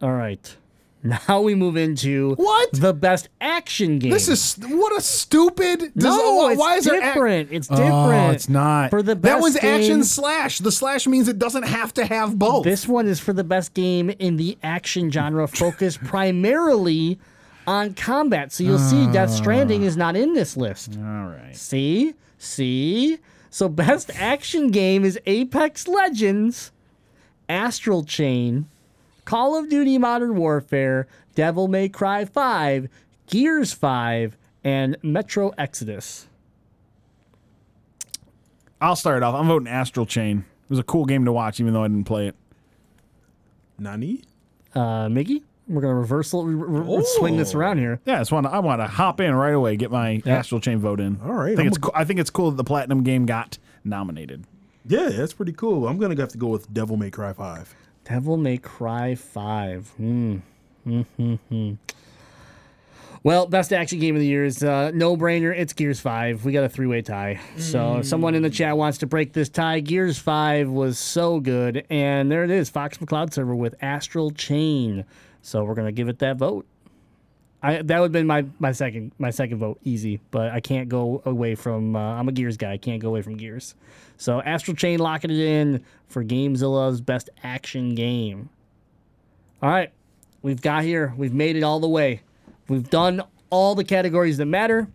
[0.00, 0.56] All right.
[1.04, 2.70] Now we move into What?
[2.74, 4.12] the best action game.
[4.12, 5.80] This is what a stupid.
[5.96, 7.48] Does, no, why, it's why is there ac- different.
[7.50, 8.34] it's Oh, different.
[8.36, 8.90] it's not.
[8.90, 9.22] for the best.
[9.34, 10.58] that was action slash.
[10.58, 12.62] The slash means it doesn't have to have both.
[12.62, 17.18] This one is for the best game in the action genre, focused primarily
[17.66, 18.52] on combat.
[18.52, 20.96] So you'll see Death Stranding is not in this list.
[20.98, 21.54] All right.
[21.54, 22.14] See?
[22.38, 23.18] See?
[23.50, 26.72] So best action game is Apex Legends,
[27.48, 28.66] Astral Chain,
[29.24, 32.88] Call of Duty Modern Warfare, Devil May Cry 5,
[33.26, 36.28] Gears 5, and Metro Exodus.
[38.80, 39.34] I'll start off.
[39.34, 40.44] I'm voting Astral Chain.
[40.64, 42.34] It was a cool game to watch, even though I didn't play it.
[43.78, 44.22] Nani?
[44.74, 48.00] Uh, Miggy, we're gonna reversal re- re- swing this around here.
[48.04, 48.52] Yeah, I just want to.
[48.52, 49.76] I want to hop in right away.
[49.76, 50.36] Get my Yeah.
[50.38, 51.18] Astral Chain vote in.
[51.24, 51.76] All right, I think I'm it's.
[51.76, 51.92] a- Cool.
[51.94, 54.44] I think it's cool that the platinum game got nominated.
[54.86, 55.86] Yeah, that's pretty cool.
[55.86, 57.74] I'm gonna have to go with Devil May Cry Five.
[58.04, 59.88] Devil May Cry 5.
[59.96, 60.36] Hmm.
[60.84, 61.72] Hmm.
[63.24, 65.56] Well, best action game of the year is uh, no brainer.
[65.56, 66.44] It's Gears 5.
[66.44, 67.38] We got a three way tie.
[67.56, 71.38] So, if someone in the chat wants to break this tie, Gears 5 was so
[71.38, 71.86] good.
[71.88, 75.04] And there it is Fox McCloud server with Astral Chain.
[75.42, 76.66] So, we're to give it that vote.
[77.62, 80.88] I, that would have been my, my second my second vote easy, but I can't
[80.88, 82.72] go away from uh, I'm a Gears guy.
[82.72, 83.76] I can't go away from Gears.
[84.16, 88.48] So Astral Chain locking it in for Gamezilla's best action game.
[89.62, 89.92] All right,
[90.42, 91.14] we've got here.
[91.16, 92.22] We've made it all the way.
[92.68, 94.88] We've done all the categories that matter,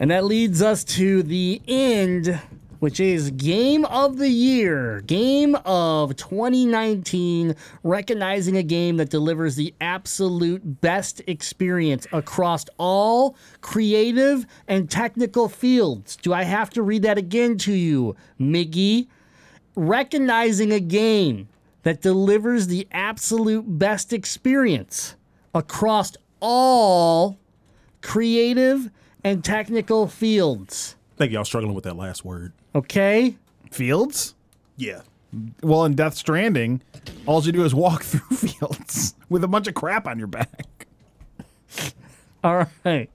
[0.00, 2.40] and that leads us to the end,
[2.78, 9.74] which is Game of the Year, Game of 2019, recognizing a game that delivers the
[9.80, 16.16] absolute best experience across all creative and technical fields.
[16.16, 19.08] Do I have to read that again to you, Miggy?
[19.74, 21.48] Recognizing a game
[21.82, 25.16] that delivers the absolute best experience
[25.54, 27.38] across all
[28.02, 28.90] creative
[29.24, 30.96] and technical fields.
[31.16, 32.52] I think y'all struggling with that last word.
[32.78, 33.36] Okay?
[33.72, 34.36] Fields.
[34.76, 35.00] Yeah.
[35.64, 36.80] Well, in Death Stranding,
[37.26, 40.86] all you do is walk through fields with a bunch of crap on your back.
[42.44, 43.10] All right.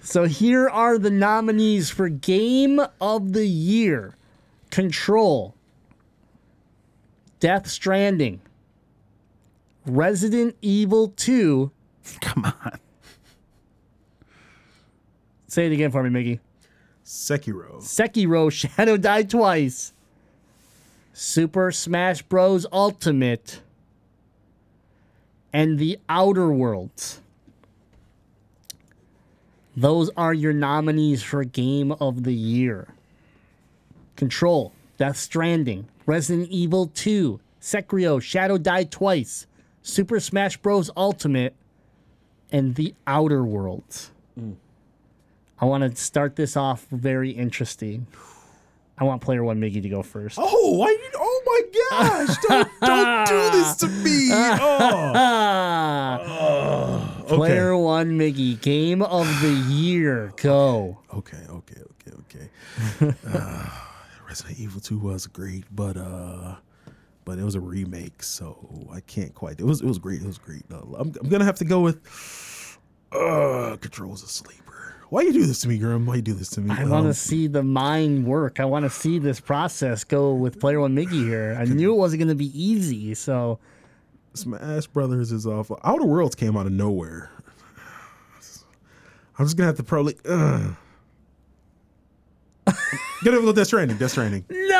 [0.00, 4.14] So here are the nominees for Game of the Year
[4.70, 5.56] Control,
[7.40, 8.40] Death Stranding,
[9.86, 11.72] Resident Evil 2.
[12.20, 12.78] Come on.
[15.48, 16.38] Say it again for me, Miggy.
[17.04, 17.82] Sekiro.
[17.82, 19.92] Sekiro Shadow Die Twice,
[21.12, 22.66] Super Smash Bros.
[22.72, 23.60] Ultimate,
[25.52, 27.20] and The Outer Worlds.
[29.76, 32.88] Those are your nominees for Game of the Year.
[34.16, 39.46] Control, Death Stranding, Resident Evil 2, Sekiro Shadow Die Twice,
[39.82, 40.90] Super Smash Bros.
[40.96, 41.54] Ultimate,
[42.52, 44.10] and The Outer Worlds.
[44.38, 44.54] Mm.
[45.60, 48.06] I want to start this off very interesting.
[48.96, 50.38] I want player one Miggy to go first.
[50.40, 51.10] Oh, why you?
[51.16, 52.36] Oh my gosh!
[52.48, 54.28] Don't, don't do this to me.
[54.32, 55.12] Oh.
[55.16, 60.98] Ah, player one Miggy, game of the year, go.
[61.12, 62.12] Okay, okay, okay,
[63.00, 63.14] okay.
[63.32, 63.68] uh,
[64.28, 66.54] Resident Evil Two was great, but uh,
[67.24, 69.58] but it was a remake, so I can't quite.
[69.58, 70.22] It was it was great.
[70.22, 70.62] It was great.
[70.72, 72.78] Uh, I'm, I'm gonna have to go with
[73.12, 74.63] uh, Control's a sleeper.
[75.14, 76.06] Why you do this to me, Grim?
[76.06, 76.72] Why you do this to me?
[76.74, 78.58] I want Um, to see the mind work.
[78.58, 81.56] I want to see this process go with player one Miggy here.
[81.56, 83.60] I knew it wasn't going to be easy, so
[84.32, 85.70] Smash Brothers is off.
[85.84, 87.30] Outer Worlds came out of nowhere.
[89.38, 90.16] I'm just gonna have to probably.
[90.28, 90.70] Uh.
[93.22, 93.96] Get over with Death Stranding.
[93.98, 94.44] Death Stranding.
[94.50, 94.74] no.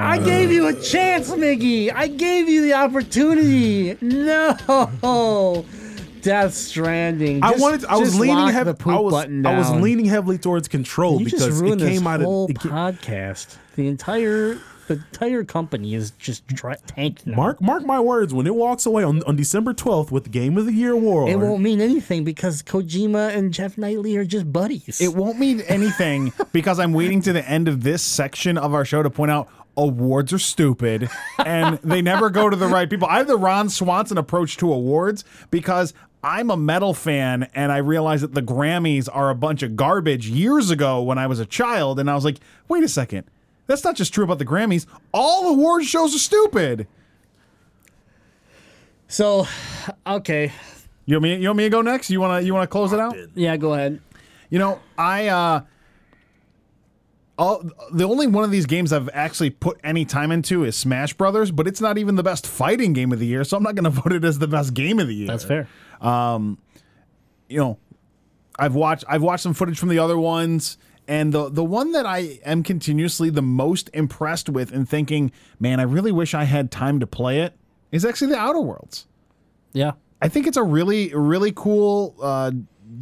[0.00, 1.92] I gave you a chance, Miggy.
[1.94, 3.96] I gave you the opportunity.
[4.00, 5.64] No.
[6.22, 7.42] Death Stranding.
[7.42, 7.84] I Just- wanted.
[7.86, 8.76] I was leaning heavily.
[8.86, 9.12] I was.
[9.12, 12.44] button I was leaning heavily towards Control You because just it came this out whole
[12.44, 12.50] of.
[12.50, 13.56] It, podcast.
[13.76, 14.58] The entire
[14.88, 17.36] the entire company is just dra- tanked now.
[17.36, 18.34] Mark mark my words.
[18.34, 21.30] When it walks away on, on December twelfth with the Game of the Year award,
[21.30, 25.00] It won't mean anything because Kojima and Geoff Keighley are just buddies.
[25.00, 28.84] It won't mean anything because I'm waiting to the end of this section of our
[28.84, 31.08] show to point out awards are stupid
[31.38, 33.06] and they never go to the right people.
[33.08, 37.78] I have the Ron Swanson approach to awards because I'm a metal fan and I
[37.78, 41.46] realized that the Grammys are a bunch of garbage years ago when I was a
[41.46, 43.24] child and I was like, wait a second.
[43.66, 44.84] That's not just true about the Grammys.
[45.14, 46.86] All award shows are stupid.
[49.08, 49.46] so,
[50.06, 50.52] okay,
[51.06, 52.10] You want me, you want me to go next?
[52.10, 53.16] You wanna you wanna close it out?
[53.34, 54.00] yeah, go ahead.
[54.50, 55.60] You know, I uh
[57.38, 61.14] all, the only one of these games I've actually put any time into is Smash
[61.14, 63.74] Brothers, but it's not even the best fighting game of the year, so I'm not
[63.74, 65.26] going to vote it as the best game of the year.
[65.28, 65.66] That's fair.
[66.02, 67.78] You know,
[68.58, 70.78] I've watched I've watched some footage from the other ones,
[71.08, 75.80] and the the one that I am continuously the most impressed with and thinking, man,
[75.80, 77.54] I really wish I had time to play it,
[77.90, 79.06] is actually the Outer Worlds.
[79.72, 79.92] Yeah.
[80.22, 82.52] I think it's a really, really cool uh,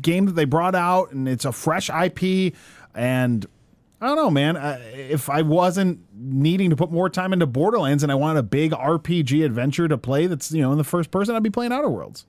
[0.00, 2.54] game that they brought out, and it's a fresh IP.
[2.94, 3.44] And
[4.00, 4.56] I don't know, man.
[4.56, 8.44] Uh, if I wasn't needing to put more time into Borderlands and I wanted a
[8.44, 11.72] big RPG adventure to play that's you know in the first person, I'd be playing
[11.72, 12.24] Outer Worlds.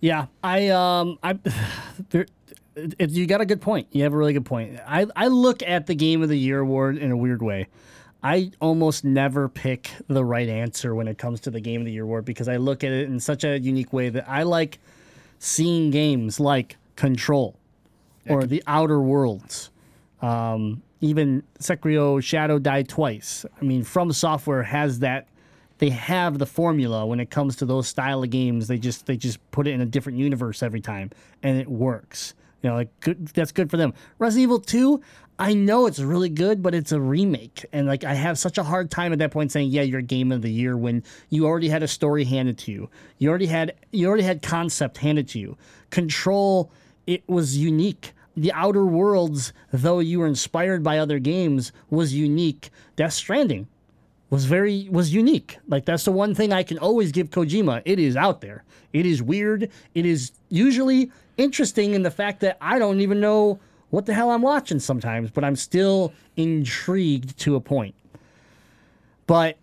[0.00, 1.38] Yeah, I um I
[2.10, 2.26] there,
[2.76, 3.88] it, you got a good point.
[3.92, 4.78] You have a really good point.
[4.86, 7.68] I I look at the game of the year award in a weird way.
[8.22, 11.92] I almost never pick the right answer when it comes to the game of the
[11.92, 14.78] year award because I look at it in such a unique way that I like
[15.38, 17.56] seeing games like Control
[18.28, 19.70] or The Outer Worlds.
[20.20, 23.46] Um, even Sekiro Shadow Die Twice.
[23.58, 25.26] I mean, From Software has that
[25.80, 28.68] they have the formula when it comes to those style of games.
[28.68, 31.10] They just they just put it in a different universe every time,
[31.42, 32.34] and it works.
[32.62, 33.94] You know, like good, that's good for them.
[34.18, 35.00] Resident Evil Two,
[35.38, 38.62] I know it's really good, but it's a remake, and like I have such a
[38.62, 41.70] hard time at that point saying, yeah, you're game of the year when you already
[41.70, 42.90] had a story handed to you.
[43.16, 45.56] You already had you already had concept handed to you.
[45.88, 46.70] Control,
[47.06, 48.12] it was unique.
[48.36, 52.70] The Outer Worlds, though you were inspired by other games, was unique.
[52.96, 53.66] Death Stranding,
[54.30, 55.58] was very was unique.
[55.68, 57.82] Like that's the one thing I can always give Kojima.
[57.84, 58.64] It is out there.
[58.92, 59.70] It is weird.
[59.94, 63.58] It is usually interesting in the fact that I don't even know
[63.90, 67.94] what the hell I'm watching sometimes, but I'm still intrigued to a point.
[69.26, 69.58] But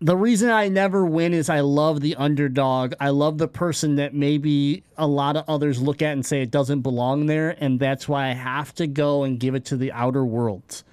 [0.00, 2.94] the reason I never win is I love the underdog.
[3.00, 6.50] I love the person that maybe a lot of others look at and say it
[6.50, 9.92] doesn't belong there, and that's why I have to go and give it to the
[9.92, 10.84] Outer Worlds.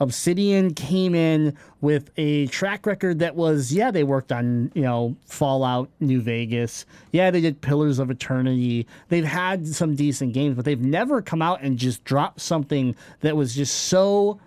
[0.00, 5.16] Obsidian came in with a track record that was, yeah, they worked on, you know,
[5.26, 6.84] Fallout New Vegas.
[7.12, 8.86] Yeah, they did Pillars of Eternity.
[9.08, 13.36] They've had some decent games, but they've never come out and just dropped something that
[13.36, 14.38] was just so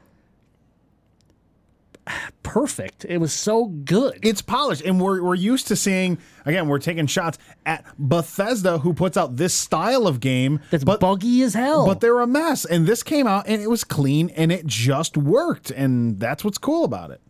[2.43, 3.05] perfect.
[3.05, 4.19] It was so good.
[4.21, 6.67] It's polished, and we're we're used to seeing again.
[6.67, 11.41] We're taking shots at Bethesda, who puts out this style of game That's but buggy
[11.43, 11.85] as hell.
[11.85, 12.65] but they're a mess.
[12.65, 16.57] And this came out, and it was clean, and it just worked, and that's what's
[16.57, 17.21] cool about it.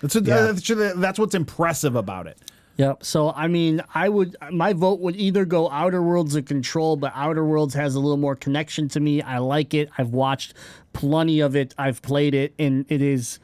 [0.00, 0.52] That's what, Yeah.
[0.52, 2.38] that's, that's what's impressive about it.
[2.76, 3.02] Yep.
[3.02, 7.10] So I mean, I would my vote would either go Outer Worlds or Control, but
[7.14, 9.20] Outer Worlds has a little more connection to me.
[9.20, 9.88] I like it.
[9.98, 10.54] I've watched
[10.92, 11.74] plenty of it.
[11.76, 13.40] I've played it, and it is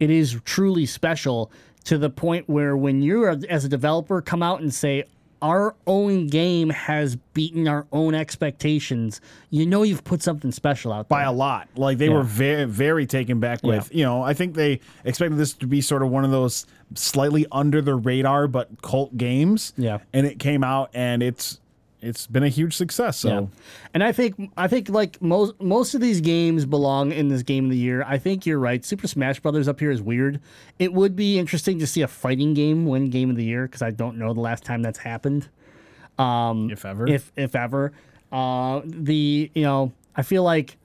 [0.00, 1.50] it is truly special
[1.84, 5.04] to the point where when you are as a developer come out and say
[5.40, 9.20] our own game has beaten our own expectations,
[9.50, 11.18] you know you've put something special out there.
[11.18, 11.68] by a lot.
[11.74, 12.14] Like they Yeah.
[12.14, 13.92] were very, very taken back with.
[13.92, 16.64] You know, I think they expected this to be sort of one of those
[16.94, 19.72] slightly under the radar but cult games.
[19.76, 19.98] Yeah.
[20.12, 21.58] and it came out and it's
[22.02, 23.18] it's been a huge success.
[23.18, 23.46] So Yeah.
[23.94, 27.64] And I think I think like most most of these games belong in this game
[27.66, 28.04] of the year.
[28.06, 28.84] I think you're right.
[28.84, 30.40] Super Smash Brothers up here is weird.
[30.78, 33.82] It would be interesting to see a fighting game win game of the year because
[33.82, 35.48] I don't know the last time that's happened.
[36.18, 37.92] if ever, If if ever.
[38.30, 40.76] Uh the you know, I feel like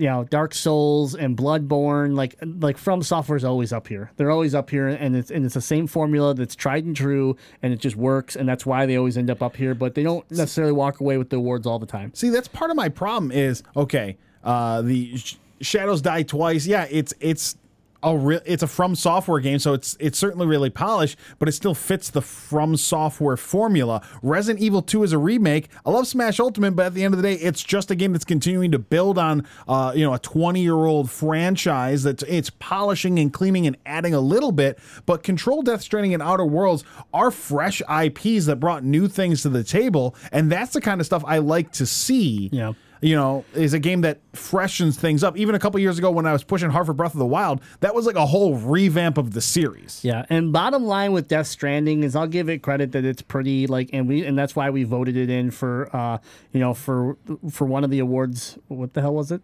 [0.00, 4.10] you know, Dark Souls and Bloodborne, like like From Software is always up here.
[4.16, 7.36] They're always up here, and it's and it's the same formula that's tried and true,
[7.62, 9.74] and it just works, and that's why they always end up up here.
[9.74, 12.14] But they don't necessarily walk away with the awards all the time.
[12.14, 13.30] See, that's part of my problem.
[13.30, 14.16] Is okay.
[14.42, 16.66] Uh, the sh- Shadows Die Twice.
[16.66, 17.58] Yeah, it's it's
[18.02, 21.52] a real it's a From Software game, so it's it's certainly really polished, but it
[21.52, 24.06] still fits the From Software formula.
[24.22, 25.68] Resident Evil Two is a remake.
[25.84, 28.12] I love Smash Ultimate, but at the end of the day, it's just a game
[28.12, 32.50] that's continuing to build on uh, you know a twenty year old franchise that's it's
[32.50, 34.78] polishing and cleaning and adding a little bit.
[35.06, 39.48] But Control, Death Stranding, and Outer Worlds are fresh IPs that brought new things to
[39.48, 42.48] the table, and that's the kind of stuff I like to see.
[42.52, 42.72] Yeah.
[43.00, 45.36] You know, is a game that freshens things up.
[45.36, 47.60] Even a couple years ago when I was pushing hard for Breath of the Wild,
[47.80, 50.00] that was like a whole revamp of the series.
[50.04, 53.66] Yeah, and bottom line with Death Stranding is I'll give it credit that it's pretty
[53.66, 56.18] like, and we and that's why we voted it in for, uh,
[56.52, 57.16] you know, for
[57.50, 58.58] for one of the awards.
[58.68, 59.40] What the hell was it?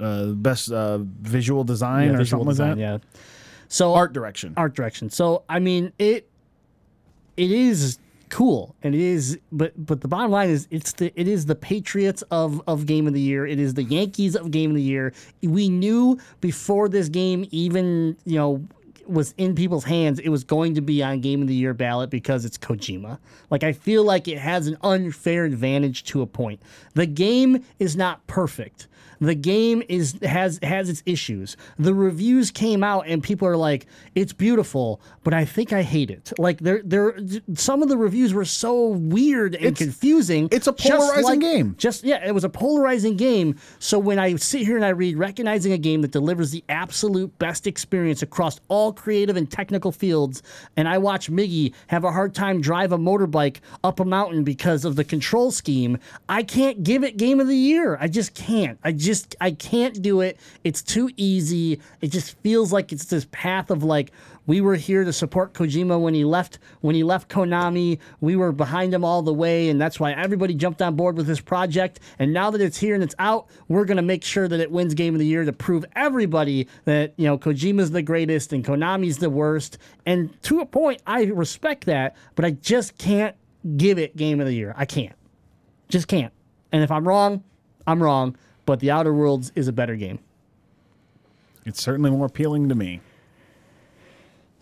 [0.00, 2.82] Uh, best uh, visual design or visual something design, like that.
[3.18, 3.18] Yeah.
[3.68, 4.54] So Art direction.
[4.56, 5.10] art direction.
[5.10, 6.28] So I mean it
[7.36, 7.98] it is
[8.34, 11.54] cool and it is but but the bottom line is it's the it is the
[11.54, 13.46] Patriots of of game of the year.
[13.46, 15.12] It is the Yankees of game of the year.
[15.40, 18.66] We knew before this game even, you know,
[19.06, 22.10] was in people's hands, it was going to be on game of the year ballot
[22.10, 23.20] because it's Kojima.
[23.50, 26.60] Like I feel like it has an unfair advantage to a point.
[26.94, 28.88] The game is not perfect.
[29.24, 31.56] The game is has has its issues.
[31.78, 36.10] The reviews came out and people are like, "It's beautiful, but I think I hate
[36.10, 37.16] it." Like there, there,
[37.54, 40.48] some of the reviews were so weird and It's- confusing.
[40.50, 41.74] it's a just polarizing game.
[41.78, 43.56] Just yeah, it was a polarizing game.
[43.78, 47.38] So when I sit here and I read recognizing a game that delivers the absolute
[47.38, 50.42] best experience across all creative and technical fields,
[50.76, 54.84] and I watch Miggy have a hard time drive a motorbike up a mountain because
[54.84, 55.98] of the control scheme,
[56.28, 57.96] I can't give it game of the year.
[58.00, 58.78] I just can't.
[58.82, 60.38] I just I can't do it.
[60.64, 61.80] It's too easy.
[62.00, 64.12] It just feels like it's this path of like
[64.46, 67.98] we were here to support Kojima when he left when he left Konami.
[68.20, 71.26] We were behind him all the way, and that's why everybody jumped on board with
[71.26, 72.00] this project.
[72.18, 74.94] And now that it's here and it's out, we're gonna make sure that it wins
[74.94, 79.18] Game of the Year to prove everybody that you know Kojima's the greatest and Konami's
[79.18, 79.78] the worst.
[80.04, 83.36] And to a point, I respect that, but I just can't
[83.76, 84.74] give it Game of the Year.
[84.76, 85.16] I can't,
[85.88, 86.32] just can't.
[86.70, 87.42] And if I'm wrong,
[87.86, 88.36] I'm wrong.
[88.66, 90.18] But The Outer Worlds is a better game.
[91.66, 93.00] It's certainly more appealing to me.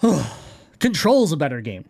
[0.79, 1.85] Control's a better game.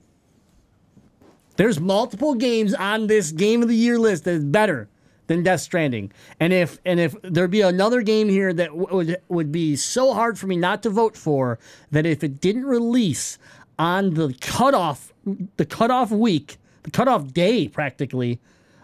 [1.57, 4.89] There's multiple games on this game of the year list that is better
[5.27, 6.13] than Death Stranding.
[6.41, 10.13] And if and if there'd be another game here that w- would would be so
[10.15, 11.59] hard for me not to vote for
[11.91, 13.39] that if it didn't release
[13.79, 15.13] on the cutoff
[15.57, 18.41] the cutoff week, the cutoff day practically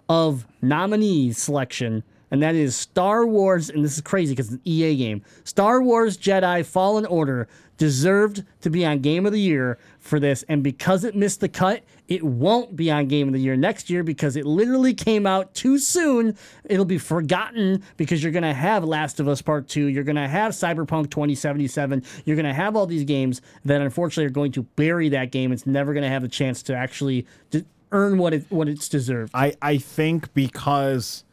[0.09, 4.61] of nominees selection, and that is Star Wars, and this is crazy because it's an
[4.65, 5.23] EA game.
[5.45, 10.45] Star Wars Jedi Fallen Order deserved to be on Game of the Year for this,
[10.49, 13.89] and because it missed the cut, it won't be on Game of the Year next
[13.89, 16.37] year because it literally came out too soon.
[16.65, 20.53] It'll be forgotten because you're gonna have Last of Us Part 2, you're gonna have
[20.53, 25.31] Cyberpunk 2077, you're gonna have all these games that unfortunately are going to bury that
[25.31, 25.53] game.
[25.53, 29.31] It's never gonna have a chance to actually d- earn what it what it's deserved.
[29.35, 31.25] I, I think because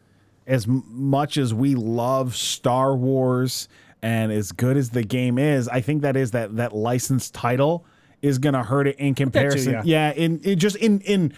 [0.47, 3.67] as much as we love Star Wars
[4.01, 7.85] and as good as the game is, I think that is that that licensed title
[8.21, 9.73] is gonna hurt it in comparison.
[9.73, 9.81] yeah.
[9.85, 11.33] yeah, in, in just in in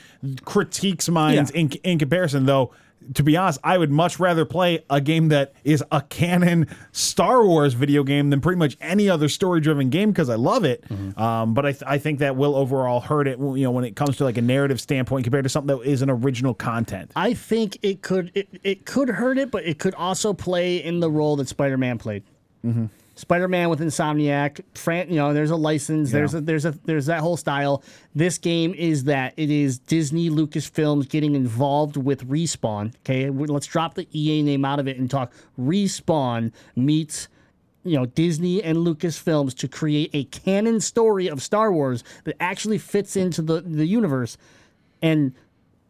[0.45, 1.62] critiques minds Yeah.
[1.62, 2.72] in in comparison though.
[3.14, 7.45] To be honest, I would much rather play a game that is a canon Star
[7.45, 10.84] Wars video game than pretty much any other story-driven game because I love it.
[10.89, 11.20] Mm-hmm.
[11.20, 13.39] Um, but I, th- I think that will overall hurt it.
[13.39, 16.01] You know, when it comes to like a narrative standpoint compared to something that is
[16.01, 17.12] an original content.
[17.16, 20.99] I think it could it, it could hurt it, but it could also play in
[20.99, 22.24] the role that Spider Man played.
[23.18, 27.07] Spider Man with Insomniac, Fran, you know, there's a license, there's a there's a there's
[27.07, 27.84] that whole style.
[28.13, 32.93] This game is that it is Disney Lucasfilms getting involved with Respawn.
[32.99, 37.28] Okay, let's drop the EA name out of it and talk Respawn meets
[37.84, 42.78] you know Disney and Lucasfilms to create a canon story of Star Wars that actually
[42.78, 44.38] fits into the the universe
[45.01, 45.34] and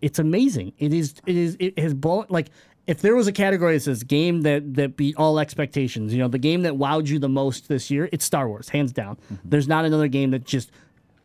[0.01, 0.73] it's amazing.
[0.77, 1.15] It is.
[1.25, 1.57] It is.
[1.59, 2.25] It has blown.
[2.29, 2.49] Like
[2.87, 6.27] if there was a category that says game that that beat all expectations, you know,
[6.27, 9.17] the game that wowed you the most this year, it's Star Wars, hands down.
[9.43, 10.71] There's not another game that just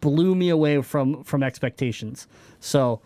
[0.00, 2.26] blew me away from from expectations.
[2.60, 3.00] So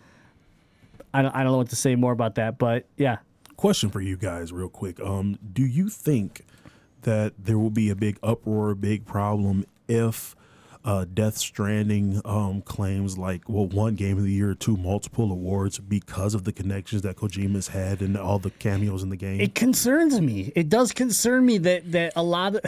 [1.13, 3.17] I don't, I don't know what to say more about that, but yeah,
[3.57, 4.99] Question for you guys, real quick.
[4.99, 6.45] Um, do you think
[7.01, 10.35] that there will be a big uproar, a big problem if
[10.87, 15.77] uh, Death Stranding um, claims like well one game of the year, two multiple awards
[15.79, 19.41] because of the connections that Kojima's had and all the cameos in the game?
[19.41, 20.53] it concerns me.
[20.55, 22.61] It does concern me that that a lot of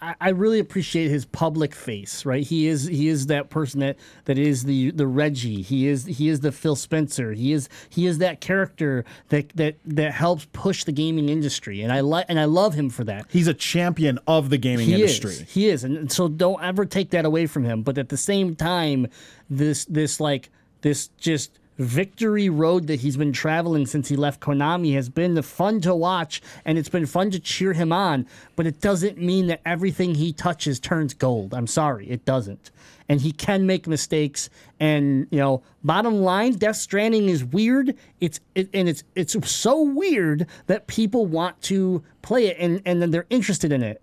[0.00, 2.42] I, I really appreciate his public face, right?
[2.42, 5.62] He is he is that person that that is the the Reggie.
[5.62, 7.32] He is he is the Phil Spencer.
[7.32, 11.92] He is he is that character that that that helps push the gaming industry, and
[11.92, 13.26] I like and I love him for that.
[13.30, 15.30] He's a champion of the gaming He industry.
[15.32, 15.40] is.
[15.40, 17.82] He is, and so don't ever take that away from him.
[17.82, 19.06] But at the same time,
[19.50, 20.50] this this like
[20.80, 25.80] this just victory road that he's been traveling since he left Konami has been fun
[25.82, 29.60] to watch and it's been fun to cheer him on, but it doesn't mean that
[29.64, 31.54] everything he touches turns gold.
[31.54, 32.70] I'm sorry, it doesn't.
[33.08, 34.48] And he can make mistakes
[34.80, 37.94] and, you know, bottom line, Death Stranding is weird.
[38.20, 43.02] It's it, and it's it's so weird that people want to play it and and
[43.02, 44.00] then they're interested in it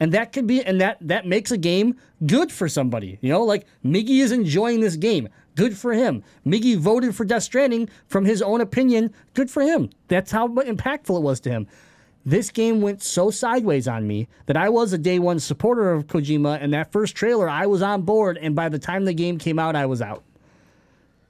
[0.00, 1.94] and that could be and that that makes a game
[2.26, 6.76] good for somebody you know like miggy is enjoying this game good for him miggy
[6.76, 11.22] voted for death stranding from his own opinion good for him that's how impactful it
[11.22, 11.66] was to him
[12.24, 16.06] this game went so sideways on me that I was a day one supporter of
[16.06, 19.38] Kojima, and that first trailer I was on board, and by the time the game
[19.38, 20.22] came out, I was out.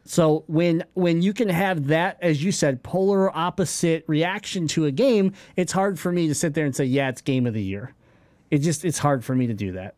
[0.05, 4.91] So when when you can have that, as you said, polar opposite reaction to a
[4.91, 7.63] game, it's hard for me to sit there and say, yeah, it's game of the
[7.63, 7.95] year.
[8.51, 9.95] It just it's hard for me to do that.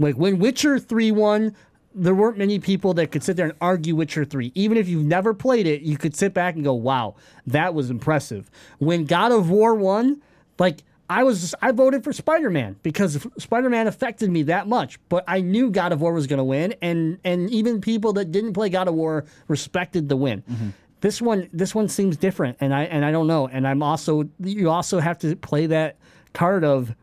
[0.00, 1.54] Like when Witcher 3 won,
[1.94, 4.52] there weren't many people that could sit there and argue Witcher 3.
[4.54, 7.16] Even if you've never played it, you could sit back and go, "Wow,
[7.46, 10.22] that was impressive." When God of War won,
[10.58, 15.40] like I was I voted for Spider-Man because Spider-Man affected me that much, but I
[15.40, 18.68] knew God of War was going to win and and even people that didn't play
[18.68, 20.42] God of War respected the win.
[20.42, 20.68] Mm-hmm.
[21.00, 24.28] This one this one seems different and I and I don't know and I'm also
[24.38, 25.96] you also have to play that
[26.32, 26.94] card of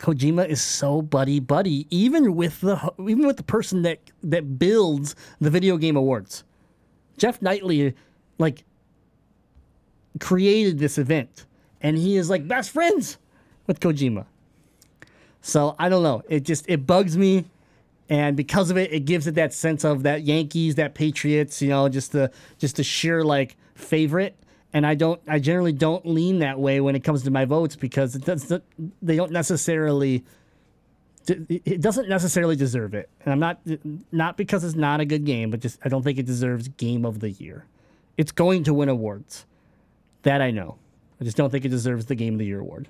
[0.00, 5.14] Kojima is so buddy buddy, even with the even with the person that that builds
[5.40, 6.42] the video game awards.
[7.18, 7.94] Geoff Keighley,
[8.38, 8.64] like,
[10.18, 11.44] created this event,
[11.82, 13.18] and he is like best friends
[13.66, 14.24] with Kojima.
[15.42, 16.22] So I don't know.
[16.30, 17.44] It just it bugs me,
[18.08, 21.68] and because of it, it gives it that sense of that Yankees, that Patriots, you
[21.68, 24.34] know, just the just the sheer like favorite
[24.72, 27.76] and I don't I generally don't lean that way when it comes to my votes
[27.76, 28.52] because it does
[29.02, 30.24] they don't necessarily
[31.28, 33.08] it doesn't necessarily deserve it.
[33.24, 33.60] And I'm not
[34.10, 37.04] not because it's not a good game, but just I don't think it deserves game
[37.04, 37.66] of the year.
[38.16, 39.46] It's going to win awards.
[40.22, 40.76] That I know.
[41.20, 42.88] I just don't think it deserves the game of the year award.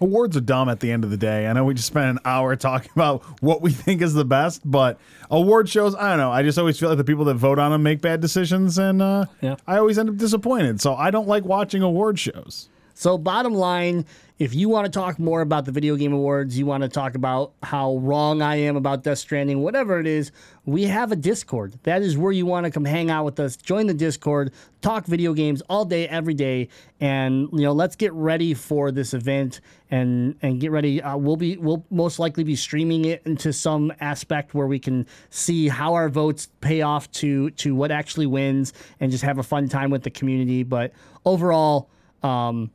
[0.00, 1.46] Awards are dumb at the end of the day.
[1.48, 4.62] I know we just spent an hour talking about what we think is the best,
[4.64, 4.98] but
[5.30, 6.30] award shows, I don't know.
[6.30, 9.02] I just always feel like the people that vote on them make bad decisions, and
[9.02, 9.56] uh, Yeah.
[9.66, 10.80] I always end up disappointed.
[10.80, 12.68] So I don't like watching award shows.
[12.94, 14.06] So, bottom line,
[14.38, 17.16] if you want to talk more about the video game awards, you want to talk
[17.16, 20.30] about how wrong I am about Death Stranding, whatever it is,
[20.64, 21.76] we have a Discord.
[21.82, 23.56] That is where you want to come hang out with us.
[23.56, 26.68] Join the Discord, talk video games all day, every day,
[27.00, 29.60] and you know, let's get ready for this event
[29.90, 31.02] and and get ready.
[31.02, 35.04] Uh, we'll be we'll most likely be streaming it into some aspect where we can
[35.30, 39.42] see how our votes pay off to to what actually wins, and just have a
[39.42, 40.62] fun time with the community.
[40.62, 40.92] But
[41.24, 41.90] overall.
[42.20, 42.72] Um,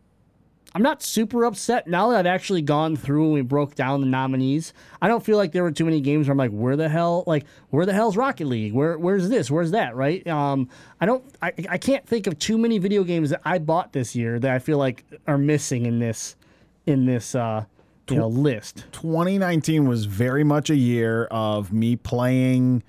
[0.76, 4.08] I'm not super upset now that I've actually gone through and we broke down the
[4.08, 4.74] nominees.
[5.02, 7.24] I don't feel like there were too many games where I'm like, where the hell,
[7.28, 8.74] like, where the hell's Rocket League?
[8.74, 9.52] Where, where's this?
[9.52, 9.96] Where's that?
[9.96, 10.26] Right?
[10.28, 10.70] Um,
[11.00, 14.16] I don't, I, I can't think of too many video games that I bought this
[14.16, 16.36] year that I feel like are missing in this,
[16.88, 17.66] in this, uh,
[18.10, 18.86] you know, list.
[18.94, 22.84] 2019 was very much a year of me playing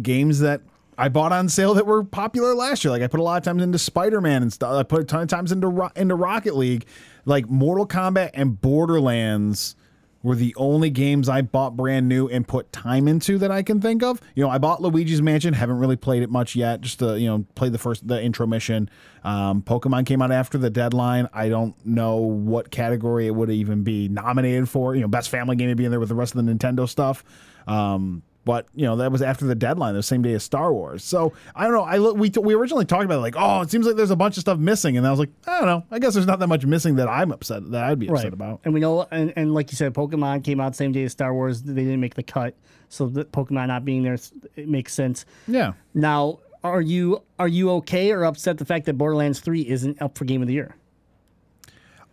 [0.00, 0.60] games that
[0.96, 2.92] I bought on sale that were popular last year.
[2.92, 4.72] Like I put a lot of times into Spider Man and stuff.
[4.72, 6.86] I put a ton of times into into Rocket League.
[7.24, 9.76] Like Mortal Kombat and Borderlands
[10.24, 13.82] were the only games I bought brand new and put time into that I can
[13.82, 14.22] think of.
[14.34, 15.52] You know, I bought Luigi's Mansion.
[15.52, 16.80] Haven't really played it much yet.
[16.80, 18.88] Just to you know, play the first the intro mission.
[19.22, 21.28] Um, Pokemon came out after the deadline.
[21.34, 24.94] I don't know what category it would even be nominated for.
[24.94, 26.88] You know, best family game to be in there with the rest of the Nintendo
[26.88, 27.22] stuff.
[27.66, 31.02] Um, but you know that was after the deadline, the same day as Star Wars.
[31.02, 31.82] So I don't know.
[31.82, 34.36] I we we originally talked about it like, oh, it seems like there's a bunch
[34.36, 35.84] of stuff missing, and I was like, I don't know.
[35.90, 38.60] I guess there's not that much missing that I'm upset that I'd be upset about.
[38.64, 41.12] And we know, and, and like you said, Pokemon came out the same day as
[41.12, 41.62] Star Wars.
[41.62, 42.54] They didn't make the cut,
[42.88, 44.18] so the Pokemon not being there,
[44.56, 45.24] it makes sense.
[45.48, 45.72] Yeah.
[45.94, 50.16] Now, are you are you okay or upset the fact that Borderlands Three isn't up
[50.16, 50.76] for Game of the Year?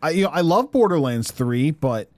[0.02, 2.10] I you know I love Borderlands 3, but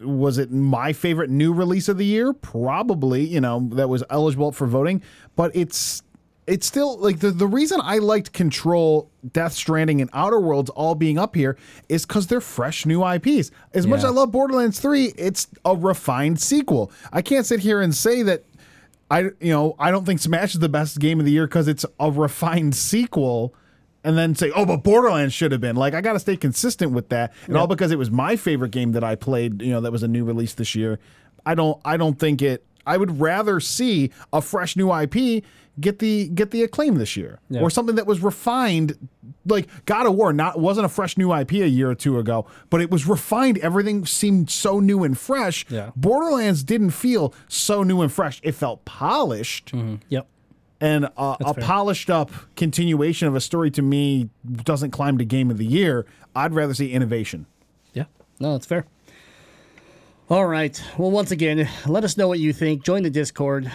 [0.00, 2.32] was it my favorite new release of the year?
[2.32, 5.02] Probably, you know, that was eligible for voting,
[5.36, 6.02] but it's
[6.46, 10.96] it's still like the, the reason I liked Control, Death Stranding, and Outer Worlds all
[10.96, 11.56] being up here
[11.88, 13.52] is because they're fresh new IPs.
[13.72, 16.90] As much as I love Borderlands 3, it's a refined sequel.
[17.12, 18.44] I can't sit here and say that
[19.10, 21.68] I you know, I don't think Smash is the best game of the year because
[21.68, 23.54] it's a refined sequel
[24.04, 25.76] and then say, oh, but Borderlands should have been.
[25.76, 27.32] Like, I got to stay consistent with that.
[27.46, 30.02] And all because it was my favorite game that I played, you know, that was
[30.02, 30.98] a new release this year.
[31.44, 35.44] I don't, I don't think it, I would rather see a fresh new IP
[35.78, 37.60] get the get the acclaim this year, Yeah.
[37.60, 39.08] or something that was refined.
[39.46, 42.46] Like God of War, not wasn't a fresh new IP a year or two ago,
[42.68, 43.58] but it was refined.
[43.58, 45.64] Everything seemed so new and fresh.
[45.70, 45.90] Yeah.
[45.96, 48.40] Borderlands didn't feel so new and fresh.
[48.42, 49.96] It felt polished mm-hmm.
[50.08, 50.26] Yep.
[50.80, 51.64] And a, a fair.
[51.64, 54.30] polished up continuation of a story to me
[54.64, 56.06] doesn't climb to game of the year.
[56.34, 57.46] I'd rather see innovation.
[57.92, 58.04] Yeah.
[58.38, 58.86] No, that's fair.
[60.30, 60.80] All right.
[60.96, 62.84] Well, once again, let us know what you think.
[62.84, 63.70] Join the Discord,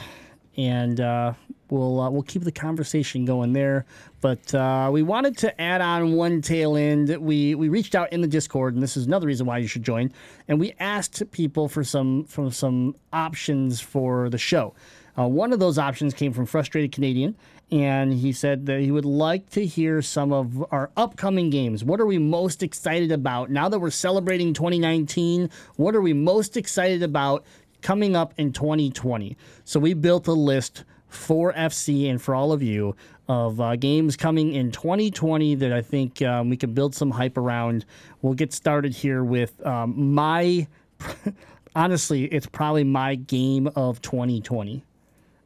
[0.55, 1.33] and uh,
[1.69, 3.85] we'll uh, we'll keep the conversation going there.
[4.21, 7.09] But uh, we wanted to add on one tail end.
[7.17, 9.83] We we reached out in the Discord, and this is another reason why you should
[9.83, 10.13] join.
[10.47, 14.73] And we asked people for some for some options for the show.
[15.17, 17.35] Uh, one of those options came from Frustrated Canadian,
[17.71, 21.83] and he said that he would like to hear some of our upcoming games.
[21.83, 25.49] What are we most excited about now that we're celebrating 2019?
[25.77, 27.45] What are we most excited about
[27.81, 29.37] coming up in 2020?
[29.63, 32.95] So we built a list for FC and for all of you
[33.27, 37.37] of uh, games coming in 2020 that I think um, we can build some hype
[37.37, 37.85] around.
[38.21, 40.67] We'll get started here with um, my.
[41.75, 44.83] honestly, it's probably my game of 2020.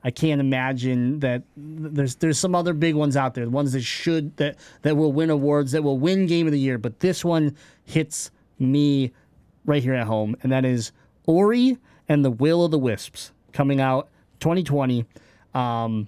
[0.03, 3.81] I can't imagine that there's there's some other big ones out there, the ones that
[3.81, 7.25] should that that will win awards, that will win game of the year, but this
[7.25, 9.11] one hits me
[9.65, 10.91] right here at home, and that is
[11.25, 11.77] Ori
[12.07, 14.09] and the Will of the Wisps coming out
[14.39, 15.05] 2020.
[15.53, 16.07] Um,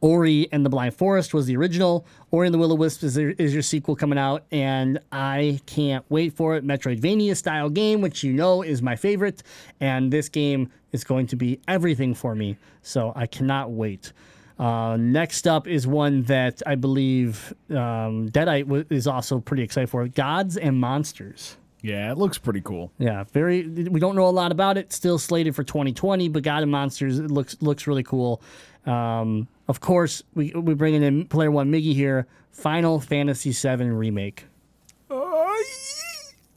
[0.00, 2.06] Ori and the Blind Forest was the original.
[2.30, 6.04] Ori and the Will of Wisps is, is your sequel coming out, and I can't
[6.08, 6.64] wait for it.
[6.64, 9.42] Metroidvania style game, which you know is my favorite,
[9.80, 12.56] and this game is going to be everything for me.
[12.82, 14.12] So I cannot wait.
[14.58, 19.88] Uh, next up is one that I believe um, Deadite w- is also pretty excited
[19.88, 21.56] for Gods and Monsters.
[21.82, 22.92] Yeah, it looks pretty cool.
[22.98, 23.66] Yeah, very.
[23.66, 24.92] We don't know a lot about it.
[24.92, 28.42] Still slated for 2020, but God and Monsters it looks looks really cool.
[28.86, 32.26] Um, of course, we we bringing in player one Miggy here.
[32.52, 34.46] Final Fantasy VII remake.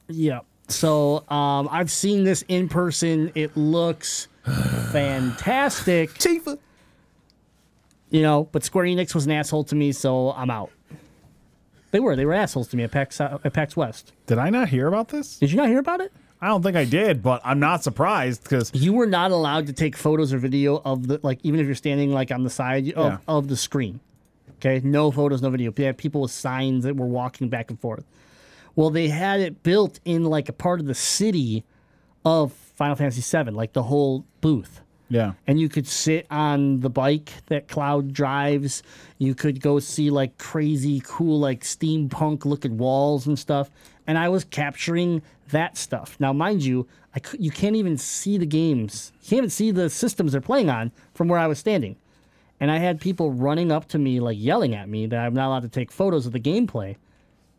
[0.08, 0.40] Yeah.
[0.68, 3.30] So um, I've seen this in person.
[3.34, 4.28] It looks
[4.92, 6.10] fantastic.
[6.14, 6.58] Tifa.
[8.10, 10.70] You know, but Square Enix was an asshole to me, so I'm out.
[11.94, 12.16] They were.
[12.16, 14.10] They were assholes to me at PAX, uh, at PAX West.
[14.26, 15.38] Did I not hear about this?
[15.38, 16.12] Did you not hear about it?
[16.40, 19.72] I don't think I did, but I'm not surprised because you were not allowed to
[19.72, 22.88] take photos or video of the like even if you're standing like on the side
[22.94, 23.18] of, Yeah.
[23.28, 24.00] of the screen
[24.56, 27.78] okay no photos no video they had people with signs that were walking back and
[27.78, 28.04] forth
[28.74, 31.62] well they had it built in like a part of the city
[32.24, 36.88] of final fantasy 7 like the whole booth yeah, and you could sit on the
[36.88, 38.82] bike that Cloud drives.
[39.18, 43.70] You could go see like crazy cool like steampunk looking walls and stuff.
[44.06, 46.16] And I was capturing that stuff.
[46.18, 49.12] Now, mind you, I you can't even see the games.
[49.22, 51.96] You can't even see the systems they're playing on from where I was standing.
[52.60, 55.48] And I had people running up to me like yelling at me that I'm not
[55.48, 56.96] allowed to take photos of the gameplay.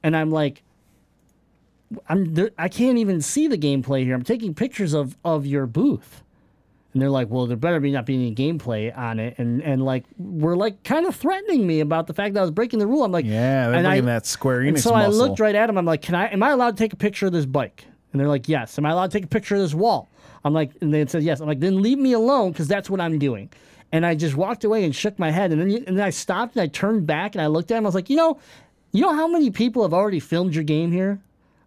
[0.01, 0.63] And I'm like,
[2.09, 4.15] I'm I can't even see the gameplay here.
[4.15, 6.23] I'm taking pictures of of your booth
[6.95, 9.83] and they're like, "Well, there better be not be any gameplay on it," and and
[9.83, 12.87] like we're like kind of threatening me about the fact that I was breaking the
[12.87, 13.03] rule.
[13.03, 15.69] I'm like, Yeah, they're and bringing that Square and Enix so I looked right at
[15.69, 15.77] him.
[15.77, 16.27] I'm like, "Can I?
[16.27, 18.85] Am I allowed to take a picture of this bike?" And they're like, "Yes." Am
[18.85, 20.07] I allowed to take a picture of this wall?
[20.45, 21.41] I'm like, and they said yes.
[21.41, 23.49] I'm like, then leave me alone because that's what I'm doing.
[23.91, 26.55] And I just walked away and shook my head, and then and then I stopped
[26.55, 27.85] and I turned back and I looked at him.
[27.85, 28.39] I was like, you know,
[28.93, 31.19] you know how many people have already filmed your game here?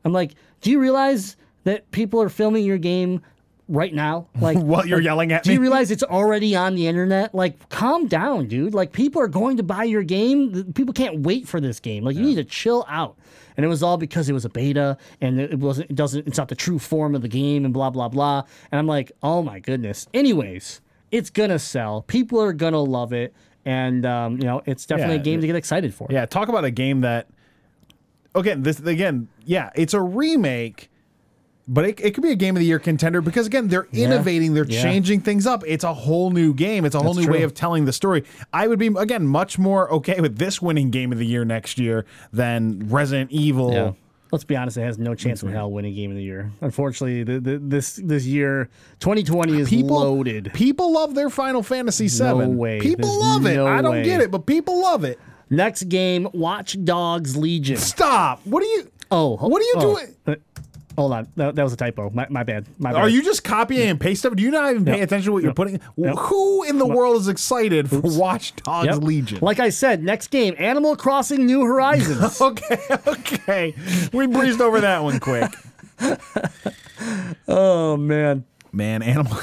[0.07, 3.21] I'm like, do you realize that people are filming your game
[3.69, 4.29] right now?
[4.41, 5.55] Like While you're yelling at do me?
[5.55, 7.35] you realize it's already on the internet?
[7.35, 8.75] Like, calm down, dude.
[8.75, 10.73] Like, people are going to buy your game.
[10.73, 12.05] People can't wait for this game.
[12.05, 13.17] Like, you need to chill out.
[13.57, 15.91] And it was all because it was a beta and it wasn't.
[15.91, 16.29] It doesn't.
[16.29, 18.45] It's not the true form of the game and blah blah blah.
[18.71, 20.07] And I'm like, oh my goodness.
[20.15, 20.81] Anyways,
[21.11, 22.03] it's gonna sell.
[22.03, 23.35] People are gonna love it,
[23.65, 26.07] and um, you know, it's definitely Yeah, a game to get excited for.
[26.09, 27.27] Yeah, talk about a game that
[28.35, 30.89] again, this again, yeah, it's a remake,
[31.69, 34.55] but it, it could be a game of the year contender because again, they're innovating,
[34.55, 34.83] they're Yeah.
[34.83, 35.63] changing things up.
[35.67, 36.85] It's a whole new game.
[36.85, 38.25] It's a whole That's new way of telling the story.
[38.53, 41.79] I would be again much more okay with this winning game of the year next
[41.79, 43.73] year than Resident Evil.
[43.73, 43.93] Yeah.
[44.33, 45.57] Let's be honest, it has no chance in mm-hmm.
[45.57, 46.51] hell winning game of the year.
[46.61, 48.69] Unfortunately, the, the, this this year,
[49.01, 50.51] 2020 is People loaded.
[50.53, 52.47] People love their Final Fantasy VII.
[52.49, 52.79] way.
[52.81, 53.57] People There's love it.
[53.57, 54.05] no I don't way.
[54.05, 55.19] get it, but people love it.
[55.51, 57.79] Next game, Watch Dogs Legion.
[57.79, 58.41] Stop.
[58.45, 58.91] What are you?
[59.11, 60.17] Oh, What are you oh, doing?
[60.27, 60.35] Uh,
[60.99, 62.11] Hold on, that, that was a typo.
[62.11, 62.67] My, my bad.
[62.77, 62.99] My bad.
[62.99, 64.35] Are you just copying and pasting?
[64.35, 65.03] Do you not even pay Yep.
[65.07, 65.57] attention to what you're Yep.
[65.57, 65.81] putting?
[65.97, 66.17] Yep.
[66.19, 68.97] Who in the world is excited for Watch Dogs Yep.
[69.05, 69.39] Legion?
[69.41, 72.41] Like I said, next game, Animal Crossing New Horizons.
[72.41, 73.75] okay, okay.
[74.13, 75.53] We breezed over that one quick.
[77.47, 79.39] oh man, Man, Animal.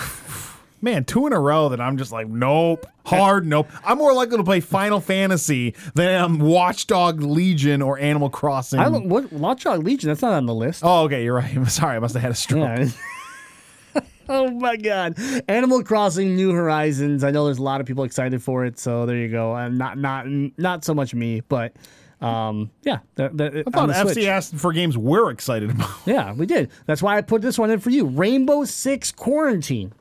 [0.85, 2.85] Man, two in a row that I'm just like, nope.
[3.07, 3.67] Hard nope.
[3.83, 8.79] I'm more likely to play Final Fantasy than am Watchdog Legion or Animal Crossing.
[8.79, 9.09] I don't.
[9.09, 10.09] What Watchdog Legion?
[10.09, 10.83] That's not on the list.
[10.85, 11.51] oh, okay, you're right.
[11.55, 12.69] I'm Sorry, I must have had a stroke.
[12.69, 14.01] Yeah.
[14.29, 15.17] oh my God!
[15.47, 17.23] Animal Crossing: New Horizons.
[17.23, 19.67] I know there's a lot of people excited for it, so there you go.
[19.69, 20.27] Not not
[20.59, 21.75] not so much me, but
[22.21, 22.99] um, yeah.
[23.15, 24.17] The, the, I thought on the Switch.
[24.17, 25.89] FC asked for games we're excited about.
[26.05, 26.69] Yeah, we did.
[26.85, 28.05] That's why I put this one in for you.
[28.05, 29.91] Rainbow Six Quarantine.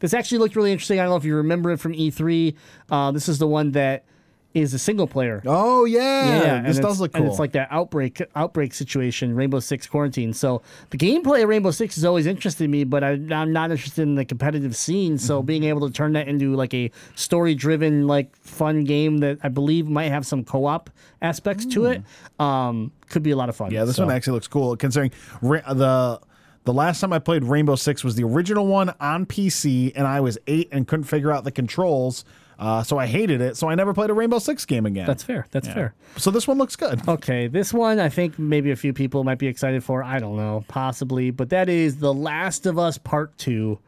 [0.00, 0.98] This actually looked really interesting.
[0.98, 2.54] I don't know if you remember it from E3.
[2.90, 4.04] Uh, this is the one that
[4.52, 5.40] is a single player.
[5.46, 7.22] Oh yeah, and this does look cool.
[7.22, 10.32] And it's like that outbreak outbreak situation, Rainbow Six Quarantine.
[10.32, 14.02] So the gameplay of Rainbow Six has always interested me, but I, I'm not interested
[14.02, 15.18] in the competitive scene.
[15.18, 15.46] So Mm-hmm.
[15.46, 19.50] being able to turn that into like a story driven, like fun game that I
[19.50, 20.90] believe might have some co op
[21.22, 22.02] aspects to it,
[22.40, 23.70] um, could be a lot of fun.
[23.70, 23.74] Mm.
[23.74, 24.76] yeah, this So- one actually looks cool.
[24.76, 25.12] Considering
[25.42, 26.20] ra- the
[26.64, 30.20] the last time I played Rainbow Six was the original one on PC, and I
[30.20, 32.24] was eight and couldn't figure out the controls,
[32.58, 33.56] uh, so I hated it.
[33.56, 35.06] So I never played a Rainbow Six game again.
[35.06, 35.46] That's fair.
[35.50, 35.94] That's fair.
[36.16, 37.06] so this one looks good.
[37.08, 40.02] Okay, this one I think maybe a few people might be excited for.
[40.02, 43.78] I don't know, possibly, but that is The Last of Us Part 2,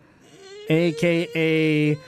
[0.71, 1.99] aka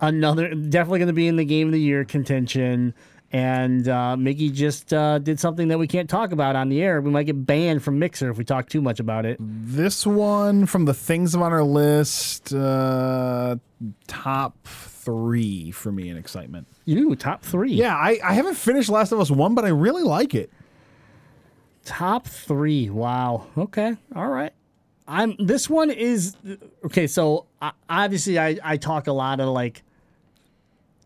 [0.00, 2.94] another definitely going to be in the game of the year contention.
[3.32, 7.00] And uh, Miggy just uh, did something that we can't talk about on the air.
[7.00, 9.38] We might get banned from Mixer if we talk too much about it.
[9.40, 13.56] This one from the things on our list, uh,
[14.06, 16.68] top three for me in excitement.
[16.84, 17.72] You top three.
[17.72, 20.50] Yeah, I, I haven't finished Last of Us One, but I really like it.
[21.86, 22.90] Top three.
[22.90, 23.46] Wow.
[23.56, 23.96] Okay.
[24.14, 24.52] All right.
[25.08, 25.36] I'm.
[25.38, 26.36] This one is
[26.84, 27.06] okay.
[27.06, 27.46] So
[27.88, 29.82] obviously, I I talk a lot of like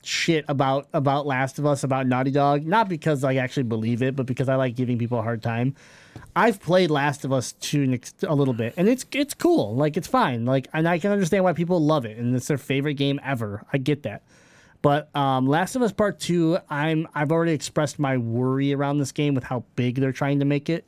[0.07, 4.17] shit about about Last of Us about Naughty Dog, not because I actually believe it,
[4.17, 5.75] but because I like giving people a hard time.
[6.35, 9.75] I've played Last of Us to an ex- a little bit, and it's it's cool.
[9.75, 10.45] Like it's fine.
[10.45, 13.65] Like, and I can understand why people love it, and it's their favorite game ever.
[13.73, 14.23] I get that.
[14.83, 19.13] But um, Last of Us Part Two, I'm I've already expressed my worry around this
[19.13, 20.87] game with how big they're trying to make it,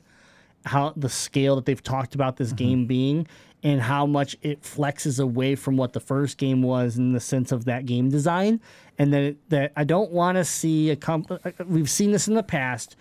[0.65, 3.27] how the scale that they've talked about this game being,
[3.63, 7.51] and how much it flexes away from what the first game was in the sense
[7.51, 8.61] of that game design,
[8.97, 11.29] and that that I don't want to see a comp.
[11.31, 12.95] uh, We've seen this in the past.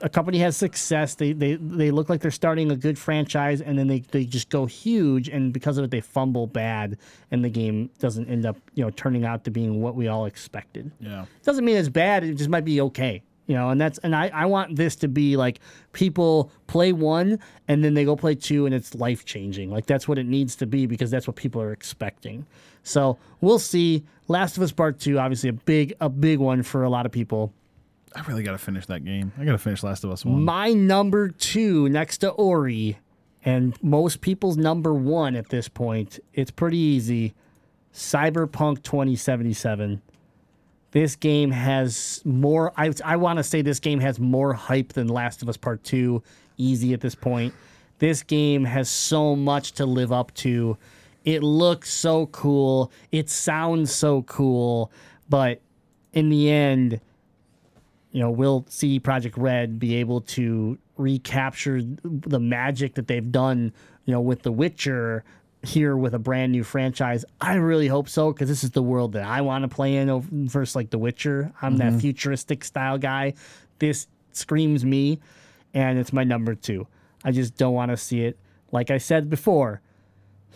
[0.00, 1.14] A company has success.
[1.14, 4.48] They, they they look like they're starting a good franchise, and then they, they just
[4.50, 6.98] go huge, and because of it, they fumble bad,
[7.30, 10.26] and the game doesn't end up you know turning out to being what we all
[10.26, 11.26] expected Yeah.
[11.44, 12.24] doesn't mean it's bad.
[12.24, 13.22] It just might be okay.
[13.46, 15.58] You know, and that's and I, I want this to be like
[15.92, 19.70] people play one and then they go play two and it's life changing.
[19.70, 22.46] Like that's what it needs to be because that's what people are expecting.
[22.84, 24.04] So we'll see.
[24.28, 27.12] Last of Us Part Two, obviously a big a big one for a lot of
[27.12, 27.52] people.
[28.14, 29.32] I really got to finish that game.
[29.38, 30.44] I got to finish Last of Us One.
[30.44, 32.98] My number two next to Ori,
[33.44, 36.20] and most people's number one at this point.
[36.32, 37.34] It's pretty easy.
[37.92, 40.00] Cyberpunk 2077.
[40.92, 42.72] This game has more.
[42.76, 45.82] I, I want to say this game has more hype than Last of Us Part
[45.84, 46.22] 2.
[46.58, 47.54] Easy at this point.
[47.98, 50.76] This game has so much to live up to.
[51.24, 52.92] It looks so cool.
[53.10, 54.92] It sounds so cool.
[55.28, 55.62] But
[56.12, 57.00] in the end,
[58.10, 63.72] you know, will CD Projekt Red be able to recapture the magic that they've done,
[64.04, 65.24] you know, with The Witcher
[65.62, 67.24] here with a brand new franchise?
[67.40, 70.10] I really hope so because this is the world that I want to play in
[70.10, 71.52] over, versus like The Witcher.
[71.62, 71.98] I'm that mm-hmm.
[71.98, 73.34] futuristic style guy.
[73.78, 75.20] This screams me,
[75.74, 76.86] and it's my number two.
[77.24, 78.38] I just don't want to see it.
[78.70, 79.80] Like I said before,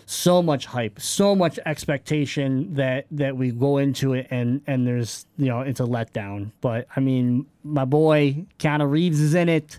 [0.06, 5.26] so much hype, so much expectation that that we go into it and and there's
[5.36, 6.52] you know it's a letdown.
[6.60, 9.78] But I mean, my boy Keanu Reeves is in it.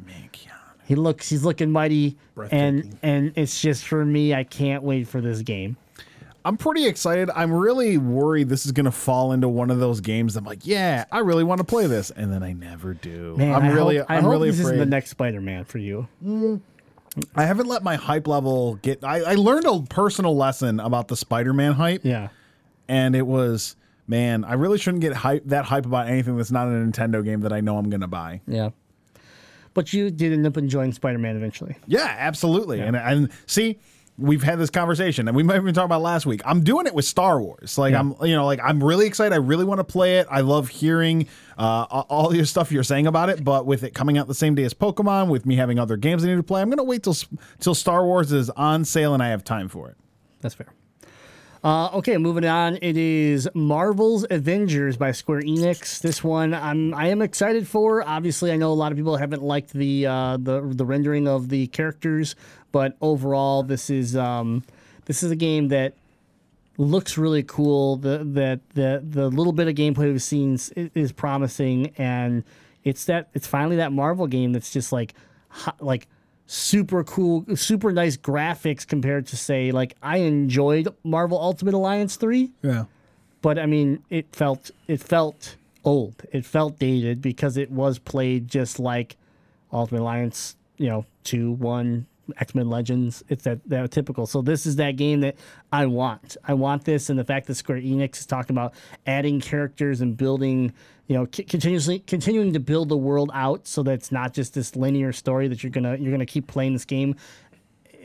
[0.87, 2.17] He looks he's looking mighty,
[2.51, 4.33] and and it's just for me.
[4.33, 5.77] I can't wait for this game.
[6.45, 7.29] I'm pretty excited.
[7.35, 10.37] I'm really worried this is going to fall into one of those games.
[10.37, 13.35] I'm like, yeah, I really want to play this, and then I never do.
[13.35, 14.75] Man, I'm I really, hope, I I'm hope really this afraid.
[14.75, 16.07] isn't the next Spider Man for you.
[16.25, 16.61] Mm.
[17.35, 19.03] I haven't let my hype level get.
[19.03, 22.29] I, I learned a personal lesson about the Spider-Man hype, Yeah.
[22.87, 23.75] and it was,
[24.07, 27.41] man, I really shouldn't get hype that hype about anything that's not a Nintendo game
[27.41, 28.39] that I know I'm going to buy.
[28.47, 28.69] Yeah.
[29.77, 31.77] But you did end up enjoying Spider Man eventually.
[31.85, 32.79] Yeah, absolutely.
[32.81, 33.77] And and see,
[34.17, 36.41] we've had this conversation, and we might even talk about last week.
[36.45, 37.77] I'm doing it with Star Wars.
[37.77, 37.99] Like Yeah.
[37.99, 39.35] I'm, you know, like I'm really excited.
[39.35, 40.25] I really want to play it.
[40.31, 41.27] I love hearing
[41.59, 43.43] uh, all your stuff you're saying about it.
[43.43, 46.23] But with it coming out the same day as Pokemon, with me having other games
[46.23, 47.15] I need to play, I'm gonna wait till
[47.59, 49.97] till Star Wars is on sale and I have time for it.
[50.41, 50.73] That's fair.
[51.67, 52.77] Uh, okay, moving on.
[52.81, 55.99] It is Marvel's Avengers by Square Enix.
[55.99, 58.07] This one I'm I am excited for.
[58.07, 61.49] Obviously, I know a lot of people haven't liked the uh, the the rendering of
[61.49, 62.37] the characters,
[62.71, 64.63] but overall, this is um,
[65.07, 65.95] this is a game that
[66.77, 67.97] looks really cool.
[67.97, 72.45] The that the the little bit of gameplay we've seen is, is promising, and
[72.85, 75.15] it's that it's finally that Marvel game that's just like
[75.81, 76.07] like
[76.47, 82.51] super cool, super nice graphics compared to say like I enjoyed Marvel Ultimate Alliance three
[82.61, 82.85] Yeah.
[83.41, 86.15] but I mean, it felt it felt old.
[86.31, 89.17] It felt dated because it was played just like
[89.73, 92.05] Ultimate Alliance, you know, two, one,
[92.39, 93.23] X Men Legends.
[93.29, 94.25] It's that that typical.
[94.25, 95.35] So this is that game that
[95.71, 96.37] I want.
[96.45, 98.73] I want this, and the fact that Square Enix is talking about
[99.05, 100.73] adding characters and building,
[101.07, 104.53] you know, c- continuously continuing to build the world out so that it's not just
[104.53, 107.15] this linear story that you're gonna you're gonna keep playing this game.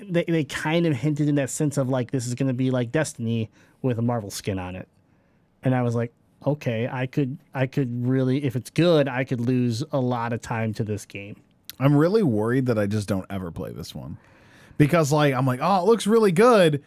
[0.02, 2.90] They, they kind of hinted in that sense of like this is to be like
[2.90, 3.50] Destiny
[3.82, 4.88] with a Marvel skin on it,
[5.62, 6.12] and I was like,
[6.46, 10.40] okay, I could I could really if it's good, I could lose a lot of
[10.40, 11.36] time to this game.
[11.80, 14.18] I'm really worried that I just don't ever play this one.
[14.78, 16.82] Because like I'm like, oh, it looks really good,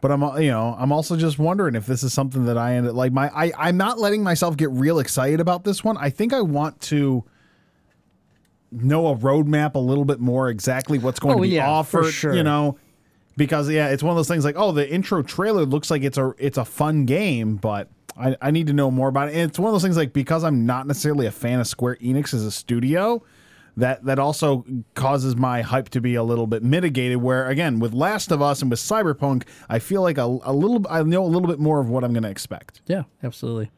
[0.00, 2.74] but I'm uh, you know I'm also just wondering if this is something that I
[2.74, 5.96] end up like my I I'm not letting myself get real excited about this one.
[5.96, 7.24] I think I want to
[8.70, 12.00] know a roadmap a little bit more exactly what's going Oh, to be yeah, for
[12.00, 12.12] offered.
[12.12, 12.34] sure.
[12.34, 12.78] You know.
[13.36, 16.18] Because yeah, it's one of those things like, oh, the intro trailer looks like it's
[16.18, 19.34] a it's a fun game, but I, I need to know more about it.
[19.36, 21.98] And it's one of those things like because I'm not necessarily a fan of Square
[22.02, 23.22] Enix as a studio,
[23.78, 24.64] that that also
[24.94, 27.18] causes my hype to be a little bit mitigated.
[27.18, 30.84] Where again, with Last of Us and with Cyberpunk, I feel like a, a little
[30.90, 32.82] I know a little bit more of what I'm going to expect.
[32.86, 33.70] Yeah, absolutely.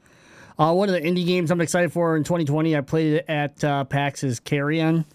[0.59, 3.65] Uh, one of the indie games I'm excited for in 2020, I played it at
[3.65, 5.07] uh, PAX is Carrion.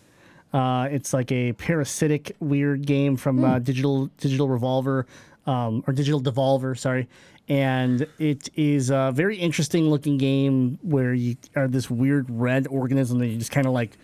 [0.51, 5.05] Uh, it's like a parasitic weird game from uh, Digital Digital Revolver
[5.45, 7.07] um, or Digital Devolver, sorry.
[7.47, 13.19] And it is a very interesting looking game where you are this weird red organism
[13.19, 13.97] that you just kind of like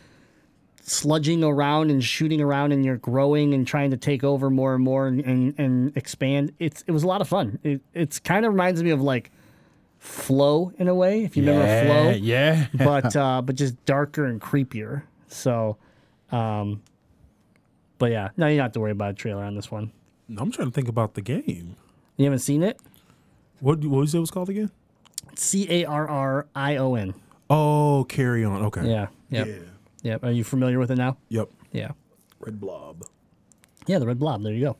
[0.83, 4.83] sludging around and shooting around and you're growing and trying to take over more and
[4.83, 6.53] more and, and, and expand.
[6.59, 7.59] It's it was a lot of fun.
[7.63, 9.31] It it's kind of reminds me of like
[9.99, 12.65] Flow in a way, if you remember Flow yeah.
[12.73, 15.03] but uh, but just darker and creepier.
[15.27, 15.77] So,
[16.31, 16.81] um,
[17.99, 19.91] but yeah, no, you don't have to worry about a trailer on this one.
[20.39, 21.75] I'm trying to think about the game.
[22.17, 22.79] You haven't seen it?
[23.59, 24.71] What what was it was called again?
[25.35, 27.13] C A R R I O N.
[27.51, 28.63] Oh, carry on.
[28.65, 28.89] Okay.
[28.89, 29.07] Yeah.
[29.29, 29.47] Yep.
[29.47, 29.53] Yeah.
[30.03, 30.23] Yep.
[30.23, 31.17] Are you familiar with it now?
[31.29, 31.49] Yep.
[31.71, 31.91] Yeah.
[32.39, 33.05] Red Blob.
[33.87, 34.43] Yeah, the red blob.
[34.43, 34.77] There you go.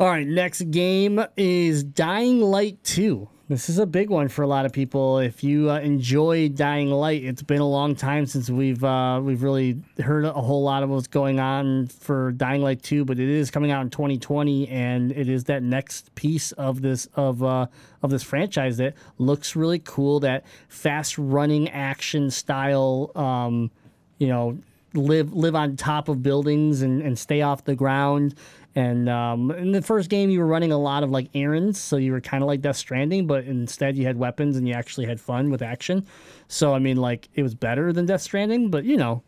[0.00, 3.28] All right, next game is Dying Light 2.
[3.48, 5.18] This is a big one for a lot of people.
[5.18, 9.42] If you uh, enjoy Dying Light, it's been a long time since we've uh, we've
[9.42, 13.28] really heard a whole lot of what's going on for Dying Light 2, but it
[13.28, 17.66] is coming out in 2020 and it is that next piece of this of uh,
[18.02, 23.70] of this franchise that looks really cool, that fast running action style um,
[24.18, 24.58] you know,
[24.94, 28.34] live live on top of buildings and, and stay off the ground.
[28.74, 31.96] And um, in the first game, you were running a lot of like errands, so
[31.96, 35.06] you were kind of like Death Stranding, but instead you had weapons and you actually
[35.06, 36.06] had fun with action.
[36.46, 39.22] So I mean, like it was better than Death Stranding, but you know,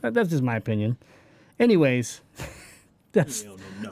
[0.00, 0.98] that, that's just my opinion.
[1.58, 2.20] Anyways,
[3.12, 3.44] that's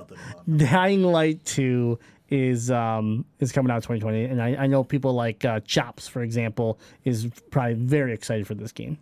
[0.57, 1.99] Dying Light Two
[2.29, 6.23] is um is coming out 2020, and I, I know people like uh, Chops, for
[6.23, 8.99] example, is probably very excited for this game.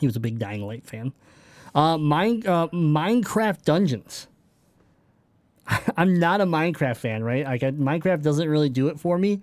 [0.00, 1.12] He was a big Dying Light fan.
[1.74, 4.28] Uh, mine, uh, Minecraft Dungeons.
[5.96, 7.44] I'm not a Minecraft fan, right?
[7.44, 9.40] Like I, Minecraft doesn't really do it for me,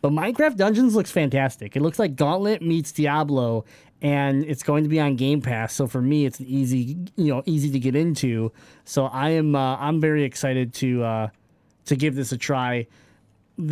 [0.00, 1.76] but Minecraft Dungeons looks fantastic.
[1.76, 3.64] It looks like Gauntlet meets Diablo,
[4.00, 5.74] and it's going to be on Game Pass.
[5.74, 8.52] So for me, it's easy, you know, easy to get into.
[8.84, 11.28] So I am, uh, I'm very excited to uh,
[11.86, 12.86] to give this a try.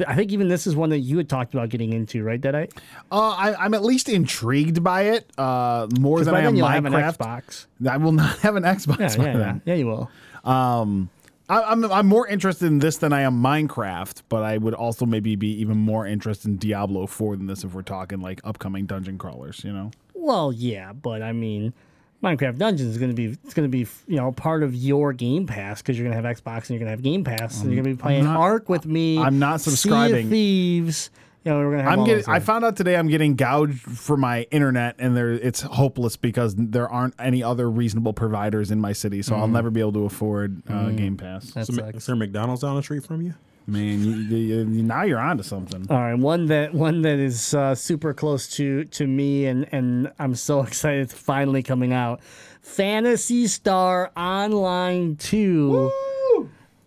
[0.07, 2.41] I think even this is one that you had talked about getting into, right?
[2.41, 2.69] That I
[3.13, 6.85] Uh, I, I'm at least intrigued by it uh, more than I am you'll have
[6.85, 7.19] an Minecraft.
[7.19, 7.67] Xbox.
[7.89, 10.11] I will not have an Xbox Yeah, yeah, yeah, yeah, you will.
[11.49, 15.05] I, I'm I'm more interested in this than I am Minecraft, but I would also
[15.05, 18.87] maybe be even more interested in Diablo 4 than this if we're talking like upcoming
[18.87, 19.63] dungeon crawlers.
[19.63, 19.91] You know.
[20.15, 21.75] Well, yeah, but I mean,
[22.25, 25.13] Minecraft Dungeons is going to be it's going to be you know part of your
[25.13, 27.61] Game Pass because you're going to have Xbox and you're going to have Game Pass
[27.61, 29.19] and you're going to be playing not- Ark with me.
[29.19, 30.31] I'm not Sea of subscribing.
[30.31, 31.11] Thieves.
[31.45, 31.93] You know, we're going to have.
[31.93, 32.21] I'm all getting.
[32.25, 36.17] those I found out today I'm getting gouged for my internet, and there it's hopeless
[36.17, 39.93] because there aren't any other reasonable providers in my city, so I'll never be able
[39.93, 41.51] to afford uh, Game Pass.
[41.51, 41.99] That So, sucks.
[41.99, 43.35] is there McDonald's down the street from you?
[43.67, 45.87] Man, you, you, now you're onto something.
[45.89, 50.13] All right, one that one that is uh, super close to to me, and and
[50.19, 52.21] I'm so excited it's finally coming out.
[52.61, 55.91] Phantasy Star Online Two.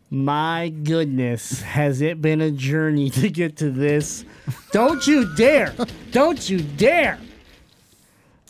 [0.10, 4.24] My goodness, has it been a journey to get to this?
[4.72, 5.74] Don't you dare!
[6.12, 7.20] Don't you dare!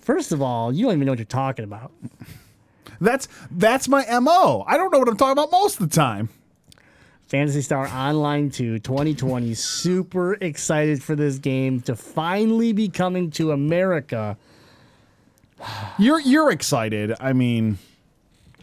[0.01, 1.91] First of all, you don't even know what you're talking about.
[2.99, 4.65] That's that's my mo.
[4.67, 6.29] I don't know what I'm talking about most of the time.
[7.27, 9.53] Phantasy Star Online 2 2020.
[9.53, 14.37] Super excited for this game to finally be coming to America.
[15.97, 17.13] You're you're excited.
[17.19, 17.77] I mean,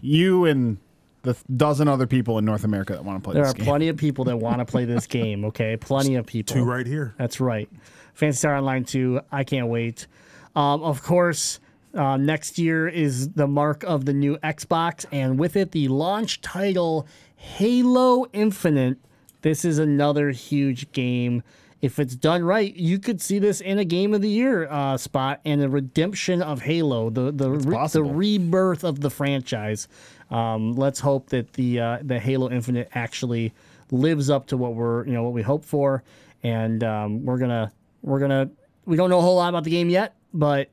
[0.00, 0.78] you and
[1.22, 3.66] the dozen other people in North America that want to play There this are game.
[3.66, 5.76] plenty of people that want to play this game, okay?
[5.76, 6.54] Plenty of people.
[6.54, 7.14] Two right here.
[7.18, 7.68] That's right.
[8.14, 9.20] Phantasy Star Online 2.
[9.32, 10.06] I can't wait.
[10.54, 11.58] Um, of course,
[11.94, 16.40] uh, next year is the mark of the new Xbox, and with it, the launch
[16.42, 17.06] title
[17.44, 18.98] Halo Infinite.
[19.42, 21.44] This is another huge game.
[21.82, 24.96] If it's done right, you could see this in a game of the year uh,
[24.96, 29.86] spot and the redemption of Halo, the the re- the rebirth of the franchise.
[30.30, 33.52] Um, let's hope that the uh, the Halo Infinite actually
[33.92, 36.02] lives up to what we're you know what we hope for,
[36.42, 37.70] and um, we're gonna
[38.02, 38.50] we're gonna
[38.86, 40.70] we don't know a whole lot about the game yet, but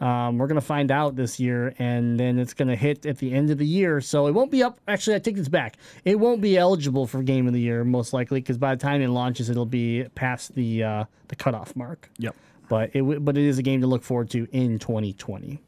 [0.00, 3.50] um, we're gonna find out this year, and then it's gonna hit at the end
[3.50, 4.00] of the year.
[4.00, 4.80] So it won't be up.
[4.88, 5.76] Actually, I take this back.
[6.04, 9.00] It won't be eligible for Game of the Year most likely because by the time
[9.00, 12.10] it launches, it'll be past the uh, the cutoff mark.
[12.18, 12.34] Yep.
[12.68, 15.60] But it w- but it is a game to look forward to in 2020.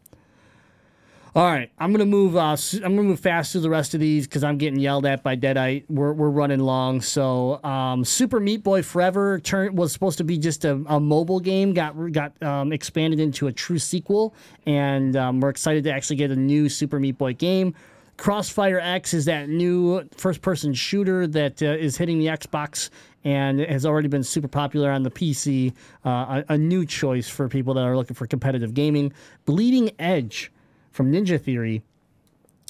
[1.37, 2.35] All right, I'm gonna move.
[2.35, 5.23] Uh, I'm gonna move fast through the rest of these because I'm getting yelled at
[5.23, 5.85] by Deadite.
[5.91, 7.03] We're, we're running long.
[7.03, 11.39] So, um, Super Meat Boy Forever turn was supposed to be just a, a mobile
[11.39, 11.75] game.
[11.75, 14.35] Got got um, expanded into a true sequel,
[14.65, 17.75] and um, we're excited to actually get a new Super Meat Boy game.
[18.17, 22.89] Crossfire X is that new first-person shooter that uh, is hitting the Xbox
[23.25, 25.75] and has already been super popular on the PC.
[26.03, 29.13] Uh, a, a new choice for people that are looking for competitive gaming.
[29.45, 30.51] Bleeding Edge
[30.97, 31.83] from Ninja Theory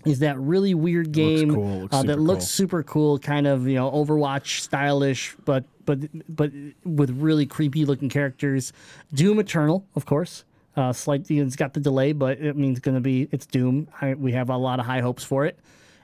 [0.05, 2.47] is that really weird game cool, looks uh, that looks cool.
[2.47, 5.99] super cool, kind of you know Overwatch stylish, but but
[6.29, 6.51] but
[6.85, 8.73] with really creepy looking characters.
[9.15, 10.45] Doom Eternal, of course.
[10.77, 13.89] Uh, slightly, it's got the delay, but it means going to be it's Doom.
[14.01, 15.59] I, we have a lot of high hopes for it.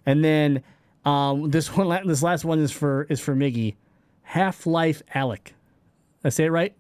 [0.07, 0.63] And then
[1.05, 3.75] um, this one, this last one is for is for Miggy.
[4.23, 5.55] Half Life Alec.
[6.23, 6.75] Did I say it right?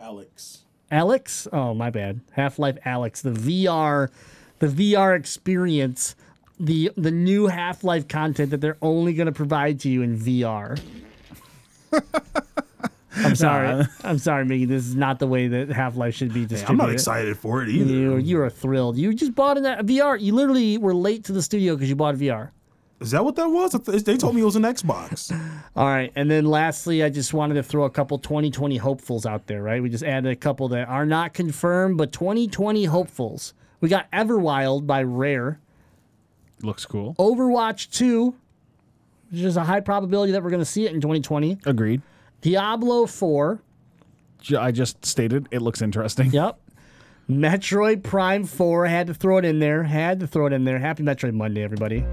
[0.00, 0.64] Alex.
[0.90, 1.48] Alex?
[1.52, 2.20] Oh, my bad.
[2.32, 4.10] Half Life Alyx, the VR,
[4.66, 6.14] the VR experience,
[6.58, 10.18] the the new Half Life content that they're only going to provide to you in
[10.18, 10.80] VR.
[13.16, 13.86] I'm sorry.
[14.02, 14.66] I'm sorry, Miggy.
[14.66, 16.70] This is not the way that Half Life should be described.
[16.70, 17.92] I'm not excited for it either.
[17.92, 18.96] You you are thrilled.
[18.96, 20.20] You just bought in that VR.
[20.20, 22.50] You literally were late to the studio because you bought VR.
[23.00, 23.72] Is that what that was?
[24.04, 25.30] They told me it was an Xbox.
[25.76, 29.46] All right, and then lastly, I just wanted to throw a couple 2020 hopefuls out
[29.46, 29.62] there.
[29.62, 33.52] Right, we just added a couple that are not confirmed, but 2020 hopefuls.
[33.84, 35.60] We got Everwild by Rare,
[36.62, 37.14] Looks cool.
[37.18, 38.34] Overwatch 2,
[39.30, 41.58] which is a high probability that we're going to see it in 2020.
[41.66, 42.00] Agreed.
[42.40, 43.60] Diablo 4,
[44.58, 46.30] I just stated it looks interesting.
[46.30, 46.58] yep.
[47.28, 49.82] Metroid Prime 4, had to throw it in there.
[49.82, 50.78] Had to throw it in there.
[50.78, 52.06] Happy Metroid Monday, everybody.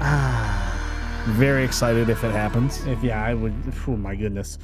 [0.00, 1.24] Ah.
[1.32, 2.82] Very excited if it happens.
[2.86, 3.52] If yeah, I would.
[3.86, 4.56] Oh my goodness.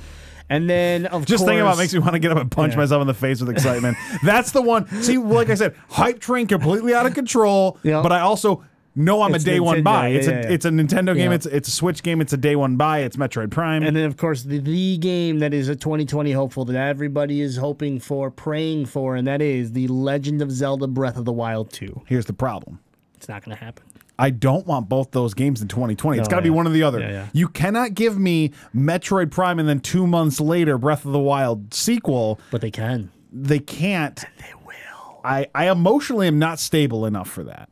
[0.51, 2.51] And then of Just course, thinking about it makes me want to get up and
[2.51, 2.79] punch Yeah.
[2.81, 3.97] myself in the face with excitement.
[4.25, 4.87] That's the one.
[5.03, 7.79] See, like I said, hype train completely out of control.
[7.85, 8.03] Yep.
[8.03, 8.65] But I also
[8.97, 10.09] know I'm It's a day one buy.
[10.09, 11.31] yeah, it's yeah, a it's a Nintendo game.
[11.31, 12.21] It's it's a Switch game.
[12.21, 12.99] It's a day one buy.
[12.99, 13.85] It's Metroid Prime.
[13.85, 17.57] And then, of course, the, the game that is a 2020 hopeful that everybody is
[17.57, 21.73] hoping for, praying for, and that is The Legend of Zelda Breath of the Wild
[21.73, 22.03] 2.
[22.07, 22.81] Here's the problem.
[23.15, 23.85] It's not going to happen.
[24.21, 26.19] I don't want both those games in 2020.
[26.19, 27.01] It's got to be one or the other.
[27.01, 27.27] Yeah, yeah.
[27.33, 31.73] You cannot give me Metroid Prime and then two months later Breath of the Wild
[31.73, 32.39] sequel.
[32.51, 33.11] But they can.
[33.33, 34.17] They can't.
[34.39, 35.21] They will.
[35.25, 37.69] I, I emotionally am not stable enough for that.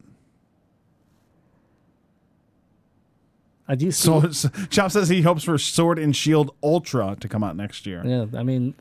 [3.67, 4.07] I do see.
[4.07, 7.85] So it's- Chop says he hopes for Sword and Shield Ultra to come out next
[7.87, 8.03] year.
[8.05, 8.75] yeah, I mean,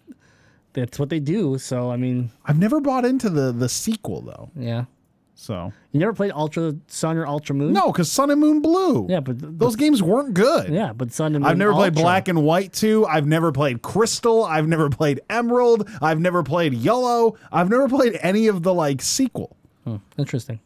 [0.74, 1.58] that's what they do.
[1.58, 4.50] So, I mean, I've never bought into the the sequel though.
[4.56, 4.86] yeah.
[5.40, 7.72] So You never played Ultra Sun or Ultra Moon?
[7.72, 9.06] no, because Sun and Moon Blue.
[9.08, 10.70] Yeah, but th- those games weren't good.
[10.74, 11.52] Yeah, but Sun and Moon.
[11.52, 13.06] I've never played Black and White 2.
[13.06, 14.44] I've never played Crystal.
[14.44, 15.88] I've never played Emerald.
[16.02, 17.36] I've never played Yellow.
[17.52, 19.56] I've never played any of the like sequel.
[19.84, 20.60] Hmm, interesting.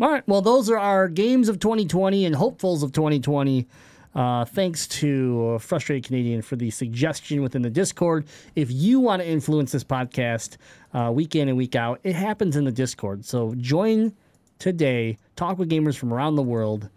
[0.00, 0.26] All right.
[0.28, 3.66] Well, those are our games of 2020 and hopefuls of 2020.
[4.14, 8.26] Uh, thanks to Frustrated Canadian for the suggestion within the Discord.
[8.56, 10.56] If you want to influence this podcast
[10.92, 13.24] uh, week in and week out, it happens in the Discord.
[13.24, 14.12] So join
[14.58, 15.18] today.
[15.36, 16.88] Talk with gamers from around the world.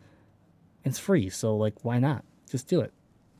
[0.83, 1.29] It's free.
[1.29, 2.23] So, like, why not?
[2.49, 2.91] Just do it.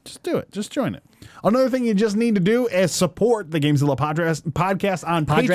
[0.06, 0.52] Just do it.
[0.52, 1.04] Just join it.
[1.46, 5.26] Another thing you just need to do is support the Gamezilla podcast, podcast on?
[5.26, 5.48] Patreon.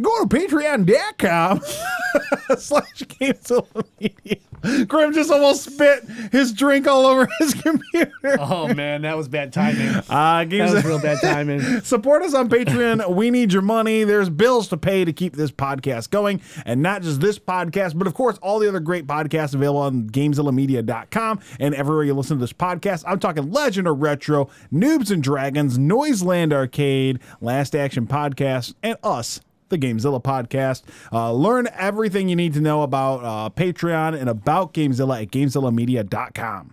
[0.00, 1.60] Go to patreon.com
[2.58, 4.84] slash Gamezilla Media.
[4.86, 6.02] Grim just almost spit
[6.32, 8.12] his drink all over his computer.
[8.40, 9.88] Oh man, that was bad timing.
[10.08, 11.60] Uh, That was real bad timing.
[11.82, 13.14] Support us on Patreon.
[13.14, 14.04] we need your money.
[14.04, 16.40] There's bills to pay to keep this podcast going.
[16.66, 20.08] And not just this podcast, but of course, all the other great podcasts available on
[20.10, 23.04] GamezillaMedia.com and everywhere you listen to this podcast.
[23.06, 29.40] I'm talking Legend of Retro, Noobs and Dragons, Noiseland Arcade, Last Action Podcast, and us.
[29.70, 30.82] The Gamezilla podcast.
[31.12, 36.72] Uh, learn everything you need to know about uh, Patreon and about Gamezilla at GamezillaMedia.com.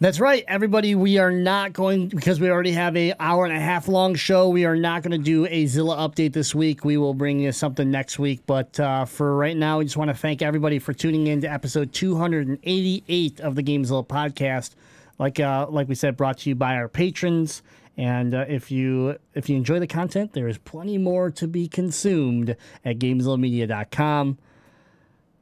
[0.00, 0.96] That's right, everybody.
[0.96, 4.48] We are not going because we already have a hour and a half long show.
[4.48, 6.84] We are not going to do a Zilla update this week.
[6.84, 8.40] We will bring you something next week.
[8.44, 11.46] But uh, for right now, we just want to thank everybody for tuning in to
[11.46, 14.72] episode 288 of the Gamezilla podcast.
[15.20, 17.62] Like uh, like we said, brought to you by our patrons.
[17.96, 21.68] And uh, if you if you enjoy the content, there is plenty more to be
[21.68, 24.38] consumed at GamezillaMedia.com.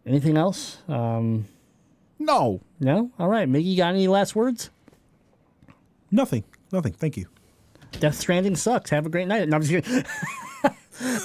[0.04, 0.82] Anything else?
[0.88, 1.46] Um,
[2.24, 2.60] No.
[2.80, 3.10] no.
[3.18, 4.70] All right, you got any last words?
[6.10, 6.44] Nothing.
[6.70, 6.92] Nothing.
[6.92, 7.26] Thank you.
[8.00, 8.90] Death Stranding sucks.
[8.90, 9.48] Have a great night.
[9.48, 10.04] No, I'm just kidding.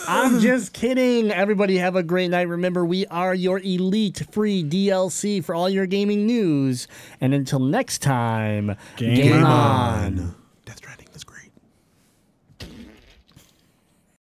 [0.07, 1.31] I'm just kidding.
[1.31, 2.47] Everybody have a great night.
[2.47, 6.87] Remember, we are your elite free DLC for all your gaming news.
[7.21, 10.35] And until next time, Game on.